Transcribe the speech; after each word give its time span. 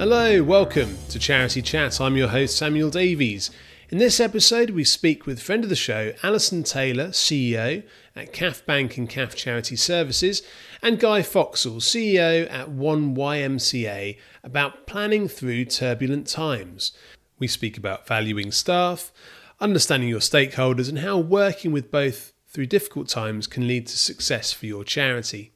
Hello, 0.00 0.42
welcome 0.42 0.96
to 1.10 1.18
Charity 1.18 1.60
Chat. 1.60 2.00
I'm 2.00 2.16
your 2.16 2.28
host, 2.28 2.56
Samuel 2.56 2.88
Davies. 2.88 3.50
In 3.90 3.98
this 3.98 4.18
episode, 4.18 4.70
we 4.70 4.82
speak 4.82 5.26
with 5.26 5.42
friend 5.42 5.62
of 5.62 5.68
the 5.68 5.76
show, 5.76 6.14
Alison 6.22 6.62
Taylor, 6.62 7.08
CEO 7.08 7.84
at 8.16 8.32
CAF 8.32 8.64
Bank 8.64 8.96
and 8.96 9.10
CAF 9.10 9.34
Charity 9.34 9.76
Services, 9.76 10.42
and 10.80 10.98
Guy 10.98 11.20
Foxall, 11.20 11.80
CEO 11.80 12.50
at 12.50 12.70
1YMCA, 12.70 14.16
about 14.42 14.86
planning 14.86 15.28
through 15.28 15.66
turbulent 15.66 16.26
times. 16.26 16.92
We 17.38 17.46
speak 17.46 17.76
about 17.76 18.06
valuing 18.06 18.52
staff, 18.52 19.12
understanding 19.60 20.08
your 20.08 20.20
stakeholders, 20.20 20.88
and 20.88 21.00
how 21.00 21.18
working 21.18 21.72
with 21.72 21.90
both 21.90 22.32
through 22.48 22.68
difficult 22.68 23.08
times 23.08 23.46
can 23.46 23.68
lead 23.68 23.86
to 23.88 23.98
success 23.98 24.50
for 24.50 24.64
your 24.64 24.82
charity. 24.82 25.52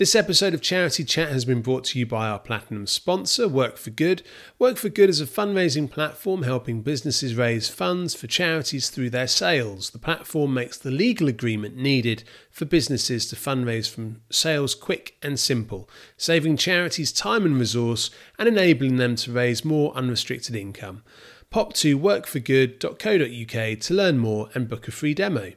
This 0.00 0.14
episode 0.14 0.54
of 0.54 0.62
Charity 0.62 1.04
Chat 1.04 1.28
has 1.28 1.44
been 1.44 1.60
brought 1.60 1.84
to 1.84 1.98
you 1.98 2.06
by 2.06 2.26
our 2.26 2.38
platinum 2.38 2.86
sponsor, 2.86 3.46
Work 3.46 3.76
for 3.76 3.90
Good. 3.90 4.22
Work 4.58 4.78
for 4.78 4.88
Good 4.88 5.10
is 5.10 5.20
a 5.20 5.26
fundraising 5.26 5.90
platform 5.90 6.44
helping 6.44 6.80
businesses 6.80 7.34
raise 7.34 7.68
funds 7.68 8.14
for 8.14 8.26
charities 8.26 8.88
through 8.88 9.10
their 9.10 9.26
sales. 9.26 9.90
The 9.90 9.98
platform 9.98 10.54
makes 10.54 10.78
the 10.78 10.90
legal 10.90 11.28
agreement 11.28 11.76
needed 11.76 12.24
for 12.50 12.64
businesses 12.64 13.26
to 13.26 13.36
fundraise 13.36 13.90
from 13.90 14.22
sales 14.30 14.74
quick 14.74 15.18
and 15.20 15.38
simple, 15.38 15.86
saving 16.16 16.56
charities 16.56 17.12
time 17.12 17.44
and 17.44 17.58
resource 17.58 18.10
and 18.38 18.48
enabling 18.48 18.96
them 18.96 19.16
to 19.16 19.32
raise 19.32 19.66
more 19.66 19.92
unrestricted 19.92 20.56
income. 20.56 21.02
Pop 21.50 21.74
to 21.74 21.98
workforgood.co.uk 21.98 23.80
to 23.80 23.94
learn 23.94 24.16
more 24.16 24.48
and 24.54 24.66
book 24.66 24.88
a 24.88 24.92
free 24.92 25.12
demo. 25.12 25.52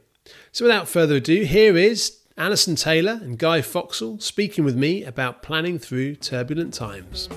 So 0.52 0.66
without 0.66 0.86
further 0.86 1.16
ado, 1.16 1.44
here 1.44 1.78
is 1.78 2.18
Alison 2.36 2.74
Taylor 2.74 3.20
and 3.22 3.38
Guy 3.38 3.62
Foxall 3.62 4.18
speaking 4.18 4.64
with 4.64 4.74
me 4.74 5.04
about 5.04 5.40
planning 5.40 5.78
through 5.78 6.16
turbulent 6.16 6.74
times. 6.74 7.28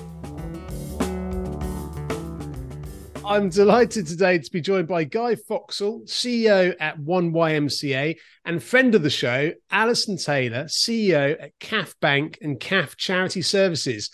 I'm 3.24 3.48
delighted 3.48 4.08
today 4.08 4.38
to 4.38 4.50
be 4.50 4.60
joined 4.60 4.88
by 4.88 5.04
Guy 5.04 5.36
Foxall, 5.36 6.02
CEO 6.06 6.74
at 6.80 6.98
1YMCA, 6.98 8.16
and 8.44 8.60
friend 8.60 8.92
of 8.96 9.04
the 9.04 9.10
show, 9.10 9.52
Alison 9.70 10.16
Taylor, 10.16 10.64
CEO 10.64 11.40
at 11.40 11.56
CAF 11.60 11.94
Bank 12.00 12.38
and 12.42 12.58
CAF 12.58 12.96
Charity 12.96 13.42
Services. 13.42 14.10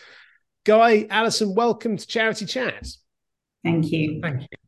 Guy, 0.65 1.07
Alison, 1.09 1.55
welcome 1.55 1.97
to 1.97 2.07
Charity 2.07 2.45
Chat. 2.45 2.89
Thank 3.65 3.91
you. 3.91 4.21
Thank 4.21 4.43
you. 4.43 4.64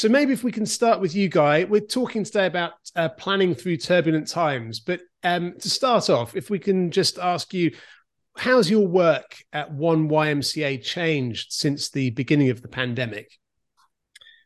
So 0.00 0.08
maybe 0.08 0.32
if 0.32 0.42
we 0.42 0.50
can 0.50 0.64
start 0.64 0.98
with 0.98 1.14
you, 1.14 1.28
Guy. 1.28 1.64
We're 1.64 1.82
talking 1.82 2.24
today 2.24 2.46
about 2.46 2.72
uh, 2.96 3.10
planning 3.10 3.54
through 3.54 3.76
turbulent 3.76 4.28
times, 4.28 4.80
but 4.80 5.02
um, 5.24 5.58
to 5.58 5.68
start 5.68 6.08
off, 6.08 6.34
if 6.34 6.48
we 6.48 6.58
can 6.58 6.90
just 6.90 7.18
ask 7.18 7.52
you, 7.52 7.76
how's 8.34 8.70
your 8.70 8.88
work 8.88 9.36
at 9.52 9.70
One 9.70 10.08
YMCA 10.08 10.82
changed 10.82 11.52
since 11.52 11.90
the 11.90 12.12
beginning 12.12 12.48
of 12.48 12.62
the 12.62 12.68
pandemic? 12.68 13.30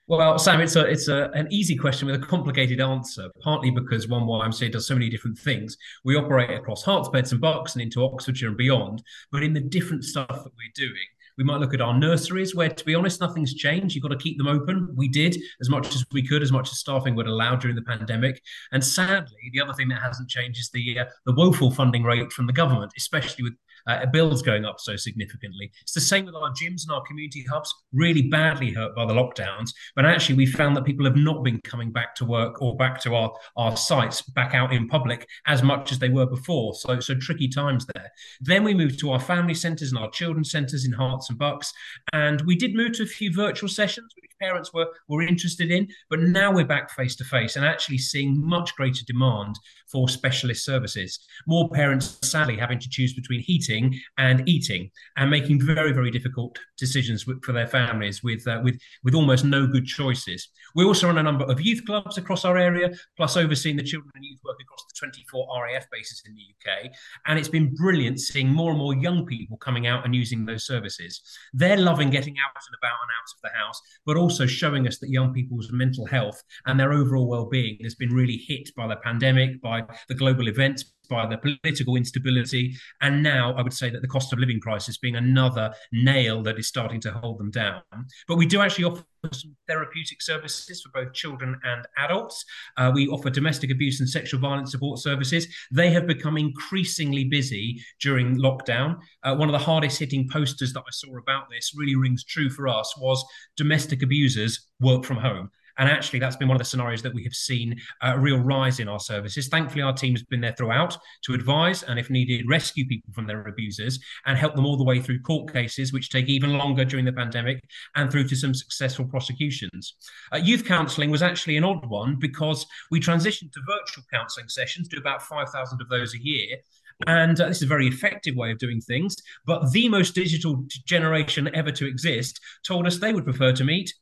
Well, 0.08 0.40
Sam, 0.40 0.60
it's 0.60 0.74
a 0.74 0.86
it's 0.86 1.06
a, 1.06 1.30
an 1.34 1.46
easy 1.52 1.76
question 1.76 2.06
with 2.06 2.20
a 2.20 2.26
complicated 2.26 2.80
answer. 2.80 3.30
Partly 3.40 3.70
because 3.70 4.08
One 4.08 4.24
YMCA 4.24 4.72
does 4.72 4.88
so 4.88 4.94
many 4.94 5.08
different 5.08 5.38
things. 5.38 5.76
We 6.02 6.16
operate 6.16 6.50
across 6.50 6.84
Herts, 6.84 7.12
beds, 7.12 7.30
and 7.30 7.40
bucks, 7.40 7.74
and 7.74 7.82
into 7.82 8.02
Oxfordshire 8.02 8.48
and 8.48 8.56
beyond. 8.56 9.04
But 9.30 9.44
in 9.44 9.52
the 9.52 9.60
different 9.60 10.02
stuff 10.02 10.26
that 10.26 10.40
we're 10.56 10.72
doing, 10.74 11.06
we 11.36 11.44
might 11.44 11.60
look 11.60 11.74
at 11.74 11.80
our 11.80 11.98
nurseries, 11.98 12.54
where, 12.54 12.68
to 12.68 12.84
be 12.84 12.94
honest, 12.94 13.20
nothing's 13.20 13.54
changed. 13.54 13.94
You've 13.94 14.02
got 14.02 14.10
to 14.10 14.16
keep 14.16 14.38
them 14.38 14.46
open. 14.46 14.88
We 14.94 15.08
did 15.08 15.36
as 15.60 15.68
much 15.68 15.94
as 15.94 16.04
we 16.12 16.26
could, 16.26 16.42
as 16.42 16.52
much 16.52 16.70
as 16.70 16.78
staffing 16.78 17.14
would 17.16 17.26
allow 17.26 17.56
during 17.56 17.76
the 17.76 17.82
pandemic. 17.82 18.40
And 18.72 18.84
sadly, 18.84 19.50
the 19.52 19.60
other 19.60 19.72
thing 19.72 19.88
that 19.88 20.00
hasn't 20.00 20.28
changed 20.28 20.60
is 20.60 20.70
the 20.70 21.00
uh, 21.00 21.04
the 21.26 21.34
woeful 21.34 21.70
funding 21.70 22.04
rate 22.04 22.32
from 22.32 22.46
the 22.46 22.52
government, 22.52 22.92
especially 22.96 23.44
with 23.44 23.54
uh, 23.86 24.06
bills 24.06 24.42
going 24.42 24.64
up 24.64 24.80
so 24.80 24.96
significantly. 24.96 25.70
It's 25.82 25.92
the 25.92 26.00
same 26.00 26.26
with 26.26 26.34
our 26.34 26.50
gyms 26.50 26.82
and 26.82 26.92
our 26.92 27.02
community 27.02 27.44
hubs, 27.50 27.72
really 27.92 28.22
badly 28.22 28.72
hurt 28.72 28.94
by 28.94 29.06
the 29.06 29.14
lockdowns. 29.14 29.70
But 29.94 30.06
actually, 30.06 30.36
we 30.36 30.46
found 30.46 30.76
that 30.76 30.84
people 30.84 31.04
have 31.04 31.16
not 31.16 31.42
been 31.42 31.60
coming 31.64 31.92
back 31.92 32.14
to 32.16 32.24
work 32.24 32.62
or 32.62 32.76
back 32.76 33.00
to 33.02 33.14
our, 33.14 33.32
our 33.56 33.76
sites, 33.76 34.22
back 34.22 34.54
out 34.54 34.72
in 34.72 34.88
public 34.88 35.28
as 35.46 35.62
much 35.62 35.92
as 35.92 35.98
they 35.98 36.08
were 36.08 36.26
before. 36.26 36.74
So, 36.74 37.00
so 37.00 37.14
tricky 37.14 37.48
times 37.48 37.86
there. 37.94 38.10
Then 38.40 38.64
we 38.64 38.74
moved 38.74 38.98
to 39.00 39.10
our 39.12 39.20
family 39.20 39.54
centres 39.54 39.90
and 39.90 39.98
our 39.98 40.10
children's 40.10 40.50
centres 40.50 40.84
in 40.84 40.92
Herts 40.92 41.28
and 41.28 41.38
Bucks. 41.38 41.72
And 42.12 42.42
we 42.42 42.56
did 42.56 42.74
move 42.74 42.92
to 42.92 43.02
a 43.02 43.06
few 43.06 43.32
virtual 43.32 43.68
sessions, 43.68 44.12
which 44.16 44.23
parents 44.40 44.72
were, 44.72 44.88
were 45.08 45.22
interested 45.22 45.70
in. 45.70 45.88
But 46.10 46.20
now 46.20 46.52
we're 46.52 46.64
back 46.64 46.90
face 46.90 47.16
to 47.16 47.24
face 47.24 47.56
and 47.56 47.64
actually 47.64 47.98
seeing 47.98 48.40
much 48.44 48.74
greater 48.76 49.04
demand 49.06 49.56
for 49.90 50.08
specialist 50.08 50.64
services. 50.64 51.18
More 51.46 51.68
parents, 51.70 52.18
sadly, 52.22 52.56
having 52.56 52.78
to 52.80 52.88
choose 52.88 53.14
between 53.14 53.40
heating 53.40 53.98
and 54.18 54.48
eating 54.48 54.90
and 55.16 55.30
making 55.30 55.60
very, 55.60 55.92
very 55.92 56.10
difficult 56.10 56.58
decisions 56.78 57.24
for 57.42 57.52
their 57.52 57.68
families 57.68 58.22
with, 58.22 58.46
uh, 58.48 58.60
with, 58.62 58.78
with 59.02 59.14
almost 59.14 59.44
no 59.44 59.66
good 59.66 59.86
choices. 59.86 60.48
We 60.74 60.84
also 60.84 61.06
run 61.06 61.18
a 61.18 61.22
number 61.22 61.44
of 61.44 61.60
youth 61.60 61.84
clubs 61.86 62.18
across 62.18 62.44
our 62.44 62.58
area, 62.58 62.90
plus 63.16 63.36
overseeing 63.36 63.76
the 63.76 63.82
children 63.82 64.10
and 64.14 64.24
youth 64.24 64.40
work 64.44 64.56
across 64.60 64.84
the 64.84 64.98
24 64.98 65.46
RAF 65.62 65.86
bases 65.90 66.22
in 66.26 66.34
the 66.34 66.40
UK. 66.40 66.90
And 67.26 67.38
it's 67.38 67.48
been 67.48 67.74
brilliant 67.74 68.20
seeing 68.20 68.48
more 68.48 68.70
and 68.70 68.78
more 68.78 68.94
young 68.94 69.24
people 69.26 69.56
coming 69.58 69.86
out 69.86 70.04
and 70.04 70.14
using 70.14 70.44
those 70.44 70.66
services. 70.66 71.20
They're 71.52 71.76
loving 71.76 72.10
getting 72.10 72.34
out 72.44 72.62
and 72.66 72.76
about 72.78 72.98
and 73.02 73.10
out 73.14 73.34
of 73.34 73.42
the 73.42 73.58
house, 73.58 73.80
but 74.04 74.16
also 74.24 74.46
showing 74.46 74.88
us 74.88 74.96
that 75.00 75.10
young 75.10 75.34
people's 75.34 75.70
mental 75.70 76.06
health 76.06 76.42
and 76.64 76.80
their 76.80 76.94
overall 76.94 77.28
well-being 77.28 77.76
has 77.82 77.94
been 77.94 78.08
really 78.08 78.38
hit 78.38 78.70
by 78.74 78.86
the 78.86 78.96
pandemic, 78.96 79.60
by 79.60 79.82
the 80.08 80.14
global 80.14 80.48
events, 80.48 80.93
by 81.08 81.26
the 81.26 81.38
political 81.38 81.96
instability, 81.96 82.74
and 83.00 83.22
now 83.22 83.54
I 83.54 83.62
would 83.62 83.72
say 83.72 83.90
that 83.90 84.02
the 84.02 84.08
cost 84.08 84.32
of 84.32 84.38
living 84.38 84.60
crisis 84.60 84.98
being 84.98 85.16
another 85.16 85.72
nail 85.92 86.42
that 86.42 86.58
is 86.58 86.68
starting 86.68 87.00
to 87.02 87.10
hold 87.12 87.38
them 87.38 87.50
down. 87.50 87.82
But 88.28 88.36
we 88.36 88.46
do 88.46 88.60
actually 88.60 88.84
offer 88.84 89.04
some 89.32 89.56
therapeutic 89.66 90.20
services 90.20 90.82
for 90.82 90.90
both 90.90 91.14
children 91.14 91.58
and 91.64 91.86
adults. 91.96 92.44
Uh, 92.76 92.90
we 92.94 93.08
offer 93.08 93.30
domestic 93.30 93.70
abuse 93.70 94.00
and 94.00 94.08
sexual 94.08 94.40
violence 94.40 94.70
support 94.70 94.98
services. 94.98 95.46
They 95.70 95.90
have 95.90 96.06
become 96.06 96.36
increasingly 96.36 97.24
busy 97.24 97.80
during 98.00 98.36
lockdown. 98.36 98.98
Uh, 99.22 99.34
one 99.34 99.48
of 99.48 99.52
the 99.52 99.58
hardest 99.58 99.98
hitting 99.98 100.28
posters 100.28 100.72
that 100.74 100.80
I 100.80 100.90
saw 100.90 101.16
about 101.16 101.48
this 101.50 101.72
really 101.76 101.96
rings 101.96 102.24
true 102.24 102.50
for 102.50 102.68
us 102.68 102.94
was 102.98 103.24
domestic 103.56 104.02
abusers 104.02 104.68
work 104.80 105.04
from 105.04 105.16
home. 105.16 105.50
And 105.78 105.88
actually, 105.88 106.18
that's 106.18 106.36
been 106.36 106.48
one 106.48 106.56
of 106.56 106.60
the 106.60 106.64
scenarios 106.64 107.02
that 107.02 107.14
we 107.14 107.24
have 107.24 107.34
seen 107.34 107.76
a 108.02 108.18
real 108.18 108.38
rise 108.38 108.80
in 108.80 108.88
our 108.88 109.00
services. 109.00 109.48
Thankfully, 109.48 109.82
our 109.82 109.92
team 109.92 110.12
has 110.12 110.22
been 110.22 110.40
there 110.40 110.54
throughout 110.56 110.96
to 111.24 111.34
advise 111.34 111.82
and, 111.82 111.98
if 111.98 112.10
needed, 112.10 112.46
rescue 112.48 112.86
people 112.86 113.12
from 113.12 113.26
their 113.26 113.42
abusers 113.46 113.98
and 114.26 114.38
help 114.38 114.54
them 114.54 114.66
all 114.66 114.76
the 114.76 114.84
way 114.84 115.00
through 115.00 115.20
court 115.20 115.52
cases, 115.52 115.92
which 115.92 116.10
take 116.10 116.28
even 116.28 116.56
longer 116.58 116.84
during 116.84 117.04
the 117.04 117.12
pandemic, 117.12 117.60
and 117.96 118.10
through 118.10 118.28
to 118.28 118.36
some 118.36 118.54
successful 118.54 119.04
prosecutions. 119.04 119.94
Uh, 120.32 120.36
youth 120.36 120.64
counselling 120.64 121.10
was 121.10 121.22
actually 121.22 121.56
an 121.56 121.64
odd 121.64 121.86
one 121.86 122.16
because 122.18 122.66
we 122.90 123.00
transitioned 123.00 123.52
to 123.52 123.60
virtual 123.66 124.04
counselling 124.12 124.48
sessions, 124.48 124.88
do 124.88 124.98
about 124.98 125.22
5,000 125.22 125.80
of 125.80 125.88
those 125.88 126.14
a 126.14 126.22
year. 126.22 126.58
And 127.06 127.40
uh, 127.40 127.48
this 127.48 127.58
is 127.58 127.64
a 127.64 127.66
very 127.66 127.88
effective 127.88 128.36
way 128.36 128.50
of 128.50 128.58
doing 128.58 128.80
things. 128.80 129.16
But 129.46 129.72
the 129.72 129.88
most 129.88 130.14
digital 130.14 130.64
generation 130.86 131.50
ever 131.54 131.72
to 131.72 131.86
exist 131.86 132.40
told 132.66 132.86
us 132.86 132.98
they 132.98 133.12
would 133.12 133.24
prefer 133.24 133.52
to 133.52 133.64
meet 133.64 133.92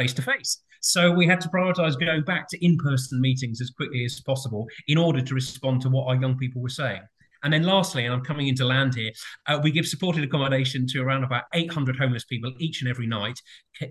face 0.00 0.14
to 0.14 0.22
face. 0.22 0.62
So 0.80 1.12
we 1.12 1.26
had 1.26 1.42
to 1.42 1.48
prioritize 1.50 1.98
going 2.00 2.22
back 2.22 2.48
to 2.48 2.64
in 2.64 2.78
person 2.78 3.20
meetings 3.20 3.60
as 3.60 3.68
quickly 3.68 4.04
as 4.06 4.18
possible 4.20 4.66
in 4.88 4.96
order 4.96 5.20
to 5.20 5.34
respond 5.34 5.82
to 5.82 5.90
what 5.90 6.06
our 6.08 6.16
young 6.16 6.38
people 6.38 6.62
were 6.62 6.70
saying. 6.70 7.02
And 7.42 7.52
then 7.52 7.62
lastly, 7.62 8.04
and 8.04 8.14
I'm 8.14 8.22
coming 8.22 8.48
into 8.48 8.64
land 8.64 8.94
here, 8.94 9.12
uh, 9.46 9.60
we 9.62 9.70
give 9.70 9.86
supported 9.86 10.24
accommodation 10.24 10.86
to 10.88 11.02
around 11.02 11.24
about 11.24 11.44
800 11.54 11.96
homeless 11.96 12.24
people 12.24 12.52
each 12.58 12.82
and 12.82 12.90
every 12.90 13.06
night, 13.06 13.40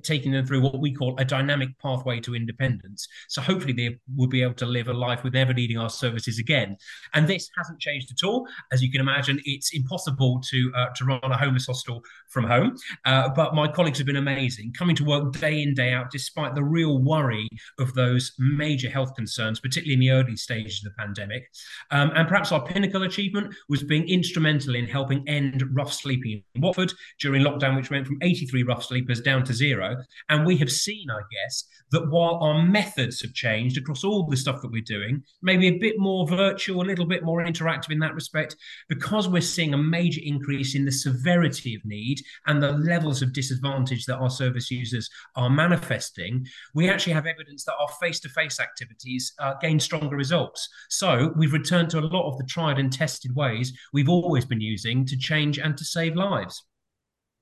taking 0.04 0.32
them 0.32 0.46
through 0.46 0.62
what 0.62 0.80
we 0.80 0.94
call 0.94 1.16
a 1.18 1.26
dynamic 1.26 1.70
pathway 1.80 2.20
to 2.22 2.36
independence. 2.36 3.08
So 3.28 3.42
hopefully 3.42 3.74
they 3.74 3.98
will 4.16 4.28
be 4.28 4.44
able 4.44 4.54
to 4.56 4.66
live 4.66 4.88
a 4.88 4.94
life 4.94 5.24
with 5.24 5.34
never 5.34 5.54
needing 5.54 5.78
our 5.78 5.90
services 5.90 6.40
again. 6.40 6.78
And 7.14 7.28
this 7.28 7.50
hasn't 7.58 7.80
changed 7.80 8.12
at 8.12 8.26
all. 8.26 8.48
As 8.72 8.84
you 8.84 8.92
can 8.92 9.02
imagine, 9.02 9.40
it's 9.46 9.74
impossible 9.74 10.42
to, 10.50 10.72
uh, 10.76 10.88
to 10.96 11.06
run 11.06 11.20
a 11.24 11.38
homeless 11.38 11.66
hostel 11.66 12.04
from 12.30 12.46
home. 12.46 12.76
Uh, 13.06 13.30
but 13.30 13.56
my 13.56 13.68
colleagues 13.68 13.98
have 13.98 14.08
been 14.08 14.16
amazing, 14.16 14.74
coming 14.74 14.96
to 14.96 15.06
work 15.06 15.34
day 15.34 15.62
in, 15.62 15.74
day 15.74 15.92
out, 15.94 16.12
despite 16.12 16.56
the 16.56 16.64
real 16.64 17.00
worry 17.00 17.48
of 17.80 17.94
those 17.94 18.34
major 18.38 18.90
health 18.90 19.16
concerns, 19.16 19.60
particularly 19.60 19.94
in 19.94 20.00
the 20.00 20.12
early 20.12 20.36
stages 20.36 20.84
of 20.86 20.92
the 20.92 21.04
pandemic. 21.04 21.50
Um, 21.92 22.12
and 22.16 22.28
perhaps 22.28 22.52
our 22.52 22.64
pinnacle 22.64 23.04
achievement 23.04 23.39
was 23.68 23.84
being 23.84 24.08
instrumental 24.08 24.76
in 24.76 24.86
helping 24.86 25.28
end 25.28 25.64
rough 25.74 25.94
sleeping 25.94 26.44
in 26.56 26.62
Watford 26.62 26.94
during 27.20 27.44
lockdown, 27.44 27.76
which 27.76 27.92
went 27.92 28.08
from 28.08 28.18
83 28.22 28.64
rough 28.64 28.84
sleepers 28.84 29.22
down 29.22 29.44
to 29.46 29.54
zero. 29.54 29.98
And 30.30 30.46
we 30.46 30.58
have 30.58 30.72
seen, 30.72 31.10
I 31.10 31.22
guess, 31.32 31.66
that 31.92 32.10
while 32.10 32.36
our 32.42 32.62
methods 32.62 33.22
have 33.22 33.34
changed 33.34 33.78
across 33.78 34.04
all 34.04 34.26
the 34.26 34.38
stuff 34.38 34.62
that 34.62 34.72
we're 34.72 34.82
doing, 34.82 35.24
maybe 35.42 35.68
a 35.68 35.78
bit 35.78 35.96
more 35.98 36.28
virtual, 36.28 36.82
a 36.82 36.86
little 36.86 37.06
bit 37.06 37.24
more 37.24 37.44
interactive 37.44 37.92
in 37.92 38.00
that 38.00 38.16
respect, 38.16 38.56
because 38.88 39.28
we're 39.28 39.42
seeing 39.42 39.74
a 39.74 39.78
major 39.78 40.22
increase 40.24 40.76
in 40.76 40.86
the 40.86 40.92
severity 40.92 41.76
of 41.76 41.86
need 41.86 42.22
and 42.48 42.62
the 42.62 42.72
levels 42.72 43.22
of 43.22 43.34
disadvantage 43.34 44.06
that 44.06 44.18
our 44.18 44.30
service 44.30 44.70
users 44.70 45.10
are 45.36 45.50
manifesting, 45.50 46.46
we 46.74 46.90
actually 46.90 47.14
have 47.14 47.26
evidence 47.26 47.64
that 47.66 47.76
our 47.80 47.90
face 48.00 48.20
to 48.20 48.30
face 48.30 48.60
activities 48.60 49.34
uh, 49.40 49.54
gain 49.62 49.80
stronger 49.80 50.16
results. 50.16 50.70
So 50.90 51.34
we've 51.36 51.54
returned 51.54 51.90
to 51.92 52.00
a 52.00 52.02
lot 52.02 52.30
of 52.30 52.38
the 52.38 52.46
tried 52.46 52.80
and 52.80 52.92
tested 52.92 53.29
ways 53.36 53.78
we've 53.94 54.10
always 54.10 54.46
been 54.46 54.62
using 54.62 55.06
to 55.06 55.18
change 55.18 55.60
and 55.60 55.78
to 55.78 55.86
save 55.86 56.16
lives. 56.16 56.64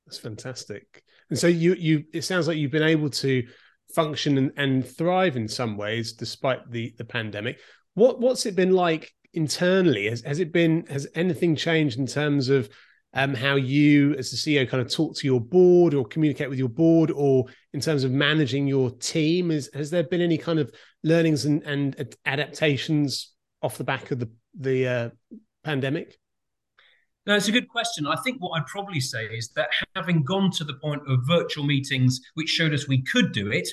That's 0.06 0.20
fantastic. 0.20 1.04
And 1.30 1.38
so 1.38 1.48
you 1.48 1.74
you 1.74 2.06
it 2.14 2.24
sounds 2.24 2.48
like 2.48 2.58
you've 2.58 2.72
been 2.72 2.84
able 2.84 3.10
to 3.10 3.46
function 3.94 4.38
and, 4.38 4.52
and 4.58 4.88
thrive 4.88 5.36
in 5.38 5.48
some 5.48 5.78
ways 5.78 6.14
despite 6.14 6.70
the 6.72 6.94
the 6.98 7.06
pandemic. 7.06 7.60
What 7.94 8.20
what's 8.20 8.46
it 8.46 8.56
been 8.56 8.72
like 8.72 9.14
internally? 9.34 10.08
Has 10.10 10.22
has 10.22 10.40
it 10.40 10.52
been 10.52 10.86
has 10.88 11.08
anything 11.16 11.56
changed 11.56 12.00
in 12.00 12.08
terms 12.08 12.50
of 12.50 12.70
um, 13.14 13.34
how 13.34 13.56
you 13.56 14.14
as 14.16 14.32
the 14.32 14.38
CEO 14.38 14.70
kind 14.70 14.82
of 14.82 14.92
talk 14.92 15.16
to 15.18 15.28
your 15.28 15.42
board 15.42 15.94
or 15.94 16.06
communicate 16.06 16.50
with 16.50 16.60
your 16.60 16.70
board 16.70 17.12
or 17.12 17.46
in 17.74 17.82
terms 17.82 18.04
of 18.04 18.12
managing 18.12 18.68
your 18.68 18.92
team? 18.92 19.52
Is 19.52 19.70
has 19.74 19.90
there 19.90 20.04
been 20.04 20.22
any 20.22 20.38
kind 20.38 20.60
of 20.60 20.72
learnings 21.04 21.46
and, 21.46 21.64
and 21.64 22.16
adaptations 22.26 23.34
off 23.62 23.78
the 23.78 23.84
back 23.84 24.12
of 24.12 24.20
the 24.20 24.30
the 24.60 24.88
uh, 24.88 25.10
pandemic? 25.68 26.18
No, 27.26 27.36
it's 27.36 27.50
a 27.50 27.52
good 27.52 27.68
question. 27.68 28.08
I 28.08 28.16
think 28.16 28.38
what 28.40 28.58
I'd 28.58 28.68
probably 28.68 29.02
say 29.02 29.26
is 29.26 29.50
that 29.58 29.68
having 29.96 30.24
gone 30.24 30.50
to 30.52 30.64
the 30.64 30.76
point 30.76 31.02
of 31.10 31.28
virtual 31.28 31.66
meetings, 31.66 32.22
which 32.36 32.48
showed 32.48 32.74
us 32.74 32.88
we 32.88 33.02
could 33.02 33.34
do 33.34 33.52
it, 33.52 33.68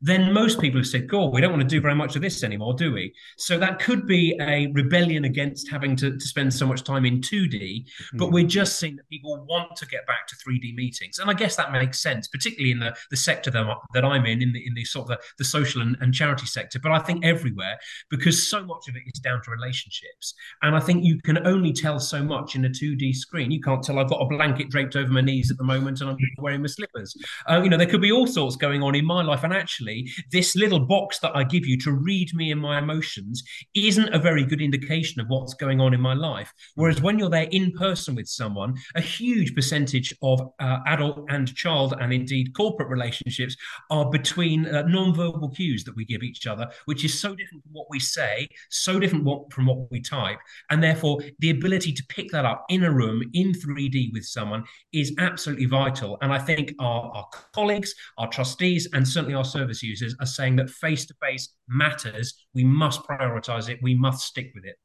then 0.00 0.32
most 0.32 0.60
people 0.60 0.80
have 0.80 0.86
said, 0.86 1.08
God, 1.08 1.32
we 1.32 1.40
don't 1.40 1.50
want 1.50 1.62
to 1.62 1.68
do 1.68 1.80
very 1.80 1.94
much 1.94 2.16
of 2.16 2.22
this 2.22 2.42
anymore, 2.42 2.74
do 2.74 2.92
we? 2.92 3.12
So 3.36 3.58
that 3.58 3.78
could 3.78 4.06
be 4.06 4.36
a 4.40 4.68
rebellion 4.72 5.24
against 5.24 5.70
having 5.70 5.94
to, 5.96 6.16
to 6.16 6.26
spend 6.26 6.54
so 6.54 6.66
much 6.66 6.84
time 6.84 7.04
in 7.04 7.20
2D, 7.20 7.52
mm-hmm. 7.52 8.16
but 8.16 8.32
we're 8.32 8.46
just 8.46 8.78
seeing 8.78 8.96
that 8.96 9.08
people 9.10 9.44
want 9.48 9.76
to 9.76 9.86
get 9.86 10.06
back 10.06 10.26
to 10.28 10.36
3D 10.36 10.74
meetings. 10.74 11.18
And 11.18 11.30
I 11.30 11.34
guess 11.34 11.56
that 11.56 11.70
makes 11.70 12.00
sense, 12.00 12.28
particularly 12.28 12.72
in 12.72 12.78
the, 12.78 12.96
the 13.10 13.16
sector 13.16 13.50
that, 13.50 13.66
that 13.92 14.04
I'm 14.04 14.24
in, 14.24 14.40
in 14.40 14.52
the, 14.52 14.66
in 14.66 14.74
the 14.74 14.84
sort 14.84 15.10
of 15.10 15.18
the, 15.18 15.24
the 15.38 15.44
social 15.44 15.82
and, 15.82 15.96
and 16.00 16.14
charity 16.14 16.46
sector, 16.46 16.78
but 16.78 16.92
I 16.92 16.98
think 16.98 17.24
everywhere, 17.24 17.78
because 18.08 18.48
so 18.48 18.64
much 18.64 18.88
of 18.88 18.96
it 18.96 19.02
is 19.06 19.20
down 19.20 19.42
to 19.42 19.50
relationships. 19.50 20.34
And 20.62 20.74
I 20.74 20.80
think 20.80 21.04
you 21.04 21.20
can 21.22 21.46
only 21.46 21.72
tell 21.72 22.00
so 22.00 22.22
much 22.22 22.56
in 22.56 22.64
a 22.64 22.70
2D 22.70 23.14
screen. 23.14 23.50
You 23.50 23.60
can't 23.60 23.82
tell 23.82 23.98
I've 23.98 24.08
got 24.08 24.20
a 24.20 24.26
blanket 24.26 24.70
draped 24.70 24.96
over 24.96 25.12
my 25.12 25.20
knees 25.20 25.50
at 25.50 25.58
the 25.58 25.64
moment 25.64 26.00
and 26.00 26.08
I'm 26.08 26.16
wearing 26.38 26.62
my 26.62 26.68
slippers. 26.68 27.14
Uh, 27.46 27.60
you 27.62 27.68
know, 27.68 27.76
there 27.76 27.86
could 27.86 28.00
be 28.00 28.12
all 28.12 28.26
sorts 28.26 28.56
going 28.56 28.82
on 28.82 28.94
in 28.94 29.04
my 29.04 29.22
life. 29.22 29.44
And 29.44 29.52
actually, 29.52 29.89
actually, 29.90 30.10
this 30.30 30.56
little 30.56 30.80
box 30.80 31.18
that 31.20 31.36
I 31.36 31.44
give 31.44 31.66
you 31.66 31.78
to 31.78 31.92
read 31.92 32.34
me 32.34 32.50
and 32.50 32.60
my 32.60 32.78
emotions 32.78 33.42
isn't 33.74 34.14
a 34.14 34.18
very 34.18 34.44
good 34.44 34.60
indication 34.60 35.20
of 35.20 35.28
what's 35.28 35.54
going 35.54 35.80
on 35.80 35.94
in 35.94 36.00
my 36.00 36.14
life. 36.14 36.52
Whereas 36.74 37.00
when 37.00 37.18
you're 37.18 37.30
there 37.30 37.48
in 37.50 37.72
person 37.72 38.14
with 38.14 38.28
someone, 38.28 38.74
a 38.94 39.00
huge 39.00 39.54
percentage 39.54 40.14
of 40.22 40.40
uh, 40.60 40.78
adult 40.86 41.24
and 41.28 41.54
child, 41.54 41.94
and 42.00 42.12
indeed 42.12 42.54
corporate 42.54 42.88
relationships, 42.88 43.56
are 43.90 44.08
between 44.10 44.66
uh, 44.66 44.82
non-verbal 44.82 45.50
cues 45.50 45.84
that 45.84 45.96
we 45.96 46.04
give 46.04 46.22
each 46.22 46.46
other, 46.46 46.68
which 46.84 47.04
is 47.04 47.20
so 47.20 47.34
different 47.34 47.62
from 47.62 47.72
what 47.72 47.86
we 47.90 48.00
say, 48.00 48.48
so 48.70 48.98
different 48.98 49.26
from 49.52 49.66
what 49.66 49.90
we 49.90 50.00
type, 50.00 50.38
and 50.70 50.82
therefore 50.82 51.18
the 51.38 51.50
ability 51.50 51.92
to 51.92 52.04
pick 52.08 52.30
that 52.30 52.44
up 52.44 52.64
in 52.68 52.84
a 52.84 52.92
room 52.92 53.22
in 53.32 53.52
3D 53.52 54.12
with 54.12 54.24
someone 54.24 54.64
is 54.92 55.12
absolutely 55.18 55.66
vital. 55.66 56.18
And 56.22 56.32
I 56.32 56.38
think 56.38 56.74
our, 56.78 57.10
our 57.14 57.28
colleagues, 57.52 57.94
our 58.18 58.28
trustees, 58.28 58.88
and 58.92 59.06
certainly 59.06 59.34
our 59.34 59.44
service 59.44 59.79
users 59.82 60.14
are 60.20 60.26
saying 60.26 60.56
that 60.56 60.70
face 60.70 61.06
to 61.06 61.14
face 61.22 61.54
matters. 61.68 62.46
We 62.54 62.64
must 62.64 63.02
prioritize 63.02 63.68
it. 63.68 63.78
We 63.82 63.94
must 63.94 64.26
stick 64.26 64.52
with 64.54 64.64
it. 64.64 64.76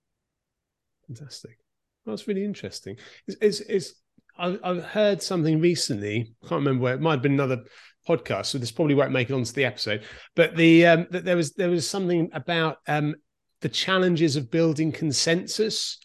Fantastic. 1.07 1.57
That's 2.05 2.27
really 2.27 2.43
interesting. 2.43 2.97
It's, 3.27 3.37
it's, 3.41 3.59
it's 3.61 3.93
I've, 4.37 4.59
I've 4.63 4.83
heard 4.83 5.21
something 5.21 5.59
recently. 5.59 6.35
I 6.43 6.47
can't 6.47 6.59
remember 6.59 6.83
where. 6.83 6.93
It 6.95 7.01
might 7.01 7.13
have 7.13 7.21
been 7.21 7.33
another 7.33 7.63
podcast, 8.07 8.47
so 8.47 8.57
this 8.57 8.71
probably 8.71 8.95
won't 8.95 9.11
make 9.11 9.29
it 9.29 9.33
onto 9.33 9.53
the 9.53 9.65
episode. 9.65 10.03
But 10.35 10.55
the 10.55 10.85
um, 10.85 11.07
that 11.11 11.25
there 11.25 11.35
was 11.37 11.53
there 11.53 11.69
was 11.69 11.89
something 11.89 12.29
about 12.33 12.77
um, 12.87 13.15
the 13.61 13.69
challenges 13.69 14.35
of 14.35 14.51
building 14.51 14.91
consensus 14.91 15.97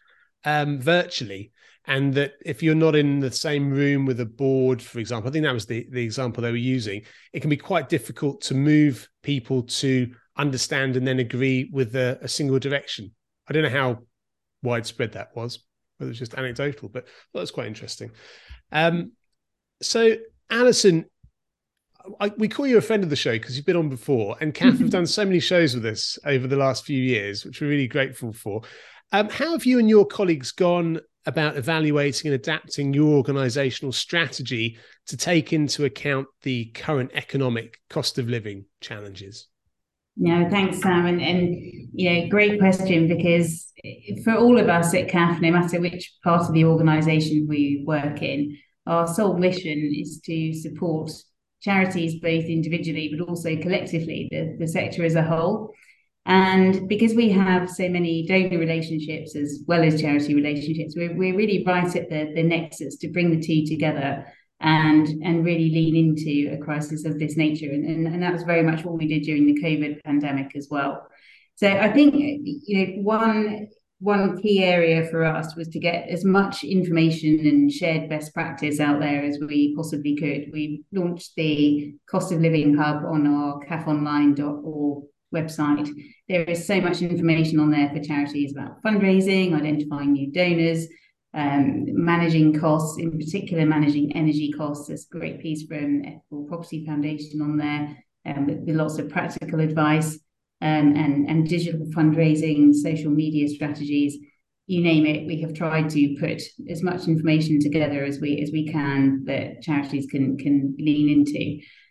um, 0.44 0.80
virtually 0.80 1.52
and 1.86 2.14
that 2.14 2.34
if 2.44 2.62
you're 2.62 2.74
not 2.74 2.94
in 2.94 3.20
the 3.20 3.30
same 3.30 3.70
room 3.70 4.04
with 4.04 4.20
a 4.20 4.26
board 4.26 4.82
for 4.82 4.98
example 4.98 5.28
i 5.28 5.32
think 5.32 5.44
that 5.44 5.54
was 5.54 5.66
the, 5.66 5.86
the 5.90 6.02
example 6.02 6.42
they 6.42 6.50
were 6.50 6.56
using 6.56 7.02
it 7.32 7.40
can 7.40 7.50
be 7.50 7.56
quite 7.56 7.88
difficult 7.88 8.40
to 8.40 8.54
move 8.54 9.08
people 9.22 9.62
to 9.62 10.12
understand 10.36 10.96
and 10.96 11.06
then 11.06 11.18
agree 11.18 11.70
with 11.72 11.94
a, 11.96 12.18
a 12.22 12.28
single 12.28 12.58
direction 12.58 13.10
i 13.48 13.52
don't 13.52 13.62
know 13.62 13.68
how 13.68 13.98
widespread 14.62 15.12
that 15.12 15.34
was 15.34 15.64
whether 15.98 16.10
it's 16.10 16.18
just 16.18 16.34
anecdotal 16.34 16.88
but 16.88 17.06
that's 17.34 17.50
quite 17.50 17.66
interesting 17.66 18.10
um, 18.72 19.12
so 19.82 20.16
alison 20.50 21.06
I, 22.18 22.32
we 22.38 22.48
call 22.48 22.66
you 22.66 22.78
a 22.78 22.82
friend 22.82 23.02
of 23.02 23.10
the 23.10 23.16
show 23.16 23.32
because 23.32 23.56
you've 23.56 23.66
been 23.66 23.76
on 23.76 23.88
before, 23.90 24.36
and 24.40 24.54
CAF 24.54 24.78
have 24.78 24.90
done 24.90 25.06
so 25.06 25.24
many 25.24 25.40
shows 25.40 25.74
with 25.74 25.84
us 25.84 26.18
over 26.24 26.46
the 26.46 26.56
last 26.56 26.84
few 26.84 27.00
years, 27.00 27.44
which 27.44 27.60
we're 27.60 27.68
really 27.68 27.88
grateful 27.88 28.32
for. 28.32 28.62
Um, 29.12 29.28
how 29.28 29.52
have 29.52 29.66
you 29.66 29.78
and 29.78 29.88
your 29.88 30.06
colleagues 30.06 30.52
gone 30.52 31.00
about 31.26 31.56
evaluating 31.56 32.30
and 32.30 32.40
adapting 32.40 32.94
your 32.94 33.16
organizational 33.16 33.92
strategy 33.92 34.78
to 35.06 35.16
take 35.16 35.52
into 35.52 35.84
account 35.84 36.26
the 36.42 36.66
current 36.66 37.10
economic 37.14 37.78
cost 37.88 38.18
of 38.18 38.28
living 38.28 38.64
challenges? 38.80 39.46
No, 40.16 40.48
thanks, 40.50 40.80
Sam. 40.80 41.06
And, 41.06 41.20
and 41.20 41.54
you 41.92 42.10
know, 42.10 42.28
great 42.28 42.58
question 42.58 43.08
because 43.08 43.72
for 44.24 44.34
all 44.34 44.58
of 44.58 44.68
us 44.68 44.94
at 44.94 45.08
CAF, 45.08 45.40
no 45.40 45.50
matter 45.50 45.80
which 45.80 46.12
part 46.22 46.42
of 46.42 46.52
the 46.52 46.64
organization 46.64 47.46
we 47.48 47.84
work 47.86 48.22
in, 48.22 48.56
our 48.86 49.06
sole 49.06 49.38
mission 49.38 49.92
is 49.94 50.20
to 50.24 50.52
support 50.52 51.10
charities 51.60 52.18
both 52.20 52.44
individually 52.44 53.14
but 53.16 53.28
also 53.28 53.56
collectively, 53.56 54.28
the, 54.30 54.56
the 54.58 54.66
sector 54.66 55.04
as 55.04 55.14
a 55.14 55.22
whole. 55.22 55.72
And 56.26 56.88
because 56.88 57.14
we 57.14 57.30
have 57.30 57.70
so 57.70 57.88
many 57.88 58.26
donor 58.26 58.58
relationships 58.58 59.34
as 59.34 59.64
well 59.66 59.82
as 59.82 60.00
charity 60.00 60.34
relationships, 60.34 60.94
we're, 60.96 61.16
we're 61.16 61.36
really 61.36 61.64
right 61.66 61.94
at 61.96 62.10
the, 62.10 62.32
the 62.34 62.42
nexus 62.42 62.96
to 62.98 63.08
bring 63.08 63.30
the 63.30 63.44
two 63.44 63.66
together 63.66 64.26
and 64.60 65.08
and 65.24 65.44
really 65.44 65.70
lean 65.70 65.96
into 65.96 66.52
a 66.54 66.62
crisis 66.62 67.06
of 67.06 67.18
this 67.18 67.36
nature. 67.36 67.70
And, 67.70 67.84
and, 67.84 68.06
and 68.06 68.22
that 68.22 68.32
was 68.32 68.42
very 68.42 68.62
much 68.62 68.84
what 68.84 68.98
we 68.98 69.08
did 69.08 69.22
during 69.22 69.46
the 69.46 69.60
COVID 69.62 70.02
pandemic 70.04 70.54
as 70.54 70.68
well. 70.70 71.06
So 71.56 71.68
I 71.68 71.90
think 71.92 72.14
you 72.14 72.86
know 72.86 73.02
one 73.02 73.68
one 74.00 74.40
key 74.40 74.64
area 74.64 75.06
for 75.10 75.24
us 75.24 75.54
was 75.56 75.68
to 75.68 75.78
get 75.78 76.08
as 76.08 76.24
much 76.24 76.64
information 76.64 77.40
and 77.40 77.70
shared 77.70 78.08
best 78.08 78.32
practice 78.32 78.80
out 78.80 78.98
there 78.98 79.22
as 79.22 79.38
we 79.38 79.74
possibly 79.76 80.16
could. 80.16 80.50
We 80.52 80.84
launched 80.92 81.32
the 81.36 81.94
cost 82.10 82.32
of 82.32 82.40
living 82.40 82.76
hub 82.76 83.04
on 83.04 83.26
our 83.26 83.60
cafonline.org 83.66 85.04
website. 85.34 85.88
There 86.28 86.44
is 86.44 86.66
so 86.66 86.80
much 86.80 87.02
information 87.02 87.60
on 87.60 87.70
there 87.70 87.90
for 87.90 88.00
charities 88.00 88.52
about 88.52 88.82
fundraising, 88.82 89.54
identifying 89.54 90.12
new 90.12 90.30
donors, 90.30 90.86
um, 91.34 91.84
managing 91.88 92.58
costs, 92.58 92.98
in 92.98 93.16
particular 93.18 93.64
managing 93.64 94.16
energy 94.16 94.52
costs. 94.52 94.88
There's 94.88 95.06
a 95.06 95.18
great 95.18 95.40
piece 95.40 95.64
from 95.64 96.04
Ethical 96.04 96.44
Property 96.44 96.84
Foundation 96.84 97.40
on 97.42 97.56
there 97.56 97.96
um, 98.26 98.46
with, 98.46 98.60
with, 98.60 98.76
lots 98.76 98.98
of 98.98 99.08
practical 99.08 99.60
advice 99.60 100.14
um, 100.60 100.96
and, 100.96 101.28
and 101.28 101.48
digital 101.48 101.86
fundraising, 101.86 102.74
social 102.74 103.10
media 103.10 103.48
strategies. 103.48 104.18
You 104.70 104.82
name 104.82 105.04
it, 105.04 105.26
we 105.26 105.40
have 105.42 105.54
tried 105.54 105.90
to 105.90 106.16
put 106.20 106.40
as 106.68 106.80
much 106.80 107.08
information 107.08 107.58
together 107.60 108.04
as 108.04 108.20
we 108.20 108.40
as 108.40 108.50
we 108.52 108.68
can 108.68 109.24
that 109.24 109.62
charities 109.62 110.06
can 110.12 110.38
can 110.38 110.76
lean 110.78 111.08
into. 111.16 111.42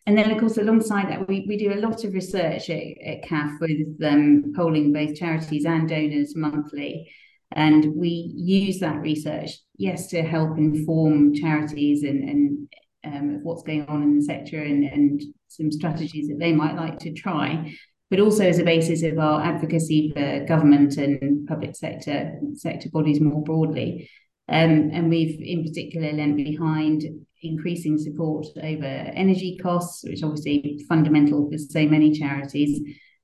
And 0.05 0.17
then, 0.17 0.31
of 0.31 0.39
course, 0.39 0.57
alongside 0.57 1.09
that, 1.09 1.27
we, 1.27 1.45
we 1.47 1.57
do 1.57 1.73
a 1.73 1.83
lot 1.85 2.03
of 2.05 2.13
research 2.13 2.69
at, 2.69 2.83
at 3.05 3.23
CAF 3.25 3.51
with 3.59 4.01
um, 4.11 4.53
polling 4.55 4.93
both 4.93 5.13
charities 5.15 5.65
and 5.65 5.89
donors 5.89 6.37
monthly. 6.37 7.11
And 7.51 7.95
we 7.95 8.31
use 8.35 8.79
that 8.79 9.01
research, 9.01 9.51
yes, 9.75 10.07
to 10.11 10.21
help 10.21 10.57
inform 10.57 11.35
charities 11.35 12.03
and, 12.03 12.29
and 12.29 12.67
um, 13.03 13.39
what's 13.43 13.63
going 13.63 13.85
on 13.87 14.03
in 14.03 14.15
the 14.15 14.23
sector 14.23 14.59
and, 14.61 14.83
and 14.85 15.21
some 15.47 15.71
strategies 15.71 16.27
that 16.29 16.39
they 16.39 16.53
might 16.53 16.75
like 16.75 16.97
to 16.99 17.13
try, 17.13 17.75
but 18.09 18.19
also 18.19 18.43
as 18.43 18.59
a 18.59 18.63
basis 18.63 19.03
of 19.03 19.19
our 19.19 19.41
advocacy 19.41 20.11
for 20.15 20.45
government 20.45 20.97
and 20.97 21.47
public 21.47 21.75
sector 21.75 22.39
sector 22.55 22.89
bodies 22.89 23.21
more 23.21 23.43
broadly. 23.43 24.09
Um, 24.47 24.89
and 24.93 25.09
we've 25.09 25.39
in 25.39 25.63
particular 25.63 26.11
lent 26.11 26.35
behind 26.35 27.03
increasing 27.41 27.97
support 27.97 28.47
over 28.57 28.85
energy 28.85 29.57
costs, 29.61 30.03
which 30.03 30.23
obviously 30.23 30.83
fundamental 30.89 31.49
for 31.49 31.57
so 31.57 31.85
many 31.85 32.11
charities, 32.11 32.81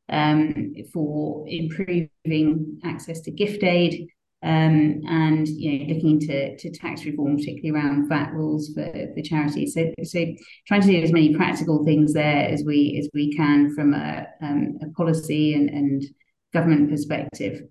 um, 0.09 0.73
for 0.93 1.45
improving 1.47 2.79
access 2.83 3.21
to 3.21 3.31
gift 3.31 3.63
aid, 3.63 4.07
um, 4.45 5.01
and 5.09 5.47
you 5.47 5.79
know 5.79 5.93
looking 5.93 6.11
into 6.11 6.55
to 6.55 6.71
tax 6.71 7.03
reform, 7.03 7.35
particularly 7.35 7.71
around 7.71 8.07
VAT 8.07 8.31
rules 8.31 8.71
for, 8.73 8.85
for 8.85 9.21
charities. 9.23 9.73
So, 9.73 9.91
so 10.03 10.23
trying 10.67 10.81
to 10.81 10.87
do 10.87 11.01
as 11.01 11.11
many 11.11 11.35
practical 11.35 11.83
things 11.83 12.13
there 12.13 12.47
as 12.47 12.63
we 12.63 12.97
as 12.99 13.09
we 13.13 13.35
can 13.35 13.73
from 13.73 13.95
a, 13.95 14.27
um, 14.41 14.77
a 14.83 14.89
policy 14.91 15.55
and, 15.55 15.69
and 15.69 16.05
government 16.53 16.91
perspective. 16.91 17.63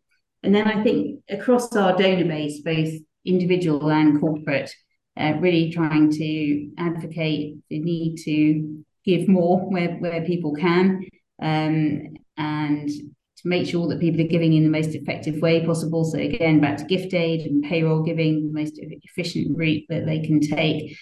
And 0.42 0.52
then 0.52 0.66
I 0.66 0.82
think 0.82 1.20
across 1.30 1.74
our 1.76 1.96
donor 1.96 2.26
base, 2.26 2.60
both 2.60 2.92
individual 3.24 3.90
and 3.90 4.20
corporate, 4.20 4.74
uh, 5.16 5.34
really 5.40 5.70
trying 5.70 6.10
to 6.10 6.70
advocate 6.76 7.56
the 7.70 7.78
need 7.78 8.16
to 8.24 8.84
give 9.04 9.28
more 9.28 9.60
where, 9.70 9.94
where 9.96 10.24
people 10.24 10.54
can 10.54 11.04
um, 11.40 12.14
and 12.36 12.90
make 13.44 13.68
sure 13.68 13.86
that 13.88 14.00
people 14.00 14.20
are 14.22 14.28
giving 14.28 14.54
in 14.54 14.62
the 14.64 14.70
most 14.70 14.94
effective 14.94 15.40
way 15.42 15.64
possible. 15.64 16.04
So 16.04 16.18
again, 16.18 16.60
back 16.60 16.78
to 16.78 16.84
gift 16.84 17.12
aid 17.12 17.42
and 17.42 17.62
payroll 17.62 18.02
giving, 18.02 18.46
the 18.46 18.60
most 18.60 18.80
efficient 18.80 19.56
route 19.56 19.84
that 19.90 20.06
they 20.06 20.20
can 20.20 20.40
take. 20.40 20.96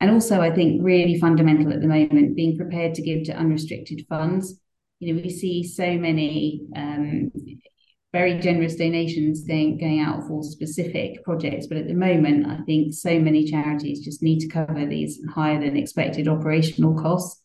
and 0.00 0.10
also 0.10 0.40
I 0.40 0.50
think 0.54 0.82
really 0.82 1.18
fundamental 1.18 1.72
at 1.72 1.80
the 1.80 1.86
moment, 1.86 2.36
being 2.36 2.56
prepared 2.56 2.94
to 2.94 3.02
give 3.02 3.24
to 3.24 3.36
unrestricted 3.36 4.06
funds. 4.08 4.60
You 4.98 5.14
know, 5.14 5.22
we 5.22 5.30
see 5.30 5.64
so 5.64 5.96
many 5.96 6.62
um, 6.76 7.32
very 8.12 8.38
generous 8.40 8.76
donations 8.76 9.44
going, 9.44 9.78
going 9.78 10.00
out 10.00 10.26
for 10.26 10.42
specific 10.42 11.22
projects. 11.24 11.66
But 11.66 11.78
at 11.78 11.86
the 11.86 11.94
moment, 11.94 12.46
I 12.46 12.62
think 12.64 12.92
so 12.92 13.18
many 13.18 13.44
charities 13.44 14.04
just 14.04 14.22
need 14.22 14.40
to 14.40 14.48
cover 14.48 14.84
these 14.86 15.20
higher 15.32 15.60
than 15.60 15.76
expected 15.76 16.28
operational 16.28 17.00
costs. 17.00 17.40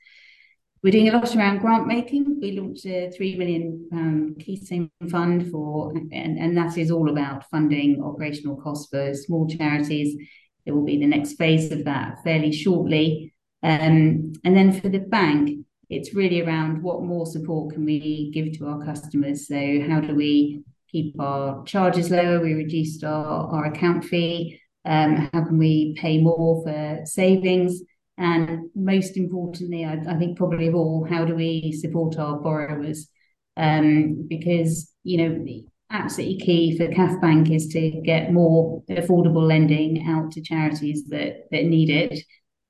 We're 0.85 0.91
doing 0.91 1.09
a 1.09 1.13
lot 1.13 1.35
around 1.35 1.61
grant 1.61 1.87
making. 1.87 2.37
We 2.39 2.51
launched 2.51 2.85
a 2.85 3.09
three 3.09 3.35
million 3.35 3.89
pound 3.91 4.39
Keystone 4.39 4.91
Fund 5.09 5.49
for, 5.49 5.91
and, 5.91 6.37
and 6.37 6.55
that 6.57 6.77
is 6.77 6.91
all 6.91 7.09
about 7.09 7.49
funding 7.49 8.03
operational 8.03 8.55
costs 8.57 8.89
for 8.91 9.15
small 9.15 9.47
charities. 9.47 10.15
There 10.63 10.75
will 10.75 10.85
be 10.85 10.99
the 10.99 11.07
next 11.07 11.37
phase 11.37 11.71
of 11.71 11.85
that 11.85 12.23
fairly 12.23 12.51
shortly. 12.51 13.33
Um, 13.63 14.33
and 14.43 14.55
then 14.55 14.79
for 14.79 14.89
the 14.89 14.99
bank, 14.99 15.65
it's 15.89 16.13
really 16.13 16.41
around 16.41 16.83
what 16.83 17.01
more 17.01 17.25
support 17.25 17.73
can 17.73 17.83
we 17.83 18.29
give 18.31 18.55
to 18.59 18.67
our 18.67 18.85
customers. 18.85 19.47
So 19.47 19.81
how 19.89 20.01
do 20.01 20.13
we 20.13 20.61
keep 20.91 21.19
our 21.19 21.65
charges 21.65 22.11
lower? 22.11 22.39
We 22.39 22.53
reduced 22.53 23.03
our, 23.03 23.47
our 23.51 23.65
account 23.65 24.05
fee. 24.05 24.61
Um, 24.85 25.31
how 25.33 25.45
can 25.45 25.57
we 25.57 25.95
pay 25.97 26.21
more 26.21 26.61
for 26.63 27.05
savings? 27.05 27.81
And 28.17 28.69
most 28.75 29.17
importantly, 29.17 29.83
I, 29.83 29.97
I, 30.07 30.17
think 30.17 30.37
probably 30.37 30.67
of 30.67 30.75
all, 30.75 31.05
how 31.09 31.25
do 31.25 31.35
we 31.35 31.73
support 31.73 32.17
our 32.17 32.39
borrowers? 32.39 33.09
Um, 33.57 34.25
because 34.29 34.91
you 35.03 35.17
know, 35.17 35.45
absolutely 35.91 36.39
key 36.39 36.77
for 36.77 36.87
CAF 36.87 37.21
Bank 37.21 37.51
is 37.51 37.67
to 37.67 38.01
get 38.03 38.31
more 38.31 38.83
affordable 38.89 39.45
lending 39.47 40.07
out 40.07 40.31
to 40.31 40.41
charities 40.41 41.05
that 41.09 41.47
that 41.51 41.65
need 41.65 41.89
it. 41.89 42.19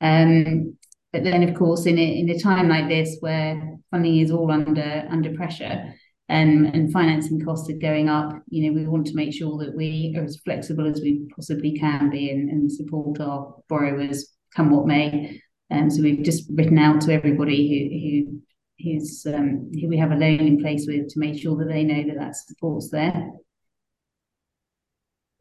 Um, 0.02 0.78
but 1.14 1.24
then, 1.24 1.44
of 1.44 1.56
course, 1.56 1.86
in 1.86 1.98
a, 1.98 2.20
in 2.20 2.30
a 2.30 2.40
time 2.40 2.68
like 2.68 2.90
this 2.90 3.18
where 3.22 3.78
funding 3.92 4.18
is 4.18 4.32
all 4.32 4.52
under 4.52 5.08
under 5.10 5.34
pressure 5.34 5.94
and, 6.28 6.74
and 6.76 6.92
financing 6.92 7.40
costs 7.40 7.70
are 7.70 7.78
going 7.78 8.10
up, 8.10 8.34
you 8.50 8.68
know, 8.68 8.76
we 8.76 8.88
want 8.88 9.06
to 9.08 9.16
make 9.16 9.34
sure 9.34 9.58
that 9.60 9.76
we 9.76 10.16
are 10.18 10.24
as 10.24 10.42
flexible 10.44 10.88
as 10.88 11.00
we 11.02 11.28
possibly 11.36 11.78
can 11.78 12.10
be 12.10 12.32
and, 12.32 12.50
and 12.50 12.72
support 12.72 13.20
our 13.22 13.56
borrowers 13.70 14.35
come 14.56 14.72
what 14.72 14.88
may. 14.88 15.42
And 15.70 15.92
so 15.92 16.02
we've 16.02 16.24
just 16.24 16.46
written 16.54 16.78
out 16.78 17.02
to 17.02 17.14
everybody 17.14 17.68
who 17.68 18.00
who 18.00 18.42
who's 18.84 19.26
um, 19.26 19.72
who 19.74 19.88
we 19.88 19.98
have 19.98 20.12
a 20.12 20.16
loan 20.16 20.40
in 20.40 20.62
place 20.62 20.86
with 20.88 21.10
to 21.10 21.20
make 21.20 21.42
sure 21.42 21.58
that 21.58 21.68
they 21.68 21.84
know 21.84 22.04
that 22.08 22.20
that 22.20 22.36
support's 22.36 22.90
there. 22.90 23.32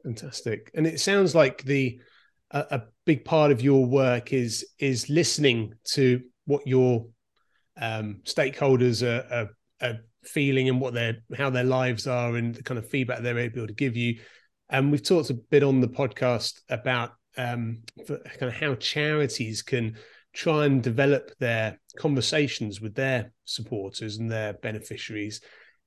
Fantastic, 0.02 0.70
and 0.74 0.86
it 0.86 1.00
sounds 1.00 1.34
like 1.34 1.62
the 1.64 2.00
a, 2.50 2.58
a 2.70 2.82
big 3.04 3.24
part 3.24 3.50
of 3.50 3.60
your 3.60 3.84
work 3.84 4.32
is 4.32 4.66
is 4.78 5.10
listening 5.10 5.74
to 5.92 6.22
what 6.46 6.66
your 6.66 7.06
um, 7.80 8.20
stakeholders 8.24 9.02
are, 9.02 9.26
are, 9.34 9.48
are, 9.88 9.98
feeling 10.24 10.70
and 10.70 10.80
what 10.80 10.94
their 10.94 11.18
how 11.36 11.50
their 11.50 11.64
lives 11.64 12.06
are 12.06 12.36
and 12.36 12.54
the 12.54 12.62
kind 12.62 12.78
of 12.78 12.88
feedback 12.88 13.20
they're 13.20 13.38
able 13.38 13.66
to 13.66 13.74
give 13.74 13.94
you. 13.94 14.18
And 14.70 14.90
we've 14.90 15.02
talked 15.02 15.28
a 15.28 15.34
bit 15.34 15.62
on 15.62 15.82
the 15.82 15.88
podcast 15.88 16.60
about 16.70 17.10
um, 17.36 17.78
kind 18.06 18.20
of 18.42 18.52
how 18.52 18.74
charities 18.76 19.62
can 19.62 19.96
try 20.32 20.66
and 20.66 20.82
develop 20.82 21.30
their 21.38 21.78
conversations 21.96 22.80
with 22.80 22.94
their 22.94 23.32
supporters 23.44 24.18
and 24.18 24.30
their 24.30 24.54
beneficiaries. 24.54 25.40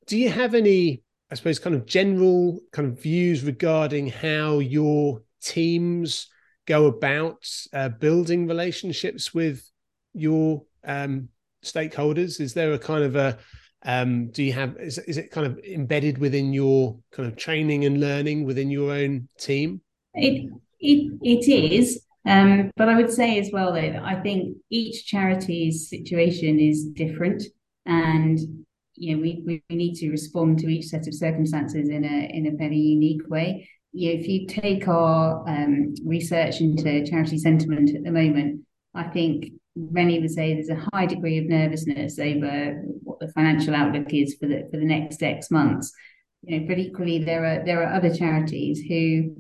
Do 0.08 0.18
you 0.18 0.30
have 0.30 0.56
any, 0.56 1.04
I 1.30 1.36
suppose, 1.36 1.60
kind 1.60 1.76
of 1.76 1.86
general 1.86 2.60
kind 2.72 2.88
of 2.88 3.02
views 3.02 3.44
regarding 3.44 4.08
how 4.08 4.60
your 4.60 5.22
teams 5.42 6.28
go 6.66 6.86
about 6.86 7.46
uh, 7.74 7.90
building 7.90 8.48
relationships 8.48 9.34
with 9.34 9.70
your 10.14 10.64
um, 10.86 11.30
stakeholders? 11.64 12.40
Is 12.40 12.54
there 12.54 12.74
a 12.74 12.80
kind 12.80 13.04
of 13.04 13.16
a 13.16 13.38
um, 13.84 14.32
do 14.32 14.44
you 14.44 14.54
have 14.54 14.76
is, 14.78 14.98
is 14.98 15.18
it 15.18 15.32
kind 15.32 15.46
of 15.46 15.60
embedded 15.60 16.18
within 16.18 16.52
your 16.52 16.98
kind 17.12 17.28
of 17.28 17.38
training 17.38 17.86
and 17.86 18.00
learning 18.00 18.46
within 18.46 18.72
your 18.72 18.92
own 18.92 19.28
team? 19.38 19.82
It 20.14 20.52
it 20.80 21.20
it 21.22 21.48
is. 21.48 22.04
Um, 22.26 22.72
but 22.76 22.90
I 22.90 22.96
would 22.98 23.12
say 23.12 23.40
as 23.40 23.52
well 23.54 23.74
though 23.74 23.90
that 23.94 24.04
I 24.04 24.22
think 24.22 24.58
each 24.70 25.06
charity's 25.06 25.90
situation 25.90 26.60
is 26.60 26.86
different, 26.86 27.44
and 27.86 28.38
you 28.96 29.16
know 29.16 29.22
we, 29.22 29.44
we 29.46 29.76
need 29.76 29.96
to 29.96 30.10
respond 30.10 30.60
to 30.60 30.68
each 30.68 30.88
set 30.88 31.08
of 31.08 31.14
circumstances 31.14 31.90
in 31.90 32.04
a 32.04 32.30
in 32.34 32.48
a 32.48 32.58
very 32.58 32.78
unique 32.78 33.28
way 33.30 33.70
you 33.98 34.14
know, 34.14 34.20
if 34.20 34.28
you 34.28 34.46
take 34.46 34.88
our 34.88 35.44
um, 35.48 35.96
research 36.06 36.62
into 36.62 37.04
charity 37.06 37.38
sentiment 37.38 37.96
at 37.96 38.04
the 38.04 38.12
moment, 38.12 38.62
I 38.94 39.04
think 39.06 39.54
many 39.76 40.20
would 40.20 40.32
say 40.32 40.54
there's 40.54 40.70
a 40.70 40.88
high 40.94 41.06
degree 41.06 41.38
of 41.40 41.46
nervousness 41.46 42.20
over 42.20 42.84
what 43.04 43.20
the 43.20 43.32
financial 43.32 43.74
outlook 43.74 44.14
is 44.14 44.36
for 44.36 44.48
the 44.48 44.68
for 44.72 44.78
the 44.78 44.86
next 44.86 45.24
X 45.24 45.50
months. 45.50 45.92
You 46.44 46.60
know, 46.60 46.68
but 46.68 46.78
equally 46.78 47.24
there 47.24 47.46
are 47.46 47.66
there 47.66 47.82
are 47.84 47.94
other 47.94 48.14
charities 48.14 48.82
who 48.88 49.36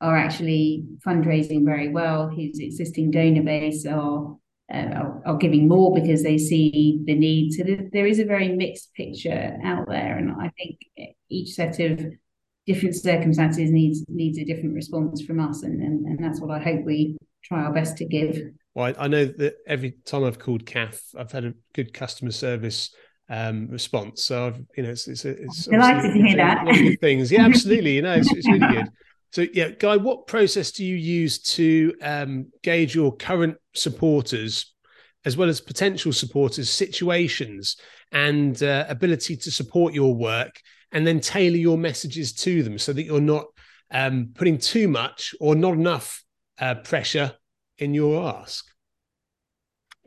are 0.00 0.16
actually 0.16 0.84
fundraising 1.06 1.64
very 1.64 1.88
well, 1.88 2.28
whose 2.28 2.58
existing 2.58 3.10
donor 3.10 3.42
base 3.42 3.86
are 3.86 4.36
uh, 4.72 4.76
are, 4.76 5.22
are, 5.26 5.36
giving 5.36 5.66
more 5.66 5.92
because 5.92 6.22
they 6.22 6.38
see 6.38 7.00
the 7.04 7.14
need. 7.14 7.52
So 7.52 7.64
there 7.92 8.06
is 8.06 8.20
a 8.20 8.24
very 8.24 8.50
mixed 8.50 8.94
picture 8.94 9.58
out 9.64 9.88
there, 9.88 10.16
and 10.16 10.30
I 10.30 10.50
think 10.56 10.78
each 11.28 11.54
set 11.54 11.80
of 11.80 12.04
different 12.66 12.94
circumstances 12.94 13.70
needs 13.70 14.04
needs 14.08 14.38
a 14.38 14.44
different 14.44 14.74
response 14.74 15.22
from 15.22 15.40
us, 15.40 15.64
and, 15.64 15.82
and 15.82 16.06
and 16.06 16.24
that's 16.24 16.40
what 16.40 16.50
I 16.50 16.62
hope 16.62 16.84
we 16.84 17.16
try 17.44 17.62
our 17.62 17.72
best 17.72 17.96
to 17.98 18.04
give. 18.04 18.40
Well, 18.74 18.94
I 18.98 19.08
know 19.08 19.24
that 19.24 19.56
every 19.66 19.96
time 20.04 20.24
I've 20.24 20.38
called 20.38 20.64
CAF, 20.64 21.02
I've 21.18 21.32
had 21.32 21.44
a 21.44 21.54
good 21.74 21.92
customer 21.92 22.30
service 22.30 22.94
um, 23.28 23.68
response. 23.68 24.24
So 24.24 24.46
I've, 24.46 24.60
you 24.76 24.82
know, 24.84 24.90
it's 24.90 25.08
it's, 25.08 25.24
it's 25.24 25.64
delighted 25.64 26.12
to 26.12 26.22
hear 26.22 26.36
that. 26.36 26.96
things, 27.00 27.32
yeah, 27.32 27.44
absolutely. 27.44 27.96
You 27.96 28.02
know, 28.02 28.14
it's, 28.14 28.32
it's 28.32 28.48
really 28.48 28.66
good. 28.68 28.88
So 29.32 29.46
yeah, 29.52 29.70
Guy, 29.70 29.96
what 29.96 30.26
process 30.26 30.72
do 30.72 30.84
you 30.84 30.96
use 30.96 31.38
to 31.54 31.94
um, 32.02 32.46
gauge 32.62 32.94
your 32.94 33.14
current 33.14 33.56
supporters, 33.74 34.74
as 35.24 35.36
well 35.36 35.48
as 35.48 35.60
potential 35.60 36.12
supporters, 36.12 36.70
situations 36.70 37.76
and 38.12 38.60
uh, 38.62 38.86
ability 38.88 39.36
to 39.36 39.50
support 39.50 39.94
your 39.94 40.14
work 40.14 40.60
and 40.92 41.06
then 41.06 41.20
tailor 41.20 41.56
your 41.56 41.78
messages 41.78 42.32
to 42.32 42.62
them 42.62 42.78
so 42.78 42.92
that 42.92 43.04
you're 43.04 43.20
not 43.20 43.46
um, 43.92 44.30
putting 44.34 44.58
too 44.58 44.88
much 44.88 45.34
or 45.40 45.54
not 45.54 45.74
enough 45.74 46.24
uh, 46.58 46.74
pressure 46.76 47.32
in 47.78 47.94
your 47.94 48.28
ask. 48.28 48.69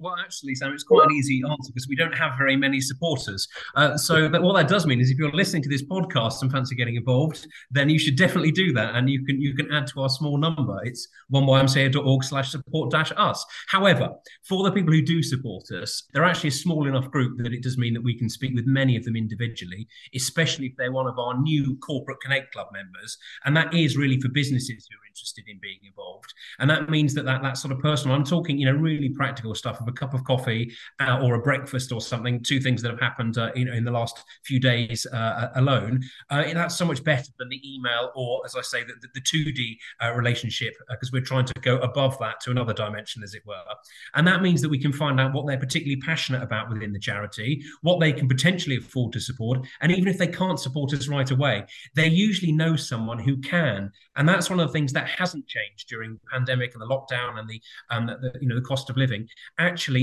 Well, 0.04 0.18
actually, 0.20 0.54
Sam, 0.56 0.74
it's 0.74 0.84
quite 0.84 1.06
an 1.06 1.16
easy 1.16 1.42
answer 1.50 1.72
because 1.74 1.88
we 1.88 1.96
don't 1.96 2.14
have 2.14 2.38
very 2.38 2.58
many 2.58 2.82
supporters. 2.82 3.48
Uh, 3.74 3.96
so 3.96 4.28
that, 4.28 4.44
what 4.44 4.54
that 4.58 4.68
does 4.68 4.86
mean 4.86 5.00
is, 5.00 5.10
if 5.10 5.18
you're 5.18 5.32
listening 5.32 5.64
to 5.64 5.70
this 5.70 5.82
podcast 5.82 6.42
and 6.42 6.52
fancy 6.52 6.76
getting 6.76 6.98
involved, 6.98 7.48
then 7.72 7.90
you 7.90 7.98
should 7.98 8.18
definitely 8.18 8.52
do 8.52 8.74
that, 8.74 8.96
and 8.96 9.10
you 9.10 9.24
can 9.24 9.40
you 9.40 9.56
can 9.56 9.72
add 9.72 9.88
to 9.88 10.02
our 10.02 10.10
small 10.10 10.38
number. 10.38 10.78
It's 10.84 11.08
oneymca.org 11.32 12.24
slash 12.26 12.52
support 12.52 12.92
dash 12.92 13.14
us. 13.16 13.46
However, 13.70 14.10
for 14.44 14.66
the 14.66 14.74
people 14.74 14.92
who 14.94 15.02
do 15.02 15.24
support 15.24 15.72
us, 15.72 16.04
they're 16.12 16.26
actually 16.26 16.50
a 16.50 16.52
small 16.52 16.86
enough 16.86 17.10
group 17.10 17.38
that 17.38 17.54
it 17.54 17.64
does 17.64 17.78
mean 17.78 17.94
that 17.94 18.04
we 18.04 18.18
can 18.18 18.28
speak 18.28 18.54
with 18.56 18.66
many 18.66 18.98
of 18.98 19.06
them 19.06 19.16
individually, 19.16 19.88
especially 20.14 20.66
if 20.66 20.74
they're 20.78 20.92
one 20.92 21.08
of 21.08 21.18
our 21.18 21.40
new 21.40 21.78
corporate 21.78 22.20
Connect 22.22 22.52
Club 22.52 22.68
members, 22.74 23.18
and 23.46 23.56
that 23.56 23.74
is 23.74 23.96
really 23.96 24.20
for 24.20 24.28
businesses 24.28 24.86
who 24.92 24.98
are 24.98 25.08
interested 25.08 25.46
in 25.48 25.60
being 25.62 25.80
involved, 25.86 26.34
and 26.60 26.70
that 26.70 26.90
means 26.90 27.14
that 27.14 27.24
that 27.24 27.42
that 27.42 27.58
sort 27.58 27.72
of 27.72 27.80
personal. 27.80 28.18
I'm 28.18 28.26
talking, 28.26 28.58
you 28.58 28.66
know, 28.66 28.78
really 28.78 29.08
practical 29.08 29.56
stuff 29.56 29.80
of 29.80 29.93
a 29.94 30.00
cup 30.00 30.14
of 30.14 30.24
coffee 30.24 30.74
uh, 31.00 31.20
or 31.22 31.36
a 31.36 31.42
breakfast 31.42 31.92
or 31.92 32.02
something, 32.02 32.42
two 32.42 32.60
things 32.60 32.82
that 32.82 32.92
have 32.92 33.00
happened, 33.00 33.38
uh, 33.38 33.52
you 33.56 33.66
know, 33.66 33.74
in 33.74 33.84
the 33.84 33.92
last 33.92 34.24
few 34.44 34.60
days 34.60 35.06
uh, 35.08 35.50
alone, 35.56 36.02
uh, 36.30 36.44
that's 36.54 36.76
so 36.76 36.86
much 36.86 37.04
better 37.04 37.30
than 37.40 37.50
the 37.50 37.62
email 37.66 38.12
or, 38.16 38.42
as 38.46 38.56
I 38.56 38.62
say, 38.62 38.84
the, 38.84 38.94
the 39.14 39.22
2D 39.22 39.78
uh, 40.04 40.14
relationship, 40.14 40.74
because 40.90 41.12
we're 41.12 41.22
trying 41.22 41.46
to 41.46 41.54
go 41.62 41.78
above 41.78 42.18
that 42.20 42.40
to 42.42 42.52
another 42.52 42.74
dimension, 42.74 43.24
as 43.24 43.34
it 43.34 43.44
were. 43.46 43.54
And 44.16 44.28
that 44.28 44.42
means 44.42 44.62
that 44.62 44.70
we 44.70 44.80
can 44.80 44.94
find 44.94 45.20
out 45.20 45.34
what 45.34 45.48
they're 45.48 45.58
particularly 45.58 46.02
passionate 46.02 46.44
about 46.44 46.70
within 46.70 46.94
the 46.94 47.00
charity, 47.00 47.64
what 47.82 48.00
they 48.00 48.12
can 48.12 48.28
potentially 48.28 48.78
afford 48.78 49.14
to 49.14 49.20
support, 49.20 49.60
and 49.82 49.92
even 49.92 50.08
if 50.08 50.18
they 50.18 50.28
can't 50.28 50.60
support 50.60 50.94
us 50.94 51.08
right 51.08 51.30
away, 51.32 51.66
they 51.96 52.08
usually 52.08 52.52
know 52.52 52.76
someone 52.76 53.20
who 53.20 53.38
can. 53.38 53.92
And 54.16 54.28
that's 54.28 54.50
one 54.50 54.60
of 54.60 54.68
the 54.68 54.74
things 54.74 54.94
that 54.94 55.08
hasn't 55.08 55.48
changed 55.48 55.88
during 55.88 56.14
the 56.14 56.20
pandemic 56.32 56.74
and 56.74 56.82
the 56.82 56.88
lockdown 56.88 57.40
and 57.40 57.50
the, 57.50 57.62
um, 57.90 58.08
the 58.08 58.34
you 58.42 58.48
know 58.48 58.56
the 58.56 58.62
cost 58.62 58.90
of 58.90 58.98
living. 58.98 59.28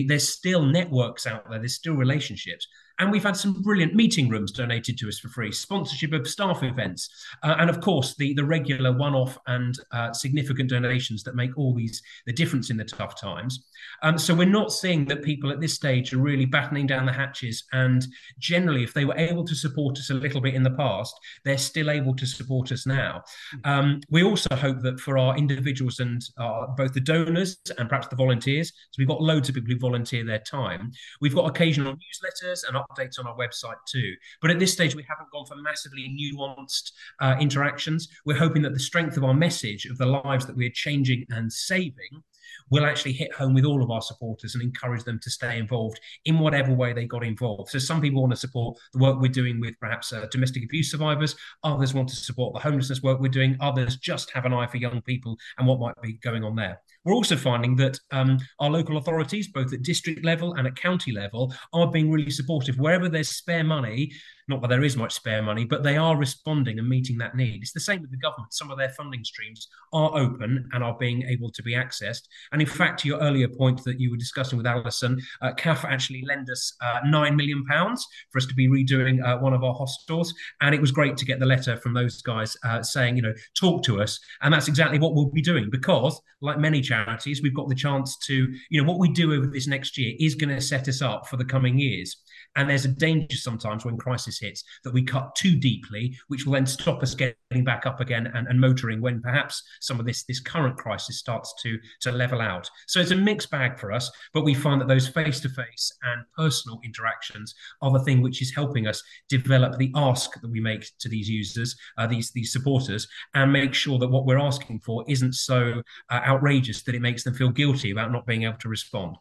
There's 0.07 0.29
still 0.29 0.63
networks 0.63 1.27
out 1.27 1.49
there, 1.49 1.59
there's 1.59 1.75
still 1.75 1.95
relationships. 1.95 2.67
And 3.01 3.11
we've 3.11 3.25
had 3.25 3.37
some 3.37 3.63
brilliant 3.63 3.95
meeting 3.95 4.29
rooms 4.29 4.53
donated 4.53 4.99
to 4.99 5.09
us 5.09 5.19
for 5.19 5.29
free, 5.29 5.51
sponsorship 5.51 6.13
of 6.13 6.29
staff 6.29 6.63
events, 6.63 7.09
uh, 7.43 7.57
and 7.59 7.69
of 7.69 7.81
course 7.81 8.15
the 8.15 8.35
the 8.35 8.45
regular 8.45 8.93
one-off 8.93 9.39
and 9.47 9.75
uh, 9.91 10.13
significant 10.13 10.71
donations 10.71 11.23
that 11.25 11.35
make 11.35 11.57
all 11.57 11.75
these 11.75 12.03
the 12.27 12.33
difference 12.33 12.71
in 12.71 12.77
the 12.77 12.85
tough 12.85 13.19
times. 13.19 13.65
Um, 14.03 14.19
so 14.19 14.35
we're 14.35 14.47
not 14.61 14.71
seeing 14.71 15.07
that 15.07 15.23
people 15.23 15.51
at 15.51 15.61
this 15.61 15.75
stage 15.75 16.13
are 16.13 16.19
really 16.19 16.45
battening 16.45 16.87
down 16.87 17.07
the 17.07 17.13
hatches. 17.13 17.65
And 17.73 18.07
generally, 18.39 18.85
if 18.85 18.93
they 18.93 19.07
were 19.07 19.17
able 19.17 19.45
to 19.47 19.55
support 19.55 19.99
us 19.99 20.11
a 20.11 20.15
little 20.15 20.41
bit 20.41 20.55
in 20.55 20.63
the 20.63 20.71
past, 20.71 21.19
they're 21.45 21.59
still 21.59 21.91
able 21.91 22.15
to 22.17 22.27
support 22.27 22.71
us 22.71 22.87
now. 22.87 23.23
Um, 23.65 24.01
we 24.11 24.23
also 24.23 24.55
hope 24.55 24.81
that 24.83 25.01
for 25.01 25.17
our 25.17 25.37
individuals 25.37 26.01
and 26.01 26.23
uh, 26.37 26.67
both 26.77 26.93
the 26.93 27.01
donors 27.01 27.59
and 27.79 27.89
perhaps 27.89 28.09
the 28.09 28.17
volunteers, 28.17 28.69
so 28.69 28.97
we've 28.99 29.09
got 29.09 29.23
loads 29.23 29.49
of 29.49 29.55
people 29.55 29.73
who 29.73 29.79
volunteer 29.79 30.25
their 30.25 30.41
time. 30.41 30.93
We've 31.23 31.35
got 31.35 31.49
occasional 31.49 31.95
newsletters 31.95 32.61
and 32.69 32.77
updates 32.91 33.19
on 33.19 33.27
our 33.27 33.37
website 33.37 33.77
too. 33.87 34.15
But 34.41 34.51
at 34.51 34.59
this 34.59 34.73
stage, 34.73 34.95
we 34.95 35.05
haven't 35.09 35.31
gone 35.31 35.47
for 35.47 35.57
massively 35.57 36.09
nuanced 36.09 36.93
uh, 37.21 37.37
interactions. 37.41 38.09
We're 38.25 38.39
hoping 38.39 38.63
that 38.63 38.75
the 38.75 38.81
strength 38.81 39.17
of 39.17 39.25
our 39.25 39.35
message 39.35 39.87
of 39.87 39.99
the 39.99 40.07
lives 40.07 40.47
that 40.47 40.57
we're 40.57 40.71
changing 40.71 41.27
and 41.31 41.53
saving 41.53 42.23
will 42.71 42.87
actually 42.87 43.13
hit 43.13 43.33
home 43.33 43.55
with 43.55 43.65
all 43.65 43.83
of 43.83 43.91
our 43.91 44.01
supporters 44.01 44.55
and 44.55 44.63
encourage 44.63 45.05
them 45.05 45.19
to 45.21 45.31
stay 45.31 45.59
involved 45.59 46.01
in 46.25 46.39
whatever 46.39 46.73
way 46.73 46.93
they 46.93 47.05
got 47.05 47.25
involved. 47.25 47.71
So 47.71 47.79
some 47.79 48.01
people 48.01 48.21
want 48.21 48.33
to 48.33 48.37
support 48.37 48.79
the 48.93 48.99
work 48.99 49.21
we're 49.21 49.29
doing 49.29 49.61
with 49.61 49.79
perhaps 49.81 50.13
uh, 50.13 50.27
domestic 50.31 50.65
abuse 50.65 50.91
survivors. 50.91 51.35
Others 51.65 51.95
want 51.95 52.09
to 52.11 52.17
support 52.17 52.55
the 52.55 52.61
homelessness 52.61 53.03
work 53.03 53.21
we're 53.21 53.29
doing. 53.29 53.57
Others 53.61 53.97
just 53.97 54.31
have 54.31 54.45
an 54.45 54.53
eye 54.53 54.67
for 54.67 54.77
young 54.77 55.03
people 55.03 55.37
and 55.59 55.67
what 55.67 55.81
might 55.81 56.01
be 56.03 56.15
going 56.15 56.45
on 56.45 56.57
there. 56.57 56.81
We're 57.05 57.15
also 57.15 57.37
finding 57.37 57.77
that 57.77 57.99
um, 58.11 58.39
our 58.59 58.71
local 58.71 58.99
authorities, 58.99 59.49
both 59.49 59.73
at 59.73 59.83
district 59.83 60.25
level 60.25 60.55
and 60.55 60.67
at 60.67 60.77
county 60.77 61.13
level, 61.13 61.55
are 61.73 61.91
being 61.91 62.11
really 62.11 62.31
supportive. 62.31 62.79
Wherever 62.79 63.09
there's 63.09 63.31
spare 63.31 63.65
money, 63.65 64.13
not 64.51 64.61
that 64.61 64.69
there 64.69 64.85
is 64.85 64.97
much 64.97 65.15
spare 65.15 65.43
money, 65.43 65.65
but 65.65 65.83
they 65.83 65.97
are 65.97 66.17
responding 66.17 66.79
and 66.79 66.89
meeting 66.89 67.17
that 67.19 67.37
need. 67.37 67.63
It's 67.63 67.73
the 67.73 67.81
same 67.81 68.03
with 68.03 68.11
the 68.11 68.17
government. 68.17 68.53
Some 68.53 68.71
of 68.71 68.79
their 68.79 68.91
funding 68.91 69.25
streams 69.25 69.69
are 69.93 70.11
open 70.15 70.69
and 70.73 70.85
are 70.85 70.97
being 70.99 71.23
able 71.23 71.51
to 71.53 71.63
be 71.63 71.75
accessed. 71.75 72.23
And 72.53 72.61
in 72.61 72.67
fact, 72.67 73.01
to 73.01 73.09
your 73.09 73.21
earlier 73.21 73.49
point 73.49 73.83
that 73.85 74.01
you 74.01 74.11
were 74.11 74.17
discussing 74.17 74.59
with 74.59 74.67
Alison, 74.67 75.21
uh, 75.41 75.53
CAF 75.53 75.85
actually 75.85 76.25
lent 76.27 76.51
us 76.51 76.77
uh, 76.83 76.99
nine 77.07 77.37
million 77.37 77.65
pounds 77.65 78.07
for 78.31 78.39
us 78.39 78.47
to 78.47 78.55
be 78.55 78.69
redoing 78.69 79.25
uh, 79.25 79.39
one 79.39 79.55
of 79.55 79.63
our 79.63 79.75
hostels, 79.75 80.35
and 80.61 80.75
it 80.75 80.81
was 80.81 80.91
great 80.91 81.17
to 81.17 81.25
get 81.25 81.39
the 81.39 81.47
letter 81.47 81.77
from 81.77 81.95
those 81.95 82.21
guys 82.21 82.57
uh, 82.65 82.83
saying, 82.83 83.17
you 83.17 83.23
know, 83.23 83.35
talk 83.55 83.85
to 83.85 84.03
us, 84.03 84.19
and 84.43 84.53
that's 84.53 84.69
exactly 84.69 84.99
what 84.99 85.15
we'll 85.15 85.31
be 85.31 85.41
doing 85.41 85.71
because, 85.71 86.21
like 86.41 86.59
many 86.59 86.81
charities, 86.91 87.43
we've 87.43 87.55
got 87.55 87.69
the 87.69 87.75
chance 87.75 88.17
to, 88.19 88.53
you 88.69 88.83
know, 88.83 88.89
what 88.89 88.99
we 88.99 89.09
do 89.09 89.33
over 89.33 89.47
this 89.47 89.67
next 89.67 89.97
year 89.97 90.15
is 90.19 90.35
going 90.35 90.55
to 90.55 90.61
set 90.61 90.89
us 90.89 91.01
up 91.01 91.27
for 91.29 91.37
the 91.37 91.45
coming 91.45 91.79
years. 91.79 92.17
And 92.57 92.69
there's 92.69 92.85
a 92.85 92.89
danger 92.89 93.37
sometimes 93.37 93.85
when 93.85 93.97
crisis 93.97 94.41
hits 94.41 94.65
that 94.83 94.93
we 94.93 95.03
cut 95.03 95.35
too 95.37 95.57
deeply, 95.57 96.17
which 96.29 96.45
will 96.45 96.55
then 96.55 96.67
stop 96.67 97.03
us 97.03 97.15
getting 97.15 97.65
back 97.65 97.87
up 97.87 98.01
again 98.01 98.27
and, 98.35 98.49
and 98.49 98.61
motoring 98.61 99.01
when 99.01 99.23
perhaps 99.23 99.63
some 99.81 100.01
of 100.01 100.07
this 100.07 100.25
this 100.25 100.41
current 100.41 100.77
crisis 100.77 101.19
starts 101.19 101.55
to 101.63 101.79
to 102.01 102.11
level 102.11 102.41
out. 102.41 102.69
So 102.89 103.01
it's 103.01 103.13
a 103.13 103.17
mixed 103.17 103.51
bag 103.51 103.79
for 103.79 103.93
us, 103.93 104.11
but 104.35 104.45
we 104.45 104.55
find 104.55 104.81
that 104.81 104.89
those 104.89 105.09
face-to-face 105.09 105.93
and 106.03 106.25
personal 106.37 106.81
interactions 106.85 107.55
are 107.83 107.93
the 107.93 108.05
thing 108.05 108.21
which 108.21 108.43
is 108.43 108.53
helping 108.55 108.87
us 108.89 109.03
develop 109.29 109.79
the 109.79 109.93
ask 109.95 110.41
that 110.41 110.51
we 110.51 110.61
make 110.61 110.91
to 110.99 111.09
these 111.09 111.29
users, 111.29 111.77
uh, 111.99 112.07
these 112.07 112.33
these 112.33 112.53
supporters, 112.53 113.07
and 113.35 113.53
make 113.53 113.75
sure 113.75 113.99
that 113.99 114.11
what 114.11 114.27
we're 114.27 114.39
asking 114.39 114.81
for 114.81 115.05
isn't 115.09 115.35
so 115.35 115.83
uh, 116.11 116.21
outrageous 116.27 116.83
that 116.83 116.95
it 116.95 117.03
makes 117.03 117.23
them 117.23 117.35
feel 117.35 117.51
guilty 117.51 117.93
about 117.93 118.11
not 118.11 118.27
being 118.27 118.43
able 118.43 118.59
to 118.59 118.69
respond. 118.69 119.17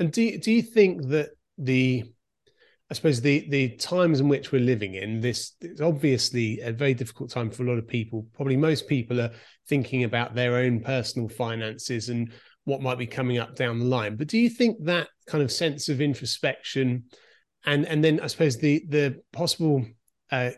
And 0.00 0.10
do 0.10 0.38
do 0.38 0.50
you 0.50 0.62
think 0.62 1.08
that 1.08 1.30
the 1.64 2.04
I 2.90 2.94
suppose 2.94 3.20
the 3.20 3.48
the 3.48 3.76
times 3.76 4.20
in 4.20 4.28
which 4.28 4.50
we're 4.50 4.60
living 4.60 4.94
in 4.94 5.20
this 5.20 5.52
is 5.60 5.80
obviously 5.80 6.60
a 6.60 6.72
very 6.72 6.94
difficult 6.94 7.30
time 7.30 7.50
for 7.50 7.62
a 7.62 7.66
lot 7.66 7.78
of 7.78 7.86
people. 7.86 8.26
Probably 8.34 8.56
most 8.56 8.88
people 8.88 9.20
are 9.20 9.30
thinking 9.68 10.04
about 10.04 10.34
their 10.34 10.56
own 10.56 10.80
personal 10.80 11.28
finances 11.28 12.08
and 12.08 12.32
what 12.64 12.82
might 12.82 12.98
be 12.98 13.06
coming 13.06 13.38
up 13.38 13.54
down 13.54 13.78
the 13.78 13.84
line. 13.84 14.16
But 14.16 14.26
do 14.26 14.38
you 14.38 14.50
think 14.50 14.84
that 14.84 15.08
kind 15.26 15.42
of 15.42 15.52
sense 15.52 15.88
of 15.88 16.00
introspection 16.00 17.04
and 17.64 17.86
and 17.86 18.02
then 18.02 18.20
I 18.20 18.26
suppose 18.26 18.56
the 18.56 18.84
the 18.88 19.20
possible 19.32 19.84
uh, 20.32 20.50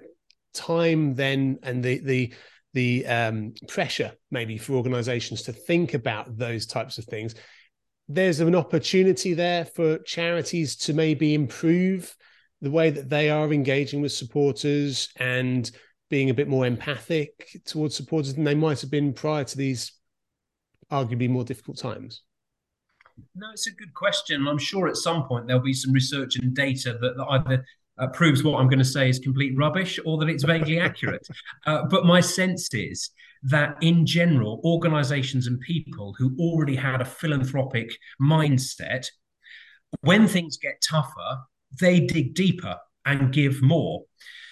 time 0.55 1.14
then 1.14 1.59
and 1.62 1.83
the 1.83 1.98
the 1.98 2.35
the 2.74 3.07
um, 3.07 3.53
pressure 3.68 4.12
maybe 4.31 4.57
for 4.57 4.74
organizations 4.74 5.42
to 5.42 5.53
think 5.53 5.92
about 5.92 6.37
those 6.37 6.64
types 6.64 6.96
of 6.96 7.05
things 7.05 7.35
there's 8.09 8.41
an 8.41 8.55
opportunity 8.55 9.35
there 9.35 9.65
for 9.65 9.99
charities 9.99 10.77
to 10.77 10.93
maybe 10.93 11.35
improve 11.35 12.17
the 12.61 12.71
way 12.71 12.91
that 12.91 13.09
they 13.09 13.31
are 13.31 13.53
engaging 13.53 14.01
with 14.01 14.12
supporters 14.12 15.09
and 15.17 15.71
being 16.11 16.31
a 16.31 16.35
bit 16.35 16.49
more 16.49 16.67
empathic 16.67 17.61
towards 17.65 17.97
supporters 17.97 18.35
than 18.35 18.45
they 18.45 18.55
might 18.55 18.81
have 18.81 18.91
been 18.91 19.12
prior 19.12 19.45
to 19.45 19.57
these 19.57 19.93
arguably 20.91 21.29
more 21.29 21.45
difficult 21.45 21.79
times? 21.79 22.23
No, 23.35 23.51
it's 23.53 23.67
a 23.67 23.73
good 23.73 23.95
question. 23.95 24.47
I'm 24.47 24.59
sure 24.59 24.88
at 24.88 24.97
some 24.97 25.25
point 25.25 25.47
there'll 25.47 25.62
be 25.62 25.73
some 25.73 25.93
research 25.93 26.37
and 26.37 26.55
data 26.55 26.99
that, 27.01 27.17
that 27.17 27.27
either 27.31 27.65
uh, 27.99 28.09
proves 28.09 28.43
what 28.43 28.59
I'm 28.59 28.69
going 28.69 28.79
to 28.79 28.85
say 28.85 29.09
is 29.09 29.19
complete 29.19 29.57
rubbish 29.57 29.99
or 30.05 30.19
that 30.19 30.29
it's 30.29 30.45
vaguely 30.45 30.79
accurate. 30.79 31.27
Uh, 31.65 31.85
but 31.85 32.05
my 32.05 32.21
sense 32.21 32.69
is 32.73 33.11
that 33.42 33.76
in 33.81 34.07
general, 34.07 34.61
organizations 34.64 35.46
and 35.46 35.61
people 35.61 36.14
who 36.18 36.37
already 36.38 36.76
had 36.76 37.00
a 37.00 37.05
philanthropic 37.05 37.96
mindset, 38.20 39.07
when 40.00 40.28
things 40.28 40.57
get 40.57 40.83
tougher, 40.88 41.38
they 41.81 42.00
dig 42.00 42.35
deeper 42.35 42.76
and 43.05 43.33
give 43.33 43.62
more. 43.62 44.05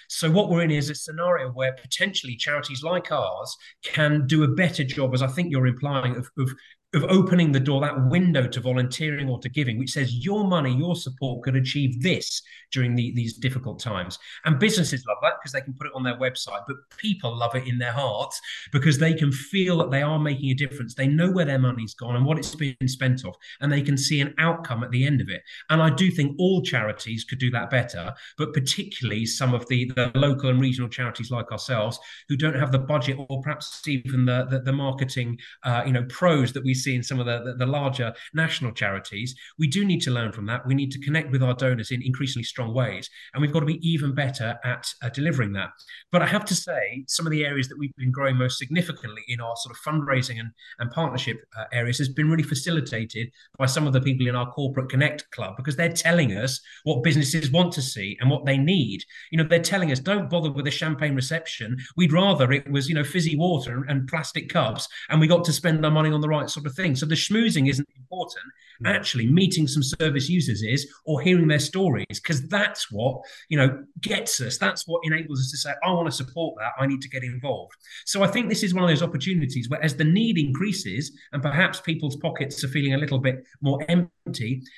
So 0.09 0.29
what 0.29 0.49
we're 0.49 0.63
in 0.63 0.71
is 0.71 0.89
a 0.89 0.95
scenario 0.95 1.51
where 1.51 1.73
potentially 1.73 2.35
charities 2.35 2.83
like 2.83 3.11
ours 3.13 3.55
can 3.83 4.27
do 4.27 4.43
a 4.43 4.47
better 4.49 4.83
job, 4.83 5.13
as 5.13 5.21
I 5.21 5.27
think 5.27 5.51
you're 5.51 5.67
implying, 5.67 6.17
of, 6.17 6.29
of 6.37 6.51
of 6.93 7.05
opening 7.05 7.51
the 7.51 7.59
door, 7.59 7.79
that 7.81 8.09
window 8.09 8.47
to 8.47 8.59
volunteering 8.59 9.29
or 9.29 9.39
to 9.39 9.47
giving, 9.47 9.79
which 9.79 9.91
says 9.91 10.25
your 10.25 10.43
money, 10.43 10.75
your 10.75 10.95
support 10.95 11.41
could 11.43 11.55
achieve 11.55 12.01
this 12.01 12.41
during 12.71 12.95
the, 12.95 13.13
these 13.15 13.37
difficult 13.37 13.79
times. 13.79 14.19
And 14.43 14.59
businesses 14.59 15.05
love 15.07 15.17
that 15.21 15.35
because 15.39 15.53
they 15.53 15.61
can 15.61 15.73
put 15.73 15.87
it 15.87 15.93
on 15.95 16.03
their 16.03 16.17
website, 16.17 16.63
but 16.67 16.77
people 16.97 17.35
love 17.35 17.55
it 17.55 17.67
in 17.67 17.77
their 17.77 17.93
hearts 17.93 18.41
because 18.73 18.97
they 18.97 19.13
can 19.13 19.31
feel 19.31 19.77
that 19.77 19.91
they 19.91 20.01
are 20.01 20.19
making 20.19 20.49
a 20.49 20.53
difference. 20.53 20.93
They 20.93 21.07
know 21.07 21.31
where 21.31 21.45
their 21.45 21.59
money's 21.59 21.93
gone 21.93 22.17
and 22.17 22.25
what 22.25 22.37
it's 22.37 22.55
been 22.55 22.75
spent 22.87 23.25
of, 23.25 23.35
and 23.61 23.71
they 23.71 23.81
can 23.81 23.97
see 23.97 24.19
an 24.19 24.33
outcome 24.37 24.83
at 24.83 24.91
the 24.91 25.05
end 25.05 25.21
of 25.21 25.29
it. 25.29 25.43
And 25.69 25.81
I 25.81 25.89
do 25.89 26.11
think 26.11 26.35
all 26.39 26.61
charities 26.61 27.23
could 27.23 27.39
do 27.39 27.51
that 27.51 27.69
better, 27.69 28.13
but 28.37 28.53
particularly 28.53 29.25
some 29.25 29.53
of 29.53 29.65
the, 29.67 29.91
the 29.95 30.11
local 30.15 30.49
and 30.49 30.59
regional 30.59 30.89
charities 30.89 31.31
like 31.31 31.51
ourselves 31.53 31.99
who 32.27 32.35
don't 32.35 32.59
have 32.59 32.73
the 32.73 32.79
budget 32.79 33.17
or 33.29 33.41
perhaps 33.41 33.87
even 33.87 34.25
the, 34.25 34.45
the, 34.49 34.59
the 34.59 34.73
marketing, 34.73 35.37
uh, 35.63 35.83
you 35.85 35.93
know, 35.93 36.03
pros 36.09 36.51
that 36.51 36.63
we 36.65 36.73
see 36.81 36.95
in 36.95 37.03
some 37.03 37.19
of 37.19 37.25
the, 37.25 37.43
the, 37.43 37.53
the, 37.53 37.65
larger 37.65 38.13
national 38.33 38.71
charities. 38.73 39.35
We 39.57 39.67
do 39.67 39.85
need 39.85 40.01
to 40.01 40.11
learn 40.11 40.31
from 40.31 40.45
that. 40.47 40.65
We 40.65 40.75
need 40.75 40.91
to 40.91 40.99
connect 40.99 41.31
with 41.31 41.43
our 41.43 41.53
donors 41.53 41.91
in 41.91 42.01
increasingly 42.03 42.43
strong 42.43 42.73
ways, 42.73 43.09
and 43.33 43.41
we've 43.41 43.53
got 43.53 43.61
to 43.61 43.65
be 43.65 43.87
even 43.87 44.13
better 44.13 44.59
at 44.63 44.93
uh, 45.01 45.09
delivering 45.09 45.53
that. 45.53 45.69
But 46.11 46.21
I 46.21 46.27
have 46.27 46.45
to 46.45 46.55
say, 46.55 47.05
some 47.07 47.25
of 47.25 47.31
the 47.31 47.45
areas 47.45 47.67
that 47.69 47.79
we've 47.79 47.95
been 47.95 48.11
growing 48.11 48.37
most 48.37 48.57
significantly 48.57 49.23
in 49.27 49.39
our 49.39 49.55
sort 49.55 49.75
of 49.75 49.81
fundraising 49.81 50.39
and, 50.39 50.51
and 50.79 50.91
partnership 50.91 51.37
uh, 51.57 51.65
areas 51.71 51.97
has 51.99 52.09
been 52.09 52.29
really 52.29 52.43
facilitated 52.43 53.31
by 53.57 53.65
some 53.65 53.87
of 53.87 53.93
the 53.93 54.01
people 54.01 54.27
in 54.27 54.35
our 54.35 54.51
corporate 54.51 54.89
connect 54.89 55.29
club 55.31 55.55
because 55.57 55.75
they're 55.75 55.89
telling 55.89 56.31
us 56.31 56.59
what 56.83 57.03
businesses 57.03 57.51
want 57.51 57.71
to 57.73 57.81
see 57.81 58.17
and 58.19 58.29
what 58.29 58.45
they 58.45 58.57
need. 58.57 59.03
You 59.31 59.37
know, 59.37 59.47
they're 59.47 59.59
telling 59.59 59.91
us 59.91 59.99
don't 59.99 60.29
bother 60.29 60.51
with 60.51 60.67
a 60.67 60.71
champagne 60.71 61.15
reception. 61.15 61.77
We'd 61.95 62.13
rather 62.13 62.51
it 62.51 62.69
was, 62.71 62.89
you 62.89 62.95
know, 62.95 63.03
fizzy 63.03 63.35
water 63.35 63.85
and 63.87 64.07
plastic 64.07 64.49
cups, 64.49 64.87
and 65.09 65.19
we 65.19 65.27
got 65.27 65.45
to 65.45 65.53
spend 65.53 65.85
our 65.85 65.91
money 65.91 66.11
on 66.11 66.21
the 66.21 66.29
right 66.29 66.49
sort 66.49 66.65
of 66.65 66.70
thing. 66.71 66.95
So 66.95 67.05
the 67.05 67.15
schmoozing 67.15 67.69
isn't 67.69 67.87
important. 67.95 68.45
Mm. 68.83 68.95
Actually, 68.95 69.27
meeting 69.27 69.67
some 69.67 69.83
service 69.83 70.29
users 70.29 70.63
is, 70.63 70.91
or 71.05 71.21
hearing 71.21 71.47
their 71.47 71.59
stories, 71.59 72.05
because 72.09 72.47
that's 72.47 72.91
what 72.91 73.21
you 73.49 73.57
know 73.57 73.83
gets 73.99 74.41
us. 74.41 74.57
That's 74.57 74.87
what 74.87 75.01
enables 75.03 75.39
us 75.39 75.51
to 75.51 75.57
say, 75.57 75.73
"I 75.83 75.91
want 75.91 76.07
to 76.07 76.11
support 76.11 76.55
that. 76.59 76.71
I 76.79 76.87
need 76.87 77.01
to 77.01 77.09
get 77.09 77.23
involved." 77.23 77.73
So 78.05 78.23
I 78.23 78.27
think 78.27 78.49
this 78.49 78.63
is 78.63 78.73
one 78.73 78.83
of 78.83 78.89
those 78.89 79.03
opportunities 79.03 79.69
where, 79.69 79.83
as 79.83 79.95
the 79.95 80.03
need 80.03 80.37
increases, 80.37 81.11
and 81.31 81.41
perhaps 81.41 81.79
people's 81.79 82.15
pockets 82.17 82.63
are 82.63 82.67
feeling 82.67 82.93
a 82.93 82.97
little 82.97 83.19
bit 83.19 83.43
more 83.61 83.85
empty, 83.89 84.11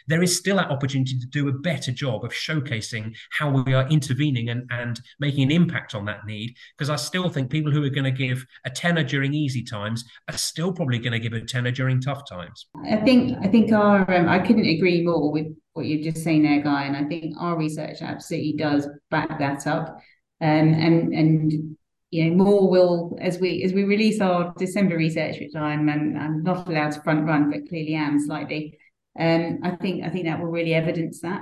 there 0.08 0.23
is 0.23 0.38
still 0.38 0.58
that 0.58 0.69
opportunity 0.69 1.19
to 1.19 1.25
do 1.27 1.49
a 1.49 1.53
better 1.53 1.91
job 1.91 2.23
of 2.23 2.32
showcasing 2.32 3.15
how 3.32 3.49
we 3.49 3.73
are 3.73 3.88
intervening 3.89 4.49
and 4.49 4.69
and 4.71 4.99
making 5.19 5.43
an 5.43 5.51
impact 5.51 5.95
on 5.95 6.06
that 6.06 6.25
need. 6.25 6.56
Because 6.77 6.89
I 6.89 6.95
still 6.95 7.29
think 7.29 7.49
people 7.49 7.71
who 7.71 7.84
are 7.84 7.89
going 7.89 8.03
to 8.03 8.12
give 8.12 8.45
a 8.65 8.69
tenner 8.69 9.03
during 9.03 9.34
easy 9.34 9.63
times 9.63 10.03
are 10.29 10.38
still 10.38 10.71
probably 10.71 10.99
going 10.99 11.13
to 11.13 11.19
give 11.19 11.34
a 11.34 11.41
tenner 11.41 11.71
during 11.71 12.01
tough 12.01 12.27
times. 12.29 12.67
I 12.86 12.97
think 12.97 13.38
I 13.41 13.47
think 13.47 13.71
our 13.71 14.10
um, 14.13 14.29
I 14.29 14.39
couldn't 14.39 14.65
agree 14.65 15.03
more 15.03 15.32
with 15.32 15.47
what 15.73 15.86
you're 15.86 16.12
just 16.12 16.23
saying 16.23 16.43
there, 16.43 16.62
Guy, 16.62 16.84
and 16.84 16.95
I 16.95 17.03
think 17.06 17.36
our 17.39 17.58
research 17.58 18.01
absolutely 18.01 18.53
does 18.53 18.88
back 19.10 19.39
that 19.39 19.67
up. 19.67 19.99
Um, 20.41 20.73
and 20.73 21.13
and 21.13 21.77
you 22.12 22.29
know 22.29 22.43
more 22.43 22.69
will 22.69 23.17
as 23.21 23.39
we 23.39 23.63
as 23.63 23.73
we 23.73 23.84
release 23.84 24.21
our 24.21 24.53
December 24.58 24.97
research, 24.97 25.39
which 25.39 25.56
I'm 25.56 25.89
I'm 25.89 26.43
not 26.43 26.67
allowed 26.67 26.91
to 26.91 27.01
front 27.01 27.25
run, 27.25 27.49
but 27.49 27.67
clearly 27.67 27.95
am 27.95 28.19
slightly. 28.19 28.77
Um, 29.19 29.60
I 29.63 29.71
think 29.76 30.04
I 30.04 30.10
think 30.10 30.26
that 30.26 30.39
will 30.39 30.47
really 30.47 30.73
evidence 30.73 31.21
that. 31.21 31.41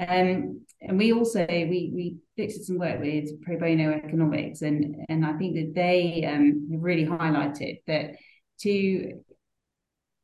Um, 0.00 0.64
and 0.80 0.98
we 0.98 1.12
also 1.12 1.44
we 1.48 1.90
we 1.94 2.16
did 2.36 2.52
some 2.52 2.78
work 2.78 3.00
with 3.00 3.42
pro 3.42 3.58
bono 3.58 3.90
economics, 3.92 4.62
and 4.62 4.96
and 5.08 5.24
I 5.24 5.32
think 5.34 5.56
that 5.56 5.72
they 5.74 6.24
um, 6.24 6.68
really 6.70 7.06
highlighted 7.06 7.78
that 7.86 8.12
to 8.60 9.20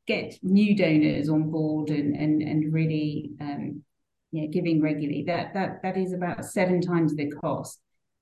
get 0.07 0.35
new 0.43 0.75
donors 0.75 1.29
on 1.29 1.49
board 1.49 1.89
and 1.89 2.15
and 2.15 2.41
and 2.41 2.73
really 2.73 3.31
um, 3.41 3.83
yeah, 4.31 4.47
giving 4.47 4.81
regularly 4.81 5.23
that 5.27 5.53
that 5.53 5.81
that 5.83 5.97
is 5.97 6.13
about 6.13 6.45
seven 6.45 6.81
times 6.81 7.15
the 7.15 7.31
cost 7.31 7.79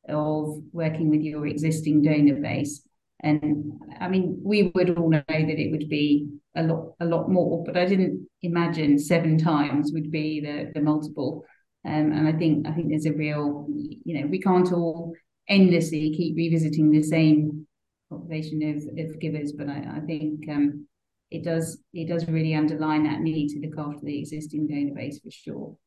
of 0.07 0.61
working 0.71 1.09
with 1.09 1.21
your 1.21 1.47
existing 1.47 2.01
donor 2.01 2.35
base. 2.35 2.83
And 3.21 3.79
I 3.99 4.09
mean, 4.09 4.39
we 4.43 4.71
would 4.75 4.97
all 4.97 5.09
know 5.09 5.23
that 5.27 5.59
it 5.59 5.71
would 5.71 5.87
be 5.87 6.27
a 6.55 6.63
lot 6.63 6.93
a 6.99 7.05
lot 7.05 7.29
more, 7.29 7.63
but 7.63 7.77
I 7.77 7.85
didn't 7.85 8.27
imagine 8.41 8.99
seven 8.99 9.37
times 9.37 9.91
would 9.93 10.11
be 10.11 10.39
the 10.39 10.71
the 10.73 10.81
multiple. 10.81 11.45
Um, 11.85 12.11
and 12.13 12.27
I 12.27 12.33
think 12.33 12.67
I 12.67 12.71
think 12.71 12.89
there's 12.89 13.05
a 13.05 13.13
real, 13.13 13.67
you 13.69 14.19
know, 14.19 14.27
we 14.27 14.39
can't 14.39 14.71
all 14.71 15.13
endlessly 15.49 16.13
keep 16.15 16.37
revisiting 16.37 16.91
the 16.91 17.03
same 17.03 17.67
population 18.09 18.61
of, 18.63 19.05
of 19.05 19.19
givers, 19.19 19.51
but 19.51 19.67
I, 19.67 19.97
I 19.97 19.99
think 20.01 20.47
um, 20.49 20.87
it 21.31 21.43
does 21.43 21.79
it 21.93 22.07
does 22.07 22.27
really 22.27 22.53
underline 22.53 23.03
that 23.03 23.19
need 23.19 23.49
to 23.49 23.59
look 23.59 23.77
after 23.77 24.05
the 24.05 24.19
existing 24.19 24.67
donor 24.67 24.93
base 24.93 25.19
for 25.19 25.31
sure. 25.31 25.77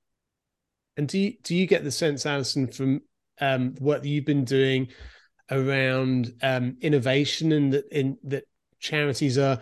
And 0.97 1.09
do 1.09 1.19
you 1.19 1.35
do 1.43 1.55
you 1.55 1.67
get 1.67 1.85
the 1.85 1.91
sense, 1.91 2.27
Alison, 2.27 2.67
from 2.67 3.01
um, 3.41 3.75
what 3.79 4.05
you've 4.05 4.25
been 4.25 4.45
doing 4.45 4.89
around 5.51 6.35
um, 6.43 6.77
innovation 6.81 7.53
and 7.53 7.73
that 7.73 7.85
in 7.93 8.19
that 8.25 8.45
charities 8.81 9.39
are 9.39 9.61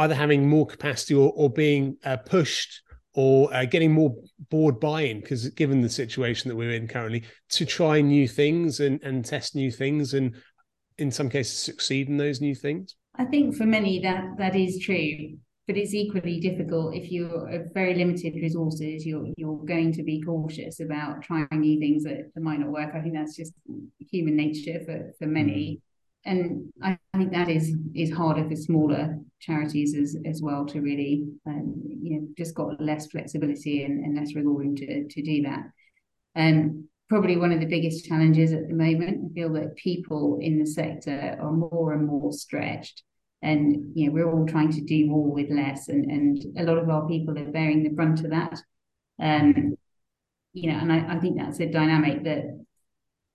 either 0.00 0.14
having 0.14 0.48
more 0.48 0.66
capacity 0.66 1.14
or, 1.14 1.32
or 1.34 1.50
being 1.50 1.96
uh, 2.04 2.16
pushed 2.16 2.82
or 3.14 3.52
uh, 3.54 3.64
getting 3.64 3.92
more 3.92 4.14
board 4.50 4.78
buy-in 4.78 5.20
because 5.20 5.48
given 5.50 5.80
the 5.80 5.88
situation 5.88 6.48
that 6.48 6.56
we're 6.56 6.72
in 6.72 6.86
currently 6.86 7.24
to 7.48 7.64
try 7.64 8.00
new 8.00 8.28
things 8.28 8.80
and, 8.80 9.02
and 9.02 9.24
test 9.24 9.54
new 9.54 9.70
things 9.70 10.14
and 10.14 10.34
in 10.98 11.10
some 11.10 11.28
cases 11.28 11.58
succeed 11.58 12.08
in 12.08 12.16
those 12.16 12.40
new 12.40 12.54
things 12.54 12.94
I 13.20 13.24
think 13.24 13.56
for 13.56 13.66
many 13.66 14.00
that 14.00 14.38
that 14.38 14.56
is 14.56 14.78
true, 14.78 15.36
but 15.66 15.76
it's 15.76 15.94
equally 15.94 16.40
difficult 16.40 16.94
if 16.94 17.10
you're 17.10 17.66
very 17.74 17.94
limited 17.94 18.34
resources. 18.34 19.04
You're 19.04 19.26
you're 19.36 19.62
going 19.64 19.92
to 19.92 20.02
be 20.02 20.22
cautious 20.22 20.80
about 20.80 21.22
trying 21.22 21.46
new 21.52 21.78
things 21.78 22.04
that, 22.04 22.30
that 22.34 22.40
might 22.40 22.60
not 22.60 22.70
work. 22.70 22.94
I 22.94 23.00
think 23.00 23.14
that's 23.14 23.36
just 23.36 23.52
human 23.98 24.36
nature 24.36 24.80
for 24.86 25.12
for 25.18 25.26
many, 25.26 25.80
mm. 25.80 25.80
And 26.24 26.72
I, 26.82 26.98
think 27.16 27.32
that 27.32 27.48
is 27.48 27.74
is 27.94 28.12
harder 28.12 28.48
for 28.48 28.56
smaller 28.56 29.18
charities 29.40 29.94
as 29.94 30.16
as 30.26 30.42
well 30.42 30.66
to 30.66 30.80
really 30.80 31.26
um, 31.46 31.74
you 31.84 32.16
know 32.16 32.28
just 32.36 32.54
got 32.54 32.80
less 32.80 33.06
flexibility 33.08 33.84
and, 33.84 34.04
and 34.04 34.16
less 34.16 34.34
rewarding 34.34 34.76
to 34.76 35.08
to 35.08 35.22
do 35.22 35.42
that. 35.42 35.64
Um, 36.36 36.88
probably 37.08 37.36
one 37.36 37.52
of 37.52 37.60
the 37.60 37.66
biggest 37.66 38.04
challenges 38.04 38.52
at 38.52 38.68
the 38.68 38.74
moment. 38.74 39.30
I 39.30 39.34
feel 39.34 39.52
that 39.54 39.76
people 39.76 40.38
in 40.40 40.58
the 40.58 40.66
sector 40.66 41.36
are 41.40 41.52
more 41.52 41.92
and 41.92 42.06
more 42.06 42.32
stretched. 42.32 43.02
And 43.42 43.92
you 43.94 44.06
know, 44.06 44.12
we're 44.12 44.30
all 44.30 44.46
trying 44.46 44.70
to 44.72 44.82
do 44.82 45.06
more 45.06 45.32
with 45.32 45.50
less, 45.50 45.88
and, 45.88 46.10
and 46.10 46.58
a 46.58 46.62
lot 46.62 46.78
of 46.78 46.88
our 46.88 47.08
people 47.08 47.38
are 47.38 47.50
bearing 47.50 47.82
the 47.82 47.88
brunt 47.88 48.20
of 48.20 48.30
that. 48.30 48.60
Um, 49.18 49.74
you 50.52 50.70
know, 50.70 50.78
and 50.78 50.92
I, 50.92 51.16
I 51.16 51.18
think 51.18 51.38
that's 51.38 51.60
a 51.60 51.66
dynamic 51.66 52.24
that 52.24 52.64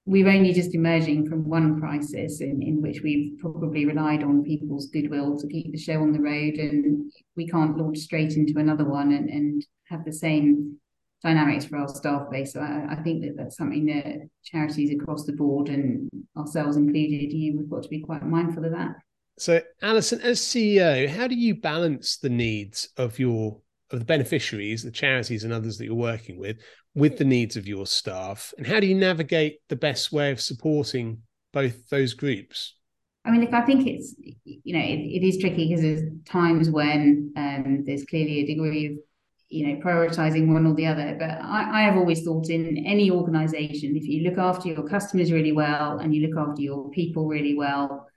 we're 0.06 0.30
only 0.30 0.54
just 0.54 0.76
emerging 0.76 1.28
from 1.28 1.50
one 1.50 1.80
crisis 1.80 2.40
in, 2.40 2.62
in 2.62 2.82
which 2.82 3.02
we've 3.02 3.40
probably 3.40 3.86
relied 3.86 4.24
on 4.24 4.44
people's 4.44 4.88
goodwill 4.88 5.38
to 5.38 5.48
keep 5.48 5.72
the 5.72 5.78
show 5.78 6.02
on 6.02 6.12
the 6.12 6.22
road 6.22 6.56
and 6.56 7.12
we 7.36 7.48
can't 7.48 7.78
launch 7.78 7.98
straight 7.98 8.34
into 8.34 8.60
another 8.60 8.86
one 8.86 9.12
and, 9.14 9.30
and 9.30 9.66
have 9.90 10.06
the 10.06 10.14
same 10.14 10.78
dynamics 11.24 11.66
for 11.66 11.78
our 11.78 11.88
staff 11.88 12.30
base. 12.30 12.54
So 12.54 12.60
I, 12.60 12.86
I, 12.92 12.96
think 13.02 13.24
that 13.24 13.36
that's 13.36 13.58
something 13.58 13.88
that 13.88 14.30
charities 14.44 14.92
across 14.92 15.26
the 15.26 15.34
board 15.34 15.70
and 15.70 16.08
ourselves 16.38 16.78
included, 16.78 17.34
you 17.34 17.58
we've 17.58 17.70
got 17.70 17.82
to 17.82 17.90
be 17.90 18.02
quite 18.02 18.24
mindful 18.24 18.64
of 18.64 18.72
that. 18.74 18.92
So, 19.38 19.62
Alison, 19.82 20.22
as 20.22 20.40
CEO, 20.40 21.10
how 21.10 21.28
do 21.28 21.36
you 21.36 21.56
balance 21.56 22.18
the 22.18 22.30
needs 22.30 22.90
of 22.96 23.18
your 23.20 23.60
of 23.92 24.00
the 24.00 24.06
beneficiaries, 24.06 24.84
the 24.84 24.92
charities 24.92 25.44
and 25.44 25.54
others 25.54 25.78
that 25.78 25.86
you're 25.86 25.96
working 25.96 26.40
with, 26.40 26.58
with 26.96 27.18
the 27.18 27.26
needs 27.26 27.56
of 27.56 27.68
your 27.68 27.86
staff, 27.86 28.54
and 28.58 28.66
how 28.66 28.80
do 28.80 28.88
you 28.88 28.96
navigate 28.96 29.60
the 29.70 29.76
best 29.76 30.12
way 30.12 30.32
of 30.32 30.42
supporting 30.42 31.20
both 31.54 31.88
those 31.90 32.14
groups? 32.14 32.76
I 33.26 33.32
mean, 33.32 33.42
look, 33.42 33.54
I 33.54 33.62
think 33.66 33.88
it's 33.88 34.16
you 34.44 34.74
know 34.74 34.80
it, 34.80 35.00
it 35.00 35.26
is 35.26 35.38
tricky 35.38 35.68
because 35.68 35.82
there's 35.82 36.04
times 36.26 36.70
when 36.70 37.34
um, 37.36 37.84
there's 37.86 38.06
clearly 38.06 38.40
a 38.40 38.46
degree 38.46 38.86
of 38.88 38.94
you 39.50 39.68
know 39.68 39.82
prioritizing 39.82 40.52
one 40.52 40.66
or 40.66 40.74
the 40.74 40.88
other 40.88 41.16
but 41.20 41.30
I, 41.30 41.82
I, 41.82 41.82
have 41.84 41.98
always 41.98 42.24
thought 42.24 42.50
in 42.50 42.84
any 42.86 43.12
organization 43.12 43.96
if 43.96 44.04
you 44.04 44.28
look 44.28 44.40
after 44.40 44.70
your 44.70 44.88
customers 44.88 45.32
really 45.32 45.52
well 45.52 46.00
and 46.00 46.16
you 46.16 46.28
look 46.28 46.50
after 46.50 46.62
your 46.62 46.90
people 46.90 47.28
really 47.28 47.56
well 47.56 48.08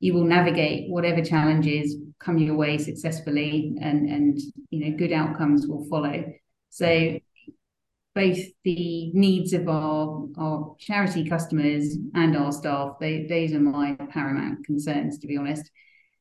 you 0.00 0.14
will 0.14 0.24
navigate 0.24 0.90
whatever 0.90 1.22
challenges 1.22 1.94
come 2.20 2.38
your 2.38 2.56
way 2.56 2.78
successfully 2.78 3.76
and 3.80 4.08
and 4.08 4.38
you 4.70 4.84
know 4.90 4.96
good 4.96 5.12
outcomes 5.12 5.66
will 5.66 5.86
follow 5.88 6.24
so 6.70 7.18
both 8.14 8.38
the 8.64 9.12
needs 9.12 9.52
of 9.52 9.68
our 9.68 10.26
our 10.38 10.76
charity 10.78 11.28
customers 11.28 11.96
and 12.14 12.36
our 12.36 12.52
staff 12.52 12.96
they, 13.00 13.26
those 13.26 13.52
are 13.52 13.60
my 13.60 13.96
paramount 14.10 14.64
concerns 14.64 15.18
to 15.18 15.26
be 15.26 15.36
honest 15.36 15.70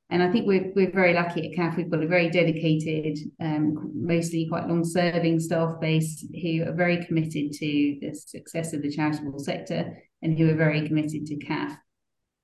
and 0.10 0.23
I 0.23 0.31
think 0.31 0.47
we're, 0.47 0.71
we're 0.73 0.91
very 0.91 1.13
lucky 1.13 1.51
at 1.51 1.57
CAF. 1.57 1.75
We've 1.75 1.89
got 1.89 2.01
a 2.01 2.07
very 2.07 2.29
dedicated, 2.29 3.17
um, 3.41 3.91
mostly 3.93 4.47
quite 4.47 4.67
long 4.67 4.86
serving 4.86 5.41
staff 5.41 5.81
base 5.81 6.25
who 6.41 6.63
are 6.63 6.73
very 6.73 7.05
committed 7.05 7.51
to 7.51 7.97
the 7.99 8.13
success 8.13 8.71
of 8.71 8.81
the 8.81 8.91
charitable 8.91 9.39
sector 9.39 9.97
and 10.21 10.38
who 10.38 10.49
are 10.49 10.55
very 10.55 10.88
committed 10.88 11.25
to 11.25 11.36
CAF. 11.36 11.77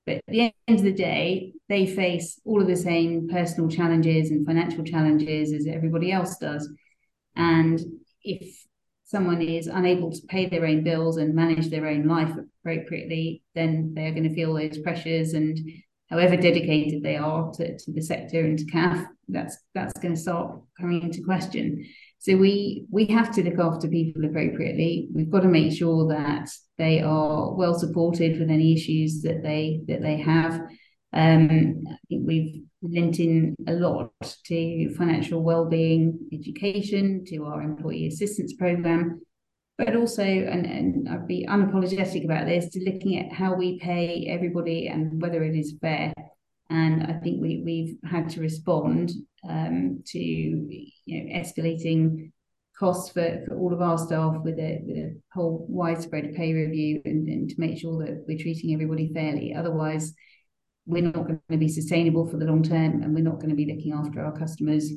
But 0.06 0.18
at 0.18 0.24
the 0.28 0.54
end 0.68 0.80
of 0.80 0.84
the 0.84 0.94
day, 0.94 1.54
they 1.70 1.86
face 1.86 2.40
all 2.46 2.62
of 2.62 2.68
the 2.68 2.76
same 2.76 3.30
personal 3.30 3.70
challenges 3.70 4.32
and 4.32 4.46
financial 4.46 4.84
challenges 4.84 5.54
as 5.54 5.66
everybody 5.68 6.12
else 6.12 6.38
does. 6.38 6.70
And 7.36 7.80
if 8.24 8.66
someone 9.06 9.42
is 9.42 9.68
unable 9.68 10.12
to 10.12 10.28
pay 10.28 10.48
their 10.48 10.66
own 10.66 10.84
bills 10.84 11.18
and 11.18 11.34
manage 11.34 11.70
their 11.70 11.88
own 11.88 12.08
life 12.08 12.36
appropriately, 12.62 13.44
then 13.56 13.94
they're 13.94 14.12
going 14.12 14.28
to 14.28 14.36
feel 14.36 14.54
those 14.54 14.80
pressures 14.80 15.34
and 15.34 15.58
however 16.10 16.38
dedicated 16.38 17.02
they 17.02 17.16
are 17.16 17.52
to, 17.52 17.78
to 17.78 17.92
the 17.92 18.02
sector 18.02 18.40
and 18.42 18.60
to 18.60 18.66
CAF, 18.66 19.08
that's 19.28 19.58
that's 19.74 20.00
going 20.00 20.14
to 20.14 20.20
start 20.20 20.62
coming 20.80 21.02
into 21.02 21.24
question. 21.24 21.86
So 22.24 22.38
we 22.38 22.86
we 22.90 23.06
have 23.08 23.36
to 23.36 23.44
look 23.44 23.60
after 23.60 23.90
people 23.90 24.24
appropriately. 24.24 25.10
We've 25.14 25.30
got 25.30 25.42
to 25.42 25.50
make 25.50 25.74
sure 25.74 26.08
that 26.08 26.50
they 26.78 27.02
are 27.02 27.54
well 27.54 27.78
supported 27.78 28.40
with 28.40 28.50
any 28.50 28.74
issues 28.74 29.24
that 29.24 29.44
they 29.44 29.82
that 29.90 30.02
they 30.02 30.22
have. 30.22 30.54
Um, 31.12 31.84
I 31.86 31.98
think 32.08 32.26
we've 32.26 32.64
lent 32.82 33.20
in 33.20 33.58
a 33.68 33.74
lot 33.74 34.12
to 34.46 34.96
financial 34.96 35.44
well-being 35.44 36.18
education, 36.32 37.26
to 37.28 37.44
our 37.44 37.62
employee 37.62 38.08
assistance 38.08 38.54
program, 38.54 39.20
but 39.78 39.94
also, 39.94 40.24
and, 40.24 40.66
and 40.66 41.10
I'd 41.10 41.28
be 41.28 41.46
unapologetic 41.46 42.24
about 42.24 42.46
this, 42.46 42.70
to 42.70 42.80
looking 42.80 43.20
at 43.20 43.34
how 43.34 43.54
we 43.54 43.80
pay 43.80 44.28
everybody 44.30 44.88
and 44.88 45.22
whether 45.22 45.44
it 45.44 45.56
is 45.56 45.76
fair. 45.82 46.14
And 46.74 47.04
I 47.04 47.14
think 47.20 47.40
we, 47.40 47.62
we've 47.64 47.98
had 48.04 48.30
to 48.32 48.42
respond 48.42 49.12
um, 49.48 50.02
to 50.08 50.20
you 50.20 50.90
know, 51.08 51.40
escalating 51.40 52.32
costs 52.80 53.12
for, 53.12 53.44
for 53.48 53.56
all 53.56 53.72
of 53.72 53.80
our 53.80 54.00
staff 54.00 54.38
with 54.44 54.58
a, 54.58 54.82
with 54.84 54.98
a 54.98 55.16
whole 55.32 55.68
widespread 55.70 56.34
pay 56.34 56.52
review 56.52 57.00
and, 57.06 57.28
and 57.28 57.48
to 57.48 57.56
make 57.60 57.78
sure 57.78 58.04
that 58.04 58.26
we're 58.28 58.40
treating 58.40 58.74
everybody 58.74 59.14
fairly. 59.14 59.54
Otherwise, 59.54 60.16
we're 60.88 61.04
not 61.04 61.28
going 61.28 61.40
to 61.52 61.58
be 61.58 61.70
sustainable 61.70 62.28
for 62.28 62.38
the 62.38 62.46
long 62.46 62.64
term 62.64 63.04
and 63.04 63.14
we're 63.14 63.24
not 63.24 63.36
going 63.36 63.52
to 63.52 63.56
be 63.56 63.72
looking 63.72 63.94
after 63.94 64.26
our 64.26 64.36
customers 64.36 64.92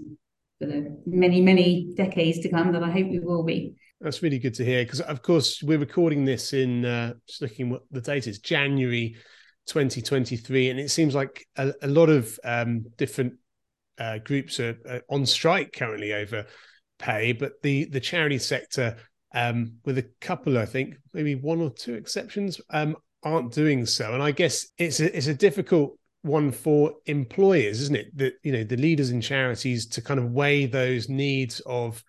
for 0.59 0.67
the 0.69 0.99
many, 1.05 1.43
many 1.43 1.93
decades 1.95 2.39
to 2.39 2.49
come 2.49 2.73
that 2.73 2.83
I 2.83 2.91
hope 2.91 3.09
we 3.11 3.19
will 3.19 3.45
be. 3.45 3.75
That's 4.01 4.23
really 4.23 4.39
good 4.39 4.55
to 4.55 4.65
hear 4.65 4.83
because, 4.83 5.03
of 5.03 5.21
course, 5.21 5.63
we're 5.63 5.79
recording 5.79 6.25
this 6.25 6.55
in 6.55 6.87
uh, 6.87 7.13
just 7.29 7.43
looking 7.43 7.69
what 7.69 7.83
the 7.91 8.01
date 8.01 8.27
is 8.27 8.39
January 8.39 9.17
2023, 9.67 10.71
and 10.71 10.81
it 10.81 10.91
seems 10.91 11.15
like 11.15 11.47
a, 11.57 11.73
a 11.83 11.89
lot 11.89 12.09
of 12.09 12.39
um, 12.45 12.87
different 12.97 13.35
uh, 13.99 14.19
groups 14.19 14.61
are, 14.61 14.77
are, 14.89 15.03
on 15.11 15.27
strike 15.27 15.73
currently 15.73 16.13
over 16.13 16.47
pay, 16.99 17.33
but 17.33 17.53
the 17.63 17.85
the 17.87 18.01
charity 18.01 18.39
sector, 18.39 18.97
um, 19.35 19.75
with 19.85 19.99
a 19.99 20.09
couple, 20.21 20.59
I 20.59 20.67
think, 20.67 20.97
maybe 21.13 21.35
one 21.35 21.61
or 21.61 21.71
two 21.71 21.95
exceptions, 21.95 22.61
um, 22.71 22.97
aren't 23.23 23.53
doing 23.53 23.87
so. 23.87 24.15
And 24.15 24.23
I 24.23 24.31
guess 24.31 24.67
it's 24.79 25.01
a, 25.01 25.17
it's 25.17 25.27
a 25.27 25.35
difficult 25.35 25.99
one 26.23 26.51
for 26.51 26.95
employers, 27.07 27.81
isn't 27.83 27.97
it? 27.97 28.17
That 28.17 28.35
you 28.43 28.53
know 28.53 28.65
the 28.65 28.77
leaders 28.77 29.11
in 29.11 29.21
charities 29.21 29.87
to 29.89 30.03
kind 30.03 30.21
of 30.21 30.33
weigh 30.33 30.67
those 30.67 31.09
needs 31.09 31.61
of 31.61 32.03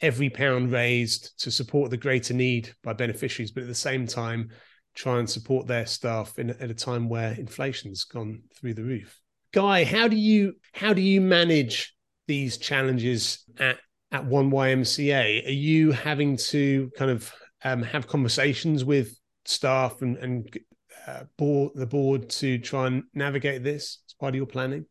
every 0.00 0.28
pound 0.28 0.72
raised 0.72 1.38
to 1.40 1.50
support 1.50 1.90
the 1.90 1.96
greater 1.96 2.34
need 2.34 2.74
by 2.82 2.92
beneficiaries, 2.92 3.52
but 3.52 3.62
at 3.62 3.68
the 3.68 3.74
same 3.74 4.06
time, 4.06 4.50
try 4.94 5.18
and 5.18 5.28
support 5.28 5.66
their 5.66 5.86
staff 5.86 6.38
in, 6.38 6.50
at 6.50 6.70
a 6.70 6.74
time 6.74 7.08
where 7.08 7.32
inflation's 7.32 8.04
gone 8.04 8.42
through 8.54 8.74
the 8.74 8.84
roof. 8.84 9.20
Guy, 9.52 9.84
how 9.84 10.08
do 10.08 10.16
you 10.16 10.54
how 10.72 10.92
do 10.92 11.00
you 11.00 11.20
manage 11.20 11.94
these 12.26 12.56
challenges 12.56 13.44
at 13.58 13.78
at 14.14 14.24
one 14.24 14.50
YMCA, 14.50 15.44
are 15.44 15.50
you 15.50 15.90
having 15.90 16.36
to 16.36 16.90
kind 16.96 17.10
of 17.10 17.32
um, 17.64 17.82
have 17.82 18.06
conversations 18.06 18.84
with 18.84 19.18
staff 19.44 20.02
and, 20.02 20.16
and 20.18 20.58
uh, 21.08 21.24
board 21.36 21.72
the 21.74 21.86
board 21.86 22.30
to 22.30 22.58
try 22.58 22.86
and 22.86 23.02
navigate 23.12 23.64
this 23.64 23.98
as 24.06 24.14
part 24.14 24.30
of 24.30 24.36
your 24.36 24.46
planning? 24.46 24.86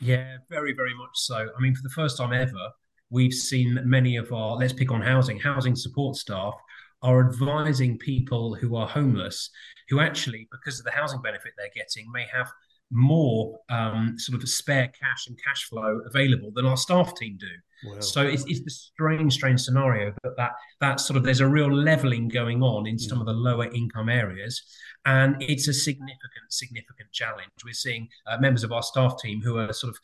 Yeah, 0.00 0.36
very, 0.50 0.74
very 0.74 0.94
much 0.94 1.12
so. 1.14 1.34
I 1.36 1.60
mean, 1.62 1.74
for 1.74 1.82
the 1.82 1.88
first 1.88 2.18
time 2.18 2.34
ever, 2.34 2.70
we've 3.08 3.32
seen 3.32 3.80
many 3.86 4.16
of 4.16 4.30
our, 4.30 4.56
let's 4.56 4.74
pick 4.74 4.92
on 4.92 5.00
housing, 5.00 5.38
housing 5.38 5.74
support 5.74 6.16
staff 6.16 6.54
are 7.02 7.26
advising 7.26 7.98
people 7.98 8.54
who 8.54 8.76
are 8.76 8.88
homeless, 8.88 9.50
who 9.88 10.00
actually, 10.00 10.48
because 10.50 10.78
of 10.78 10.84
the 10.84 10.90
housing 10.90 11.20
benefit 11.22 11.52
they're 11.56 11.68
getting, 11.74 12.10
may 12.12 12.26
have 12.32 12.50
more 12.90 13.58
um, 13.68 14.14
sort 14.16 14.40
of 14.40 14.48
spare 14.48 14.88
cash 14.88 15.26
and 15.26 15.36
cash 15.44 15.64
flow 15.64 16.00
available 16.06 16.50
than 16.54 16.64
our 16.64 16.76
staff 16.76 17.14
team 17.16 17.36
do. 17.38 17.90
Wow. 17.90 18.00
So 18.00 18.22
it's, 18.22 18.44
it's 18.46 18.62
the 18.62 18.70
strange, 18.70 19.34
strange 19.34 19.60
scenario 19.60 20.14
that, 20.22 20.36
that 20.36 20.52
that 20.80 21.00
sort 21.00 21.16
of 21.16 21.24
there's 21.24 21.40
a 21.40 21.48
real 21.48 21.72
leveling 21.72 22.28
going 22.28 22.62
on 22.62 22.86
in 22.86 22.98
some 22.98 23.20
of 23.20 23.26
the 23.26 23.32
lower 23.32 23.66
income 23.72 24.08
areas, 24.08 24.62
and 25.04 25.36
it's 25.42 25.68
a 25.68 25.74
significant, 25.74 26.46
significant 26.48 27.12
challenge. 27.12 27.50
We're 27.64 27.74
seeing 27.74 28.08
uh, 28.26 28.38
members 28.38 28.64
of 28.64 28.72
our 28.72 28.82
staff 28.82 29.20
team 29.20 29.42
who 29.42 29.58
are 29.58 29.72
sort 29.72 29.90
of 29.90 29.98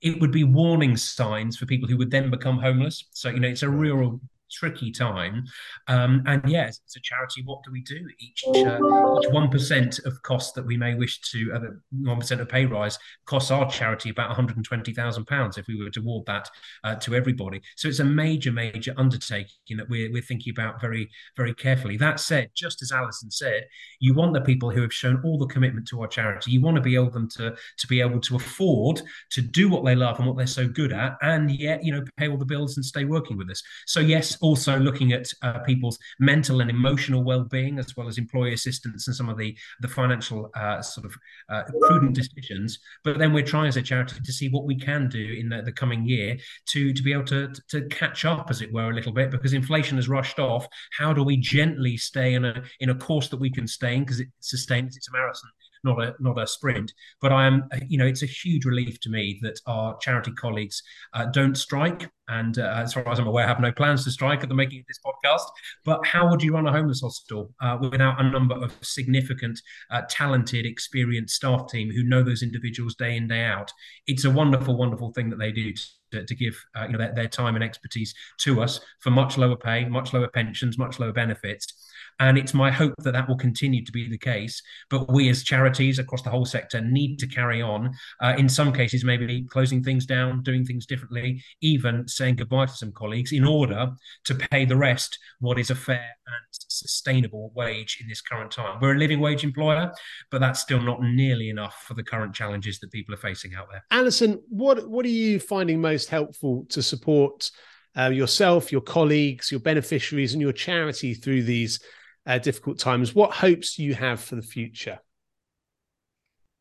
it 0.00 0.20
would 0.20 0.30
be 0.30 0.44
warning 0.44 0.96
signs 0.96 1.56
for 1.56 1.66
people 1.66 1.88
who 1.88 1.96
would 1.96 2.10
then 2.10 2.30
become 2.30 2.58
homeless. 2.58 3.04
So 3.10 3.30
you 3.30 3.40
know, 3.40 3.48
it's 3.48 3.64
a 3.64 3.70
real 3.70 4.20
tricky 4.50 4.90
time. 4.90 5.44
Um, 5.86 6.22
and 6.26 6.42
yes, 6.46 6.80
it's 6.84 6.96
a 6.96 7.00
charity. 7.00 7.42
What 7.44 7.62
do 7.64 7.72
we 7.72 7.82
do? 7.82 8.06
Each 8.20 8.44
uh, 8.46 8.78
each 9.20 9.32
one 9.32 9.48
percent 9.50 9.98
of 10.04 10.20
cost 10.22 10.54
that 10.54 10.66
we 10.66 10.76
may 10.76 10.94
wish 10.94 11.20
to 11.32 11.52
uh, 11.54 11.60
one 11.90 12.18
percent 12.18 12.40
of 12.40 12.48
pay 12.48 12.66
rise 12.66 12.98
costs 13.26 13.50
our 13.50 13.70
charity 13.70 14.10
about 14.10 14.28
one 14.28 14.36
hundred 14.36 14.56
and 14.56 14.64
twenty 14.64 14.92
thousand 14.92 15.26
pounds 15.26 15.58
if 15.58 15.66
we 15.66 15.76
were 15.76 15.90
to 15.90 16.00
award 16.00 16.26
that 16.26 16.48
uh, 16.84 16.94
to 16.96 17.14
everybody. 17.14 17.60
So 17.76 17.88
it's 17.88 17.98
a 18.00 18.04
major, 18.04 18.52
major 18.52 18.94
undertaking 18.96 19.76
that 19.76 19.88
we're 19.88 20.10
we're 20.12 20.22
thinking 20.22 20.52
about 20.52 20.80
very, 20.80 21.10
very 21.36 21.54
carefully. 21.54 21.96
That 21.96 22.20
said, 22.20 22.50
just 22.54 22.82
as 22.82 22.92
Alison 22.92 23.30
said, 23.30 23.66
you 24.00 24.14
want 24.14 24.34
the 24.34 24.40
people 24.40 24.70
who 24.70 24.82
have 24.82 24.92
shown 24.92 25.20
all 25.24 25.38
the 25.38 25.46
commitment 25.46 25.88
to 25.88 26.00
our 26.02 26.08
charity. 26.08 26.50
You 26.50 26.60
want 26.60 26.76
to 26.76 26.82
be 26.82 26.94
able 26.94 27.10
them 27.10 27.28
to 27.30 27.54
to 27.78 27.86
be 27.86 28.00
able 28.00 28.20
to 28.20 28.36
afford 28.36 29.02
to 29.30 29.40
do 29.40 29.68
what 29.68 29.84
they 29.84 29.94
love 29.94 30.18
and 30.18 30.26
what 30.26 30.36
they're 30.36 30.46
so 30.46 30.68
good 30.68 30.92
at, 30.92 31.16
and 31.22 31.50
yet 31.50 31.84
you 31.84 31.92
know 31.92 32.04
pay 32.16 32.28
all 32.28 32.36
the 32.36 32.44
bills 32.44 32.76
and 32.76 32.84
stay 32.84 33.04
working 33.04 33.36
with 33.36 33.50
us. 33.50 33.62
So 33.86 34.00
yes, 34.00 34.37
also 34.38 34.78
looking 34.78 35.12
at 35.12 35.28
uh, 35.42 35.58
people's 35.60 35.98
mental 36.18 36.60
and 36.60 36.70
emotional 36.70 37.24
well-being, 37.24 37.78
as 37.78 37.96
well 37.96 38.08
as 38.08 38.18
employee 38.18 38.52
assistance 38.52 39.06
and 39.06 39.16
some 39.16 39.28
of 39.28 39.38
the 39.38 39.56
the 39.80 39.88
financial 39.88 40.50
uh, 40.54 40.80
sort 40.82 41.06
of 41.06 41.14
uh, 41.48 41.62
prudent 41.82 42.14
decisions. 42.14 42.78
But 43.04 43.18
then 43.18 43.32
we're 43.32 43.44
trying 43.44 43.68
as 43.68 43.76
a 43.76 43.82
charity 43.82 44.16
to 44.24 44.32
see 44.32 44.48
what 44.48 44.64
we 44.64 44.76
can 44.76 45.08
do 45.08 45.36
in 45.38 45.48
the, 45.48 45.62
the 45.62 45.72
coming 45.72 46.06
year 46.06 46.36
to 46.66 46.92
to 46.92 47.02
be 47.02 47.12
able 47.12 47.24
to 47.24 47.52
to 47.68 47.86
catch 47.88 48.24
up, 48.24 48.48
as 48.50 48.62
it 48.62 48.72
were, 48.72 48.90
a 48.90 48.94
little 48.94 49.12
bit, 49.12 49.30
because 49.30 49.52
inflation 49.52 49.96
has 49.96 50.08
rushed 50.08 50.38
off. 50.38 50.66
How 50.96 51.12
do 51.12 51.22
we 51.22 51.36
gently 51.36 51.96
stay 51.96 52.34
in 52.34 52.44
a 52.44 52.62
in 52.80 52.90
a 52.90 52.94
course 52.94 53.28
that 53.28 53.40
we 53.40 53.50
can 53.50 53.66
stay 53.66 53.94
in 53.94 54.04
because 54.04 54.20
it 54.20 54.28
sustains 54.40 54.96
it's 54.96 55.08
a 55.08 55.12
marathon 55.12 55.50
not 55.84 56.02
a 56.02 56.14
not 56.20 56.40
a 56.40 56.46
sprint. 56.46 56.92
But 57.20 57.32
I 57.32 57.46
am, 57.46 57.68
you 57.86 57.98
know, 57.98 58.06
it's 58.06 58.22
a 58.22 58.26
huge 58.26 58.64
relief 58.64 59.00
to 59.00 59.10
me 59.10 59.38
that 59.42 59.60
our 59.66 59.96
charity 59.98 60.32
colleagues 60.32 60.82
uh, 61.14 61.26
don't 61.26 61.56
strike, 61.56 62.10
and 62.28 62.58
uh, 62.58 62.74
as 62.76 62.92
far 62.92 63.08
as 63.08 63.18
I'm 63.18 63.26
aware, 63.26 63.46
have 63.46 63.60
no 63.60 63.72
plans 63.72 64.04
to 64.04 64.10
strike 64.10 64.42
at 64.42 64.48
the 64.48 64.54
making 64.54 64.80
of 64.80 64.86
this 64.86 65.00
podcast. 65.04 65.46
But 65.84 66.06
how 66.06 66.28
would 66.30 66.42
you 66.42 66.54
run 66.54 66.66
a 66.66 66.72
homeless 66.72 67.00
hospital 67.00 67.54
uh, 67.60 67.78
without 67.80 68.20
a 68.20 68.30
number 68.30 68.54
of 68.54 68.72
significant, 68.82 69.60
uh, 69.90 70.02
talented, 70.08 70.66
experienced 70.66 71.34
staff 71.34 71.68
team 71.68 71.90
who 71.90 72.02
know 72.02 72.22
those 72.22 72.42
individuals 72.42 72.94
day 72.94 73.16
in 73.16 73.28
day 73.28 73.44
out? 73.44 73.72
It's 74.06 74.24
a 74.24 74.30
wonderful, 74.30 74.76
wonderful 74.76 75.12
thing 75.12 75.30
that 75.30 75.38
they 75.38 75.52
do. 75.52 75.72
To, 76.12 76.24
to, 76.24 76.34
give 76.34 76.56
uh, 76.74 76.86
you 76.86 76.92
know 76.92 76.98
their, 76.98 77.14
their 77.14 77.28
time 77.28 77.54
and 77.54 77.62
expertise 77.62 78.14
to 78.38 78.62
us 78.62 78.80
for 79.00 79.10
much 79.10 79.36
lower 79.36 79.56
pay, 79.56 79.84
much 79.84 80.14
lower 80.14 80.28
pensions, 80.28 80.78
much 80.78 80.98
lower 80.98 81.12
benefits, 81.12 81.87
and 82.20 82.36
it's 82.36 82.54
my 82.54 82.70
hope 82.70 82.94
that 82.98 83.12
that 83.12 83.28
will 83.28 83.36
continue 83.36 83.84
to 83.84 83.92
be 83.92 84.08
the 84.08 84.18
case. 84.18 84.62
But 84.90 85.10
we 85.12 85.28
as 85.28 85.42
charities 85.42 85.98
across 85.98 86.22
the 86.22 86.30
whole 86.30 86.44
sector 86.44 86.80
need 86.80 87.18
to 87.20 87.26
carry 87.26 87.62
on. 87.62 87.94
Uh, 88.20 88.34
in 88.36 88.48
some 88.48 88.72
cases, 88.72 89.04
maybe 89.04 89.44
closing 89.44 89.82
things 89.82 90.06
down, 90.06 90.42
doing 90.42 90.64
things 90.64 90.86
differently, 90.86 91.42
even 91.60 92.06
saying 92.08 92.36
goodbye 92.36 92.66
to 92.66 92.72
some 92.72 92.92
colleagues 92.92 93.32
in 93.32 93.44
order 93.44 93.90
to 94.24 94.34
pay 94.34 94.64
the 94.64 94.76
rest 94.76 95.18
what 95.40 95.58
is 95.58 95.70
a 95.70 95.74
fair 95.74 95.96
and 96.26 96.46
sustainable 96.50 97.52
wage 97.54 97.98
in 98.00 98.08
this 98.08 98.20
current 98.20 98.50
time. 98.50 98.78
We're 98.80 98.94
a 98.94 98.98
living 98.98 99.20
wage 99.20 99.44
employer, 99.44 99.92
but 100.30 100.40
that's 100.40 100.60
still 100.60 100.80
not 100.80 101.02
nearly 101.02 101.50
enough 101.50 101.84
for 101.86 101.94
the 101.94 102.02
current 102.02 102.34
challenges 102.34 102.78
that 102.80 102.90
people 102.90 103.14
are 103.14 103.18
facing 103.18 103.54
out 103.54 103.68
there. 103.70 103.84
Alison, 103.90 104.42
what 104.48 104.88
what 104.88 105.04
are 105.06 105.10
you 105.10 105.38
finding 105.38 105.80
most 105.80 106.08
helpful 106.08 106.66
to 106.70 106.82
support 106.82 107.50
uh, 107.96 108.10
yourself, 108.10 108.70
your 108.70 108.80
colleagues, 108.80 109.50
your 109.50 109.60
beneficiaries, 109.60 110.32
and 110.32 110.42
your 110.42 110.52
charity 110.52 111.14
through 111.14 111.42
these 111.42 111.80
uh, 112.28 112.38
difficult 112.38 112.78
times. 112.78 113.14
What 113.14 113.32
hopes 113.32 113.74
do 113.74 113.82
you 113.82 113.94
have 113.94 114.20
for 114.20 114.36
the 114.36 114.42
future? 114.42 115.00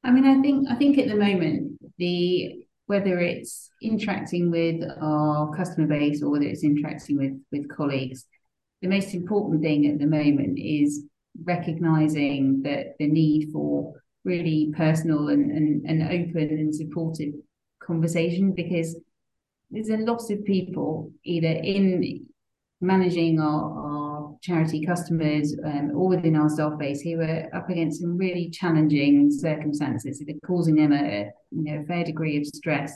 I 0.04 0.12
mean, 0.12 0.26
I 0.26 0.42
think 0.42 0.68
I 0.70 0.76
think 0.76 0.98
at 0.98 1.10
the 1.10 1.16
moment 1.16 1.78
the 1.98 2.64
whether 2.86 3.20
it's 3.20 3.70
interacting 3.84 4.50
with 4.50 4.82
our 5.02 5.54
customer 5.54 5.86
base 5.86 6.24
or 6.24 6.32
whether 6.32 6.46
it's 6.46 6.64
interacting 6.64 7.18
with 7.18 7.34
with 7.52 7.70
colleagues, 7.70 8.26
the 8.82 8.88
most 8.88 9.14
important 9.14 9.62
thing 9.62 9.86
at 9.88 10.00
the 10.00 10.08
moment 10.08 10.58
is 10.58 11.04
recognizing 11.44 12.62
that 12.64 12.96
the 12.98 13.08
need 13.08 13.50
for 13.52 13.94
really 14.24 14.74
personal 14.76 15.28
and, 15.30 15.52
and, 15.52 15.86
and 15.86 16.04
open 16.04 16.50
and 16.50 16.74
supportive 16.74 17.34
conversation 17.80 18.52
because 18.54 19.00
there's 19.70 19.90
a 19.90 19.98
lot 19.98 20.30
of 20.32 20.46
people 20.46 21.12
either 21.24 21.48
in 21.48 22.26
managing 22.82 23.40
our, 23.40 23.62
our 23.80 24.07
charity 24.48 24.86
customers 24.86 25.56
um, 25.66 25.92
within 25.94 26.36
our 26.36 26.50
staff 26.50 26.78
base 26.80 27.02
who 27.02 27.20
are 27.20 27.50
up 27.54 27.70
against 27.70 28.00
some 28.00 28.18
really 28.18 28.50
challenging 28.50 29.30
circumstances 29.30 30.20
that 30.20 30.34
are 30.34 30.48
causing 30.48 30.76
them 30.76 30.94
a 30.94 31.30
you 31.52 31.64
know 31.64 31.84
fair 31.88 32.04
degree 32.04 32.38
of 32.38 32.46
stress. 32.46 32.94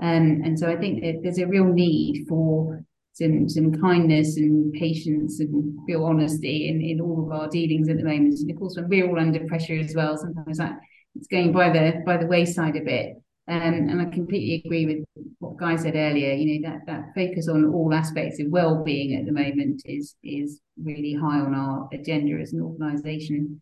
Um, 0.00 0.42
and 0.44 0.58
so 0.58 0.68
I 0.68 0.76
think 0.76 1.02
that 1.02 1.20
there's 1.22 1.38
a 1.38 1.46
real 1.46 1.64
need 1.64 2.26
for 2.28 2.84
some 3.14 3.48
some 3.48 3.72
kindness 3.80 4.36
and 4.36 4.72
patience 4.74 5.40
and 5.40 5.76
real 5.88 6.04
honesty 6.04 6.68
in, 6.68 6.80
in 6.80 7.00
all 7.00 7.24
of 7.24 7.32
our 7.32 7.48
dealings 7.48 7.88
at 7.88 7.96
the 7.96 8.04
moment. 8.04 8.38
And 8.38 8.50
of 8.50 8.58
course, 8.58 8.76
when 8.76 8.88
we're 8.88 9.08
all 9.08 9.18
under 9.18 9.44
pressure 9.46 9.78
as 9.78 9.94
well, 9.94 10.16
sometimes 10.16 10.58
that 10.58 10.78
it's 11.16 11.26
going 11.26 11.52
by 11.52 11.70
the 11.70 12.02
by 12.06 12.16
the 12.16 12.26
wayside 12.26 12.76
a 12.76 12.80
bit. 12.80 13.16
Um, 13.48 13.88
and 13.88 14.00
I 14.00 14.06
completely 14.06 14.62
agree 14.64 14.86
with 14.86 15.26
what 15.38 15.56
Guy 15.56 15.76
said 15.76 15.94
earlier. 15.94 16.32
You 16.32 16.60
know 16.60 16.70
that 16.70 16.86
that 16.86 17.14
focus 17.14 17.48
on 17.48 17.72
all 17.72 17.94
aspects 17.94 18.40
of 18.40 18.48
well-being 18.50 19.14
at 19.16 19.24
the 19.24 19.32
moment 19.32 19.82
is 19.84 20.16
is 20.24 20.60
really 20.82 21.14
high 21.14 21.38
on 21.38 21.54
our 21.54 21.88
agenda 21.92 22.40
as 22.40 22.52
an 22.52 22.60
organisation. 22.60 23.60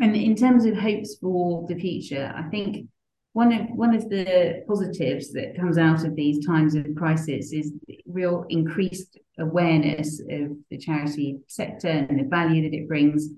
And 0.00 0.16
in 0.16 0.36
terms 0.36 0.64
of 0.64 0.76
hopes 0.76 1.16
for 1.20 1.66
the 1.68 1.78
future, 1.78 2.32
I 2.34 2.48
think 2.48 2.88
one 3.34 3.52
of 3.52 3.66
one 3.68 3.94
of 3.94 4.08
the 4.08 4.64
positives 4.66 5.32
that 5.32 5.56
comes 5.56 5.76
out 5.76 6.04
of 6.06 6.16
these 6.16 6.46
times 6.46 6.74
of 6.74 6.86
crisis 6.96 7.52
is 7.52 7.72
real 8.06 8.46
increased 8.48 9.18
awareness 9.38 10.20
of 10.20 10.56
the 10.70 10.78
charity 10.78 11.38
sector 11.46 11.88
and 11.88 12.18
the 12.18 12.24
value 12.24 12.62
that 12.62 12.74
it 12.74 12.88
brings 12.88 13.28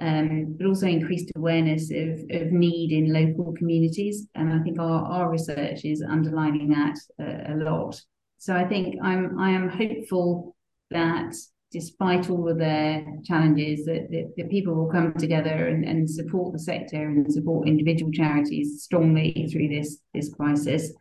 um, 0.00 0.56
but 0.58 0.66
also 0.66 0.86
increased 0.86 1.30
awareness 1.36 1.90
of, 1.90 2.20
of 2.30 2.52
need 2.52 2.92
in 2.92 3.12
local 3.12 3.52
communities. 3.52 4.26
And 4.34 4.52
I 4.52 4.60
think 4.62 4.78
our, 4.78 5.04
our 5.04 5.30
research 5.30 5.84
is 5.84 6.02
underlining 6.02 6.70
that 6.70 6.96
uh, 7.20 7.52
a 7.52 7.56
lot. 7.56 8.00
So 8.38 8.56
I 8.56 8.64
think 8.64 8.96
I'm 9.02 9.38
I 9.38 9.50
am 9.50 9.68
hopeful 9.68 10.56
that 10.90 11.34
despite 11.72 12.28
all 12.30 12.48
of 12.48 12.58
their 12.58 13.06
challenges, 13.24 13.84
that, 13.84 14.08
that, 14.10 14.32
that 14.36 14.50
people 14.50 14.74
will 14.74 14.90
come 14.90 15.14
together 15.14 15.68
and, 15.68 15.84
and 15.84 16.10
support 16.10 16.52
the 16.52 16.58
sector 16.58 16.96
and 16.96 17.32
support 17.32 17.68
individual 17.68 18.10
charities 18.10 18.82
strongly 18.82 19.48
through 19.52 19.68
this 19.68 19.98
this 20.14 20.32
crisis, 20.32 20.92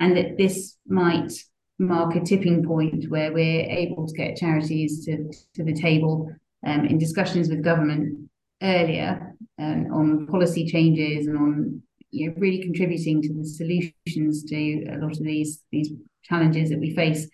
and 0.00 0.16
that 0.16 0.36
this 0.36 0.76
might 0.86 1.32
mark 1.78 2.14
a 2.14 2.20
tipping 2.20 2.64
point 2.64 3.08
where 3.08 3.32
we're 3.32 3.64
able 3.64 4.06
to 4.06 4.14
get 4.14 4.36
charities 4.36 5.04
to, 5.04 5.28
to 5.54 5.64
the 5.64 5.74
table 5.74 6.30
um, 6.66 6.86
in 6.86 6.98
discussions 6.98 7.48
with 7.48 7.62
government 7.62 8.28
earlier 8.62 9.34
um, 9.58 9.86
on 9.92 10.26
policy 10.26 10.66
changes 10.66 11.26
and 11.26 11.36
on 11.36 11.82
you 12.10 12.28
know, 12.28 12.34
really 12.38 12.62
contributing 12.62 13.20
to 13.22 13.34
the 13.34 13.44
solutions 13.44 14.44
to 14.44 14.84
a 14.90 14.98
lot 14.98 15.12
of 15.12 15.22
these 15.22 15.62
these 15.72 15.90
challenges 16.22 16.70
that 16.70 16.78
we 16.78 16.94
face 16.94 17.28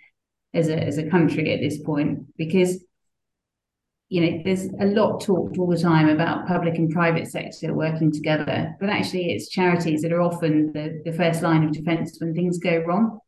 as 0.55 0.69
a 0.69 0.77
as 0.77 0.99
a 0.99 1.09
country 1.09 1.53
at 1.53 1.61
this 1.61 1.83
point. 1.83 2.21
Because 2.37 2.83
you 4.11 4.21
know 4.21 4.43
there's 4.45 4.65
a 4.81 4.87
lot 4.87 5.21
talked 5.21 5.57
all 5.57 5.69
the 5.69 5.79
time 5.79 6.09
about 6.09 6.47
public 6.47 6.75
and 6.75 6.91
private 6.91 7.29
sector 7.29 7.73
working 7.73 8.11
together 8.11 8.75
but 8.81 8.91
actually 8.91 9.31
it's 9.31 9.49
charities 9.49 10.03
that 10.03 10.13
are 10.13 10.21
often 10.21 10.73
the, 10.73 11.01
the 11.05 11.13
first 11.13 11.43
line 11.43 11.63
of 11.63 11.73
defense 11.73 12.19
when 12.19 12.35
things 12.35 12.59
go 12.59 12.79
wrong 12.79 13.21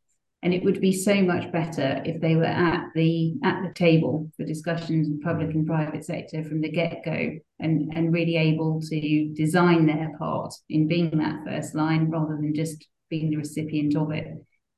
and 0.43 0.53
it 0.53 0.63
would 0.63 0.81
be 0.81 0.91
so 0.91 1.15
much 1.21 1.51
better 1.51 2.01
if 2.05 2.21
they 2.21 2.35
were 2.35 2.43
at 2.43 2.89
the 2.93 3.35
at 3.43 3.63
the 3.63 3.73
table 3.73 4.29
for 4.35 4.45
discussions 4.45 5.07
in 5.07 5.19
public 5.21 5.53
and 5.55 5.65
private 5.65 6.03
sector 6.05 6.43
from 6.43 6.61
the 6.61 6.69
get-go 6.69 7.31
and 7.59 7.91
and 7.95 8.13
really 8.13 8.35
able 8.35 8.81
to 8.81 9.33
design 9.33 9.85
their 9.85 10.11
part 10.19 10.53
in 10.69 10.87
being 10.87 11.17
that 11.17 11.43
first 11.45 11.73
line 11.73 12.09
rather 12.09 12.35
than 12.35 12.53
just 12.53 12.85
being 13.09 13.29
the 13.29 13.37
recipient 13.37 13.95
of 13.95 14.11
it 14.11 14.27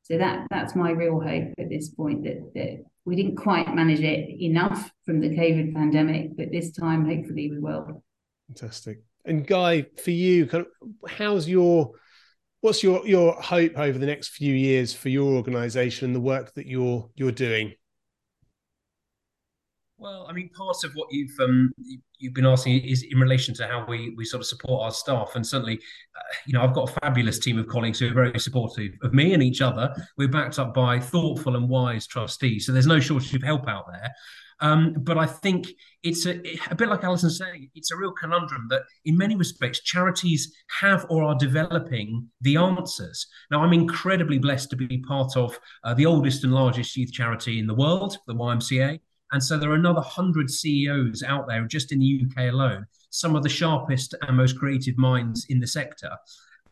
So 0.04 0.20
that 0.20 0.46
that's 0.52 0.76
my 0.76 0.92
real 0.92 1.20
hope 1.20 1.54
at 1.58 1.70
this 1.70 1.90
point 1.90 2.24
that 2.24 2.54
that 2.54 2.86
we 3.06 3.16
didn't 3.16 3.36
quite 3.36 3.74
manage 3.74 4.02
it 4.02 4.30
enough 4.42 4.92
from 5.06 5.20
the 5.20 5.30
COVID 5.30 5.74
pandemic, 5.76 6.36
but 6.38 6.52
this 6.52 6.72
time 6.72 7.06
hopefully 7.06 7.52
we 7.52 7.60
will. 7.60 8.04
Fantastic. 8.48 9.02
And 9.26 9.46
Guy, 9.46 9.86
for 10.04 10.12
you, 10.12 10.50
how's 11.08 11.48
your 11.48 11.92
what's 12.66 12.82
your 12.82 13.06
your 13.08 13.34
hope 13.34 13.78
over 13.78 14.00
the 14.00 14.08
next 14.08 14.30
few 14.30 14.54
years 14.54 14.92
for 14.92 15.10
your 15.10 15.36
organisation 15.36 16.06
and 16.08 16.16
the 16.16 16.20
work 16.20 16.56
that 16.56 16.66
you're 16.66 17.08
you're 17.16 17.32
doing? 17.32 17.72
Well, 19.98 20.26
I 20.28 20.34
mean, 20.34 20.50
part 20.50 20.84
of 20.84 20.92
what 20.96 21.08
you've 21.12 21.40
um, 21.40 21.72
you've 22.18 22.34
been 22.34 22.46
asking 22.46 22.84
is 22.84 23.04
in 23.04 23.20
relation 23.20 23.54
to 23.56 23.68
how 23.68 23.86
we 23.88 24.16
we 24.18 24.26
sort 24.26 24.42
of 24.42 24.48
support 24.48 24.84
our 24.84 24.92
staff, 24.92 25.34
and 25.36 25.46
certainly, 25.46 25.76
uh, 25.76 26.34
you 26.48 26.54
know, 26.54 26.64
I've 26.64 26.74
got 26.74 26.90
a 26.90 27.00
fabulous 27.02 27.38
team 27.38 27.60
of 27.60 27.68
colleagues 27.68 28.00
who 28.00 28.10
are 28.10 28.14
very 28.14 28.40
supportive 28.40 28.94
of 29.04 29.14
me 29.14 29.34
and 29.36 29.44
each 29.44 29.62
other. 29.62 29.96
We're 30.18 30.28
backed 30.28 30.58
up 30.58 30.74
by 30.74 31.00
thoughtful 31.00 31.56
and 31.56 31.70
wise 31.70 32.08
trustees, 32.08 32.66
so 32.66 32.72
there's 32.72 32.88
no 32.88 33.00
shortage 33.00 33.36
of 33.36 33.44
help 33.44 33.70
out 33.70 33.86
there. 33.92 34.12
Um, 34.62 34.96
but 35.00 35.18
I 35.18 35.26
think 35.26 35.68
it's 36.04 36.26
a, 36.26 36.40
a 36.70 36.76
bit 36.76 36.88
like 36.88 37.04
Alison 37.04 37.30
saying, 37.30 37.70
it's 37.76 37.92
a 37.92 37.98
real 37.98 38.12
conundrum 38.12 38.68
that 38.70 38.84
in 39.04 39.18
many 39.18 39.36
respects, 39.36 39.82
charities 39.82 40.54
have 40.80 41.06
or 41.10 41.24
are 41.24 41.36
developing 41.36 42.30
the 42.42 42.58
answers. 42.58 43.28
Now, 43.52 43.64
I'm 43.64 43.74
incredibly 43.74 44.38
blessed 44.38 44.70
to 44.70 44.76
be 44.76 45.00
part 45.00 45.36
of 45.36 45.60
uh, 45.84 45.94
the 45.94 46.06
oldest 46.06 46.44
and 46.44 46.54
largest 46.54 46.96
youth 46.96 47.12
charity 47.12 47.60
in 47.60 47.68
the 47.68 47.74
world, 47.74 48.18
the 48.28 48.36
YMCA. 48.36 49.00
And 49.32 49.44
so 49.44 49.58
there 49.58 49.72
are 49.72 49.76
another 49.76 49.96
100 49.96 50.50
CEOs 50.50 51.24
out 51.24 51.48
there 51.48 51.66
just 51.66 51.92
in 51.92 52.00
the 52.00 52.26
UK 52.26 52.54
alone, 52.54 52.86
some 53.10 53.36
of 53.36 53.44
the 53.44 53.50
sharpest 53.50 54.16
and 54.22 54.38
most 54.38 54.58
creative 54.58 54.98
minds 54.98 55.46
in 55.50 55.60
the 55.60 55.68
sector. 55.68 56.12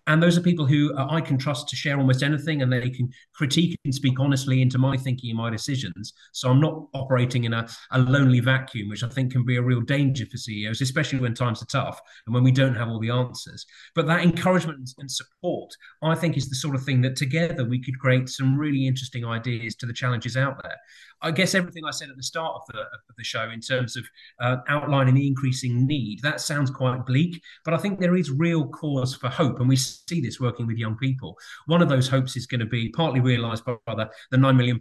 And 0.08 0.22
those 0.22 0.38
are 0.38 0.42
people 0.42 0.66
who 0.66 0.94
uh, 0.96 1.08
I 1.10 1.22
can 1.22 1.38
trust 1.38 1.70
to 1.70 1.76
share 1.76 1.98
almost 1.98 2.24
anything 2.24 2.62
and 2.62 2.72
they 2.72 2.90
can 2.90 3.10
critique 3.34 3.80
and 3.86 3.96
speak 3.96 4.20
honestly 4.20 4.62
into 4.62 4.78
my 4.78 4.98
thinking 4.98 5.30
and 5.30 5.38
my 5.38 5.50
decisions. 5.50 6.14
So 6.34 6.50
I'm 6.50 6.60
not 6.60 6.88
operating 6.94 7.46
in 7.46 7.54
a, 7.54 7.68
a 7.92 8.00
lonely 8.00 8.42
vacuum, 8.42 8.90
which 8.90 9.04
I 9.04 9.08
think 9.08 9.32
can 9.32 9.46
be 9.46 9.56
a 9.56 9.62
real 9.62 9.82
danger 9.82 10.26
for 10.26 10.38
CEOs, 10.38 10.82
especially 10.82 11.20
when 11.20 11.34
times 11.34 11.62
are 11.62 11.68
tough 11.68 12.02
and 12.26 12.36
when 12.36 12.44
we 12.44 12.52
don't 12.52 12.76
have 12.76 12.90
all 12.90 13.00
the 13.00 13.12
answers. 13.12 13.66
But 13.96 14.08
that 14.08 14.24
encouragement 14.24 14.92
and 14.98 15.10
support, 15.10 15.74
I 16.02 16.16
think, 16.16 16.36
is 16.36 16.50
the 16.50 16.56
sort 16.56 16.76
of 16.76 16.84
thing 16.84 17.02
that 17.02 17.16
together 17.16 17.64
we 17.64 17.82
could 17.82 17.98
create 17.98 18.28
some 18.28 18.58
really 18.58 18.86
interesting 18.88 19.26
ideas 19.26 19.76
to 19.76 19.86
the 19.86 19.94
challenges 19.94 20.36
out 20.36 20.62
there. 20.64 20.78
I 21.24 21.32
guess 21.32 21.56
everything 21.56 21.86
I 21.86 21.92
said 21.92 22.10
at 22.10 22.18
the 22.18 22.24
start 22.24 22.56
of 22.56 22.62
the, 22.68 22.82
of 22.82 23.16
the 23.18 23.24
show 23.24 23.50
in 23.50 23.62
terms 23.62 23.96
of 23.96 24.04
uh, 24.42 24.58
outlining 24.68 25.16
the 25.16 25.26
increasing 25.26 25.88
need, 25.88 26.20
that 26.22 26.42
sounds 26.42 26.70
quite 26.70 27.06
bleak, 27.06 27.42
but 27.64 27.74
I 27.74 27.78
think 27.78 28.00
there 28.00 28.18
is 28.18 28.30
real 28.30 28.68
cause 28.68 29.16
for 29.16 29.30
hope. 29.30 29.60
And 29.60 29.70
we 29.70 29.78
see 29.78 30.20
this 30.20 30.42
working 30.42 30.68
with 30.68 30.78
young 30.78 30.98
people. 30.98 31.38
One 31.68 31.82
of 31.82 31.88
those 31.88 32.10
hopes 32.10 32.36
is 32.36 32.46
going 32.46 32.60
to 32.60 32.66
be 32.66 32.90
partly 32.90 33.22
realised 33.22 33.64
by 33.64 33.78
the, 33.88 34.10
the 34.32 34.38
£9 34.38 34.56
million 34.58 34.80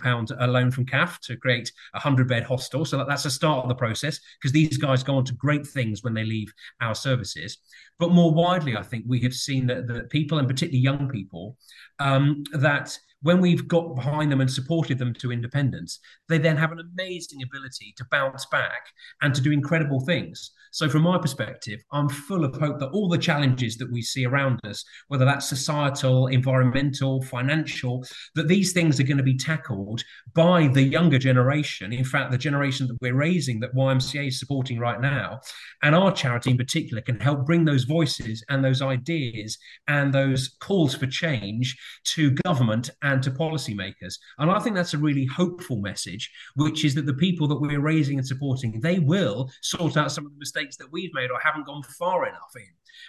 loan 0.53 0.71
from 0.73 0.85
CAF 0.85 1.21
to 1.21 1.37
create 1.37 1.71
a 1.95 1.99
100 1.99 2.29
bed 2.29 2.43
hostel. 2.43 2.85
So 2.85 3.05
that's 3.05 3.25
a 3.25 3.31
start 3.31 3.63
of 3.63 3.69
the 3.69 3.75
process 3.77 4.19
because 4.41 4.53
these 4.53 4.77
guys 4.77 5.05
go 5.05 5.17
on 5.17 5.25
to 5.27 5.35
great 5.35 5.67
things 5.67 6.03
when 6.03 6.13
they 6.15 6.25
leave 6.25 6.53
our 6.81 6.97
services. 6.97 7.59
But 7.99 8.11
more 8.11 8.35
widely, 8.35 8.77
I 8.77 8.83
think 8.83 9.05
we 9.07 9.21
have 9.21 9.35
seen 9.35 9.67
that, 9.69 9.87
that 9.87 10.11
people, 10.11 10.39
and 10.39 10.49
particularly 10.49 10.83
young 10.83 11.09
people, 11.09 11.57
um, 12.01 12.43
that 12.53 12.99
when 13.23 13.41
we've 13.41 13.67
got 13.67 13.95
behind 13.95 14.31
them 14.31 14.41
and 14.41 14.51
supported 14.51 14.99
them 14.99 15.15
to 15.15 15.33
independence, 15.33 15.99
they 16.29 16.39
then 16.39 16.57
have 16.57 16.73
an 16.73 16.81
amazing 16.81 17.43
ability 17.43 17.95
to 17.97 18.05
bounce 18.11 18.47
back 18.47 18.87
and 19.23 19.35
to 19.35 19.41
do 19.41 19.53
incredible 19.53 20.01
things. 20.01 20.53
So, 20.75 20.89
from 20.89 21.03
my 21.03 21.19
perspective, 21.19 21.83
I'm 21.93 22.09
full 22.09 22.45
of 22.45 22.57
hope 22.57 22.79
that 22.81 22.89
all 22.89 23.07
the 23.07 23.19
challenges 23.19 23.77
that 23.77 23.93
we 23.93 24.01
see 24.01 24.25
around 24.25 24.59
us, 24.65 24.83
whether 25.09 25.27
that's 25.27 25.47
societal, 25.47 26.29
environmental, 26.29 27.23
financial, 27.25 28.07
that 28.37 28.49
these 28.49 28.73
things 28.73 28.99
are 28.99 29.05
going 29.05 29.19
to 29.19 29.23
be 29.23 29.37
tackled 29.37 30.03
by 30.35 30.69
the 30.69 30.83
younger 30.83 31.19
generation. 31.19 31.93
In 31.93 32.05
fact, 32.05 32.31
the 32.31 32.39
generation 32.39 32.87
that 32.87 32.97
we're 33.03 33.15
raising, 33.15 33.61
that 33.61 33.75
YMCA 33.75 34.29
is 34.29 34.41
supporting 34.41 34.79
right 34.79 34.99
now, 34.99 35.41
and 35.83 35.95
our 35.95 36.11
charity 36.11 36.53
in 36.53 36.57
particular 36.57 37.03
can 37.03 37.21
help 37.21 37.45
bring 37.45 37.67
those 37.67 37.85
voices 37.85 38.43
and 38.49 38.65
those 38.65 38.81
ideas 38.81 39.59
and 39.89 40.15
those 40.15 40.57
calls 40.61 40.95
for 40.95 41.07
change 41.07 41.77
to 42.05 42.31
government 42.47 42.89
and 43.03 43.12
to 43.21 43.31
policymakers. 43.31 44.15
And 44.39 44.51
I 44.51 44.59
think 44.59 44.75
that's 44.75 44.95
a 44.95 44.99
really 44.99 45.27
hopeful 45.27 45.77
message, 45.77 46.31
which 46.57 46.85
is 46.85 46.95
that 46.95 47.07
the 47.07 47.15
people 47.15 47.47
that 47.49 47.61
we're 47.61 47.81
raising 47.81 48.19
and 48.19 48.27
supporting, 48.27 48.81
they 48.81 48.99
will 48.99 49.51
sort 49.61 49.97
out 49.97 50.13
some 50.13 50.25
of 50.25 50.33
the 50.33 50.39
mistakes 50.39 50.63
mistakes 50.63 50.77
that 50.77 50.93
we've 50.93 51.15
made 51.15 51.31
or 51.31 51.39
haven't 51.43 51.67
gone 51.67 51.83
far 51.99 52.27
enough 52.27 52.53
in. 52.57 52.63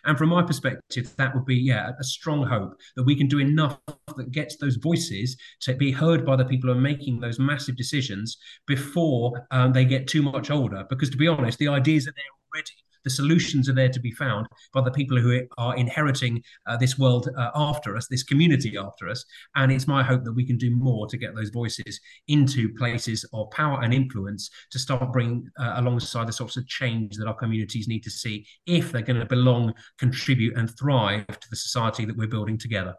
And 0.06 0.18
from 0.18 0.30
my 0.30 0.42
perspective, 0.42 1.14
that 1.18 1.36
would 1.36 1.46
be, 1.46 1.56
yeah, 1.56 1.92
a 2.00 2.04
strong 2.04 2.46
hope 2.46 2.80
that 2.96 3.04
we 3.04 3.16
can 3.16 3.28
do 3.28 3.40
enough 3.40 3.80
that 4.16 4.32
gets 4.32 4.58
those 4.58 4.78
voices 4.78 5.36
to 5.62 5.74
be 5.76 5.92
heard 5.92 6.26
by 6.26 6.36
the 6.36 6.46
people 6.46 6.70
who 6.70 6.78
are 6.78 6.82
making 6.82 7.20
those 7.20 7.40
massive 7.40 7.76
decisions 7.76 8.38
before 8.66 9.46
um, 9.52 9.74
they 9.74 9.86
get 9.86 10.08
too 10.08 10.22
much 10.22 10.50
older. 10.50 10.86
Because 10.90 11.10
to 11.10 11.18
be 11.18 11.28
honest, 11.28 11.60
the 11.60 11.68
ideas 11.68 12.08
are 12.08 12.14
there 12.16 12.24
already 12.54 12.72
the 13.04 13.10
solutions 13.10 13.70
are 13.70 13.74
there 13.74 13.90
to 13.90 14.00
be 14.00 14.12
found 14.12 14.48
by 14.74 14.82
the 14.82 14.92
people 14.92 15.20
who 15.20 15.42
are 15.58 15.76
inheriting 15.76 16.42
uh, 16.66 16.78
this 16.78 16.98
world 16.98 17.30
uh, 17.38 17.52
after 17.56 17.96
us, 17.96 18.08
this 18.08 18.24
community 18.24 18.78
after 18.78 19.10
us. 19.10 19.26
And 19.56 19.72
it's 19.72 19.88
my 19.88 20.04
hope 20.04 20.24
that 20.24 20.34
we 20.34 20.46
can 20.46 20.58
do 20.58 20.76
more 20.76 21.08
to 21.08 21.18
get 21.18 21.36
those 21.36 21.50
voices 21.50 22.00
into 22.28 22.74
places 22.74 23.26
of 23.34 23.50
power 23.52 23.82
and 23.84 23.94
influence 23.94 24.50
to 24.72 24.80
start 24.80 25.12
bringing 25.12 25.50
uh, 25.60 25.74
alongside 25.78 26.28
the 26.28 26.34
sorts 26.34 26.58
of 26.58 26.68
change 26.68 27.18
that 27.18 27.28
our 27.28 27.36
communities 27.36 27.88
need 27.88 28.04
to 28.04 28.12
see 28.12 28.46
if 28.66 28.92
they're 28.92 29.02
going 29.02 29.20
to 29.20 29.26
belong, 29.26 29.74
contribute, 29.98 30.58
and 30.58 30.76
thrive 30.78 31.28
to 31.28 31.50
the 31.50 31.56
society 31.56 32.06
that 32.06 32.18
we're 32.18 32.28
building 32.28 32.58
together. 32.58 32.96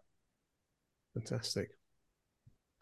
Fantastic. 1.15 1.71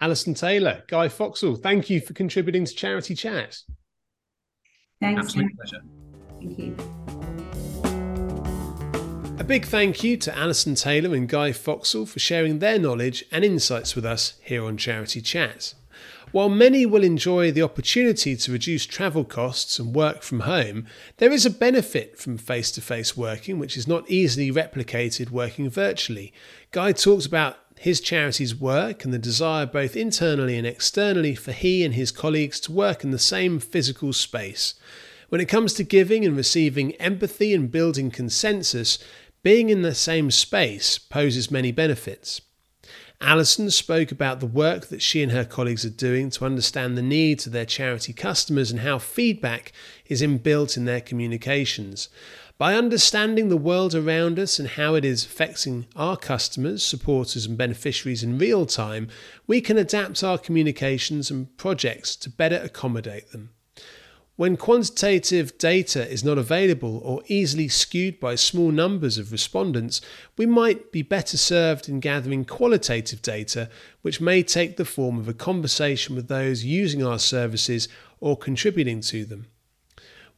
Alison 0.00 0.34
Taylor, 0.34 0.82
Guy 0.88 1.08
Foxall, 1.08 1.54
thank 1.54 1.88
you 1.88 2.00
for 2.00 2.12
contributing 2.12 2.64
to 2.64 2.74
Charity 2.74 3.14
Chat. 3.14 3.56
Thanks. 5.00 5.20
Absolute 5.20 5.54
pleasure. 5.56 5.82
Thank 6.40 6.58
you. 6.58 7.01
A 9.42 9.44
big 9.44 9.66
thank 9.66 10.04
you 10.04 10.16
to 10.18 10.38
Alison 10.38 10.76
Taylor 10.76 11.16
and 11.16 11.28
Guy 11.28 11.50
Foxall 11.50 12.06
for 12.06 12.20
sharing 12.20 12.60
their 12.60 12.78
knowledge 12.78 13.24
and 13.32 13.44
insights 13.44 13.96
with 13.96 14.04
us 14.06 14.34
here 14.40 14.64
on 14.64 14.76
Charity 14.76 15.20
Chat. 15.20 15.74
While 16.30 16.48
many 16.48 16.86
will 16.86 17.02
enjoy 17.02 17.50
the 17.50 17.62
opportunity 17.62 18.36
to 18.36 18.52
reduce 18.52 18.86
travel 18.86 19.24
costs 19.24 19.80
and 19.80 19.96
work 19.96 20.22
from 20.22 20.40
home, 20.40 20.86
there 21.16 21.32
is 21.32 21.44
a 21.44 21.50
benefit 21.50 22.20
from 22.20 22.38
face 22.38 22.70
to 22.70 22.80
face 22.80 23.16
working 23.16 23.58
which 23.58 23.76
is 23.76 23.88
not 23.88 24.08
easily 24.08 24.52
replicated 24.52 25.30
working 25.30 25.68
virtually. 25.68 26.32
Guy 26.70 26.92
talks 26.92 27.26
about 27.26 27.56
his 27.80 28.00
charity's 28.00 28.54
work 28.54 29.04
and 29.04 29.12
the 29.12 29.18
desire 29.18 29.66
both 29.66 29.96
internally 29.96 30.56
and 30.56 30.68
externally 30.68 31.34
for 31.34 31.50
he 31.50 31.84
and 31.84 31.94
his 31.94 32.12
colleagues 32.12 32.60
to 32.60 32.70
work 32.70 33.02
in 33.02 33.10
the 33.10 33.18
same 33.18 33.58
physical 33.58 34.12
space. 34.12 34.74
When 35.32 35.40
it 35.40 35.48
comes 35.48 35.72
to 35.74 35.82
giving 35.82 36.26
and 36.26 36.36
receiving 36.36 36.92
empathy 36.96 37.54
and 37.54 37.72
building 37.72 38.10
consensus, 38.10 38.98
being 39.42 39.70
in 39.70 39.82
the 39.82 39.94
same 39.94 40.30
space 40.30 40.98
poses 40.98 41.50
many 41.50 41.72
benefits. 41.72 42.40
Alison 43.20 43.70
spoke 43.70 44.10
about 44.10 44.40
the 44.40 44.46
work 44.46 44.86
that 44.86 45.00
she 45.00 45.22
and 45.22 45.30
her 45.30 45.44
colleagues 45.44 45.84
are 45.84 45.90
doing 45.90 46.28
to 46.30 46.44
understand 46.44 46.98
the 46.98 47.02
needs 47.02 47.46
of 47.46 47.52
their 47.52 47.64
charity 47.64 48.12
customers 48.12 48.70
and 48.70 48.80
how 48.80 48.98
feedback 48.98 49.72
is 50.06 50.22
inbuilt 50.22 50.76
in 50.76 50.86
their 50.86 51.00
communications. 51.00 52.08
By 52.58 52.74
understanding 52.74 53.48
the 53.48 53.56
world 53.56 53.94
around 53.94 54.38
us 54.38 54.58
and 54.58 54.68
how 54.68 54.94
it 54.94 55.04
is 55.04 55.24
affecting 55.24 55.86
our 55.94 56.16
customers, 56.16 56.84
supporters, 56.84 57.46
and 57.46 57.56
beneficiaries 57.56 58.22
in 58.22 58.38
real 58.38 58.66
time, 58.66 59.08
we 59.46 59.60
can 59.60 59.78
adapt 59.78 60.22
our 60.22 60.38
communications 60.38 61.30
and 61.30 61.56
projects 61.56 62.16
to 62.16 62.30
better 62.30 62.60
accommodate 62.62 63.30
them. 63.30 63.50
When 64.42 64.56
quantitative 64.56 65.56
data 65.56 66.10
is 66.10 66.24
not 66.24 66.36
available 66.36 67.00
or 67.04 67.22
easily 67.28 67.68
skewed 67.68 68.18
by 68.18 68.34
small 68.34 68.72
numbers 68.72 69.16
of 69.16 69.30
respondents, 69.30 70.00
we 70.36 70.46
might 70.46 70.90
be 70.90 71.02
better 71.02 71.36
served 71.36 71.88
in 71.88 72.00
gathering 72.00 72.44
qualitative 72.44 73.22
data, 73.22 73.70
which 74.00 74.20
may 74.20 74.42
take 74.42 74.76
the 74.76 74.84
form 74.84 75.20
of 75.20 75.28
a 75.28 75.32
conversation 75.32 76.16
with 76.16 76.26
those 76.26 76.64
using 76.64 77.06
our 77.06 77.20
services 77.20 77.86
or 78.18 78.36
contributing 78.36 79.00
to 79.02 79.24
them. 79.24 79.46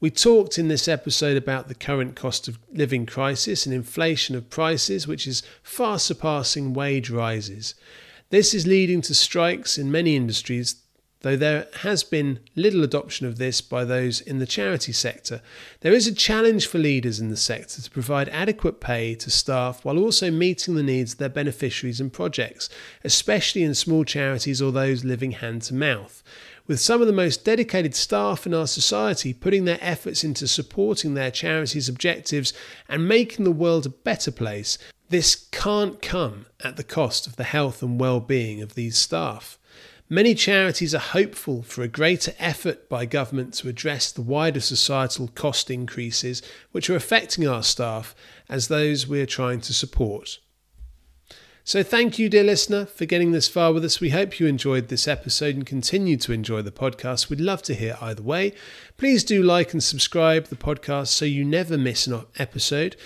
We 0.01 0.11
talked 0.11 0.59
in 0.59 0.69
this 0.69 0.87
episode 0.87 1.39
about 1.39 1.69
the 1.69 1.75
current 1.75 2.15
cost 2.15 2.47
of 2.47 2.59
living 2.71 3.07
crisis 3.07 3.65
and 3.65 3.75
inflation 3.75 4.37
of 4.37 4.51
prices, 4.51 5.09
which 5.09 5.27
is 5.27 5.43
far 5.63 5.99
surpassing 5.99 6.75
wage 6.75 7.09
rises. 7.09 7.75
This 8.29 8.53
is 8.53 8.67
leading 8.67 9.01
to 9.01 9.15
strikes 9.15 9.79
in 9.79 9.91
many 9.91 10.15
industries 10.15 10.84
though 11.25 11.37
there 11.37 11.67
has 11.77 12.05
been 12.05 12.39
little 12.55 12.85
adoption 12.85 13.27
of 13.27 13.39
this 13.39 13.63
by 13.63 13.83
those 13.83 14.21
in 14.21 14.41
the 14.41 14.47
charity 14.47 14.93
sector. 14.93 15.41
There 15.81 15.95
is 15.95 16.07
a 16.07 16.15
challenge 16.15 16.67
for 16.67 16.77
leaders 16.77 17.19
in 17.19 17.31
the 17.31 17.37
sector 17.39 17.81
to 17.81 17.91
provide 17.91 18.29
adequate 18.29 18.79
pay 18.79 19.15
to 19.15 19.31
staff 19.31 19.87
while 19.87 19.99
also 19.99 20.31
meeting 20.31 20.75
the 20.75 20.83
needs 20.83 21.15
of 21.15 21.19
their 21.19 21.31
beneficiaries 21.31 21.99
and 21.99 22.13
projects, 22.13 22.69
especially 23.05 23.63
in 23.63 23.75
small 23.75 24.05
charities 24.05 24.61
or 24.61 24.71
those 24.71 25.03
living 25.03 25.31
hand 25.31 25.63
to 25.63 25.75
mouth. 25.75 26.23
With 26.67 26.79
some 26.79 27.01
of 27.01 27.07
the 27.07 27.13
most 27.15 27.43
dedicated 27.43 27.95
staff 27.95 28.45
in 28.45 28.53
our 28.53 28.67
society 28.67 29.33
putting 29.33 29.65
their 29.65 29.79
efforts 29.81 30.25
into 30.25 30.47
supporting 30.47 31.15
their 31.15 31.31
charities' 31.31 31.89
objectives 31.89 32.53
and 32.87 33.09
making 33.09 33.47
the 33.47 33.51
world 33.51 33.87
a 33.87 33.89
better 33.89 34.31
place, 34.31 34.77
this 35.09 35.35
can't 35.53 36.03
come 36.03 36.45
at 36.63 36.77
the 36.77 36.85
cost 36.85 37.27
of 37.27 37.37
the 37.37 37.45
health 37.45 37.83
and 37.83 37.99
well-being 37.99 38.61
of 38.61 38.75
these 38.75 38.99
staff. 38.99 39.59
Many 40.11 40.35
charities 40.35 40.95
are 40.95 40.99
hopeful 40.99 41.63
for 41.63 41.83
a 41.83 41.89
greater 41.89 42.35
effort 42.39 42.91
by 42.91 43.07
government 43.07 43.55
to 43.55 43.69
address 43.69 44.13
the 44.13 44.21
wider 44.21 44.61
societal 44.61 45.29
cost 45.29 45.71
increases 45.71 46.43
which 46.73 46.91
are 46.91 46.97
affecting 46.97 47.49
our 47.49 47.63
staff 47.63 48.15
as 48.49 48.69
those 48.69 49.07
we 49.07 49.23
are 49.23 49.27
trying 49.27 49.63
to 49.63 49.73
support. 49.73 50.41
So, 51.67 51.83
thank 51.83 52.19
you, 52.19 52.29
dear 52.29 52.45
listener, 52.45 52.85
for 52.85 53.07
getting 53.07 53.33
this 53.33 53.49
far 53.49 53.73
with 53.73 53.83
us. 53.87 53.99
We 53.99 54.11
hope 54.11 54.39
you 54.39 54.47
enjoyed 54.47 54.89
this 54.89 55.09
episode 55.09 55.55
and 55.55 55.65
continue 55.65 56.19
to 56.19 56.35
enjoy 56.35 56.61
the 56.61 56.71
podcast. 56.71 57.31
We'd 57.31 57.41
love 57.41 57.63
to 57.63 57.75
hear 57.75 57.97
either 58.03 58.23
way. 58.23 58.53
Please 58.99 59.25
do 59.25 59.43
like 59.43 59.73
and 59.73 59.83
subscribe 59.83 60.49
the 60.49 60.57
podcast 60.57 61.07
so 61.07 61.25
you 61.25 61.43
never 61.43 61.79
miss 61.79 62.07
an 62.07 62.27
episode. 62.39 62.97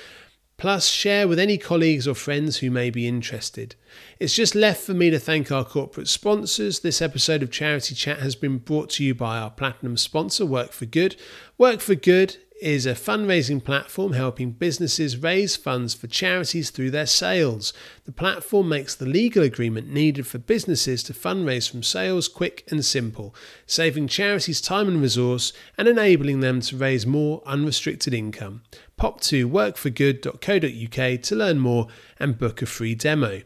Plus, 0.58 0.88
share 0.88 1.28
with 1.28 1.38
any 1.38 1.56
colleagues 1.56 2.08
or 2.08 2.16
friends 2.16 2.56
who 2.56 2.68
may 2.68 2.90
be 2.90 3.06
interested. 3.06 3.76
It's 4.18 4.34
just 4.34 4.56
left 4.56 4.82
for 4.82 4.92
me 4.92 5.08
to 5.08 5.18
thank 5.20 5.52
our 5.52 5.64
corporate 5.64 6.08
sponsors. 6.08 6.80
This 6.80 7.00
episode 7.00 7.44
of 7.44 7.52
Charity 7.52 7.94
Chat 7.94 8.18
has 8.18 8.34
been 8.34 8.58
brought 8.58 8.90
to 8.90 9.04
you 9.04 9.14
by 9.14 9.38
our 9.38 9.50
platinum 9.50 9.96
sponsor, 9.96 10.44
Work 10.44 10.72
for 10.72 10.84
Good. 10.84 11.14
Work 11.58 11.78
for 11.78 11.94
Good 11.94 12.38
is 12.60 12.86
a 12.86 12.92
fundraising 12.94 13.62
platform 13.62 14.14
helping 14.14 14.50
businesses 14.50 15.16
raise 15.16 15.54
funds 15.54 15.94
for 15.94 16.08
charities 16.08 16.70
through 16.70 16.90
their 16.90 17.06
sales. 17.06 17.72
The 18.04 18.10
platform 18.10 18.68
makes 18.68 18.96
the 18.96 19.06
legal 19.06 19.44
agreement 19.44 19.88
needed 19.88 20.26
for 20.26 20.38
businesses 20.38 21.04
to 21.04 21.12
fundraise 21.12 21.70
from 21.70 21.84
sales 21.84 22.26
quick 22.26 22.64
and 22.68 22.84
simple, 22.84 23.32
saving 23.64 24.08
charities 24.08 24.60
time 24.60 24.88
and 24.88 25.00
resource 25.00 25.52
and 25.76 25.86
enabling 25.86 26.40
them 26.40 26.60
to 26.62 26.76
raise 26.76 27.06
more 27.06 27.42
unrestricted 27.46 28.12
income. 28.12 28.62
Pop 28.98 29.22
to 29.22 29.48
workforgood.co.uk 29.48 31.22
to 31.22 31.36
learn 31.36 31.58
more 31.58 31.86
and 32.20 32.38
book 32.38 32.60
a 32.60 32.66
free 32.66 32.94
demo. 32.94 33.40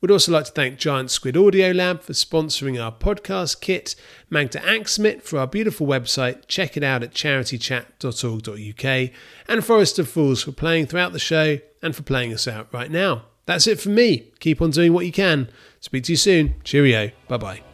We'd 0.00 0.10
also 0.10 0.32
like 0.32 0.44
to 0.44 0.52
thank 0.52 0.78
Giant 0.78 1.10
Squid 1.10 1.36
Audio 1.36 1.72
Lab 1.72 2.02
for 2.02 2.12
sponsoring 2.12 2.80
our 2.82 2.92
podcast 2.92 3.60
kit, 3.60 3.96
Magda 4.30 4.60
Axmit 4.60 5.22
for 5.22 5.38
our 5.38 5.46
beautiful 5.46 5.86
website, 5.86 6.46
check 6.46 6.76
it 6.76 6.84
out 6.84 7.02
at 7.02 7.12
charitychat.org.uk, 7.12 9.10
and 9.48 9.64
Forest 9.64 9.98
of 9.98 10.08
Fools 10.08 10.42
for 10.42 10.52
playing 10.52 10.86
throughout 10.86 11.12
the 11.12 11.18
show 11.18 11.58
and 11.82 11.96
for 11.96 12.02
playing 12.02 12.32
us 12.32 12.46
out 12.46 12.72
right 12.72 12.90
now. 12.90 13.24
That's 13.46 13.66
it 13.66 13.80
for 13.80 13.88
me. 13.88 14.30
Keep 14.40 14.60
on 14.60 14.70
doing 14.70 14.92
what 14.92 15.06
you 15.06 15.12
can. 15.12 15.48
Speak 15.80 16.04
to 16.04 16.12
you 16.12 16.16
soon. 16.16 16.54
Cheerio. 16.64 17.10
Bye 17.28 17.38
bye. 17.38 17.67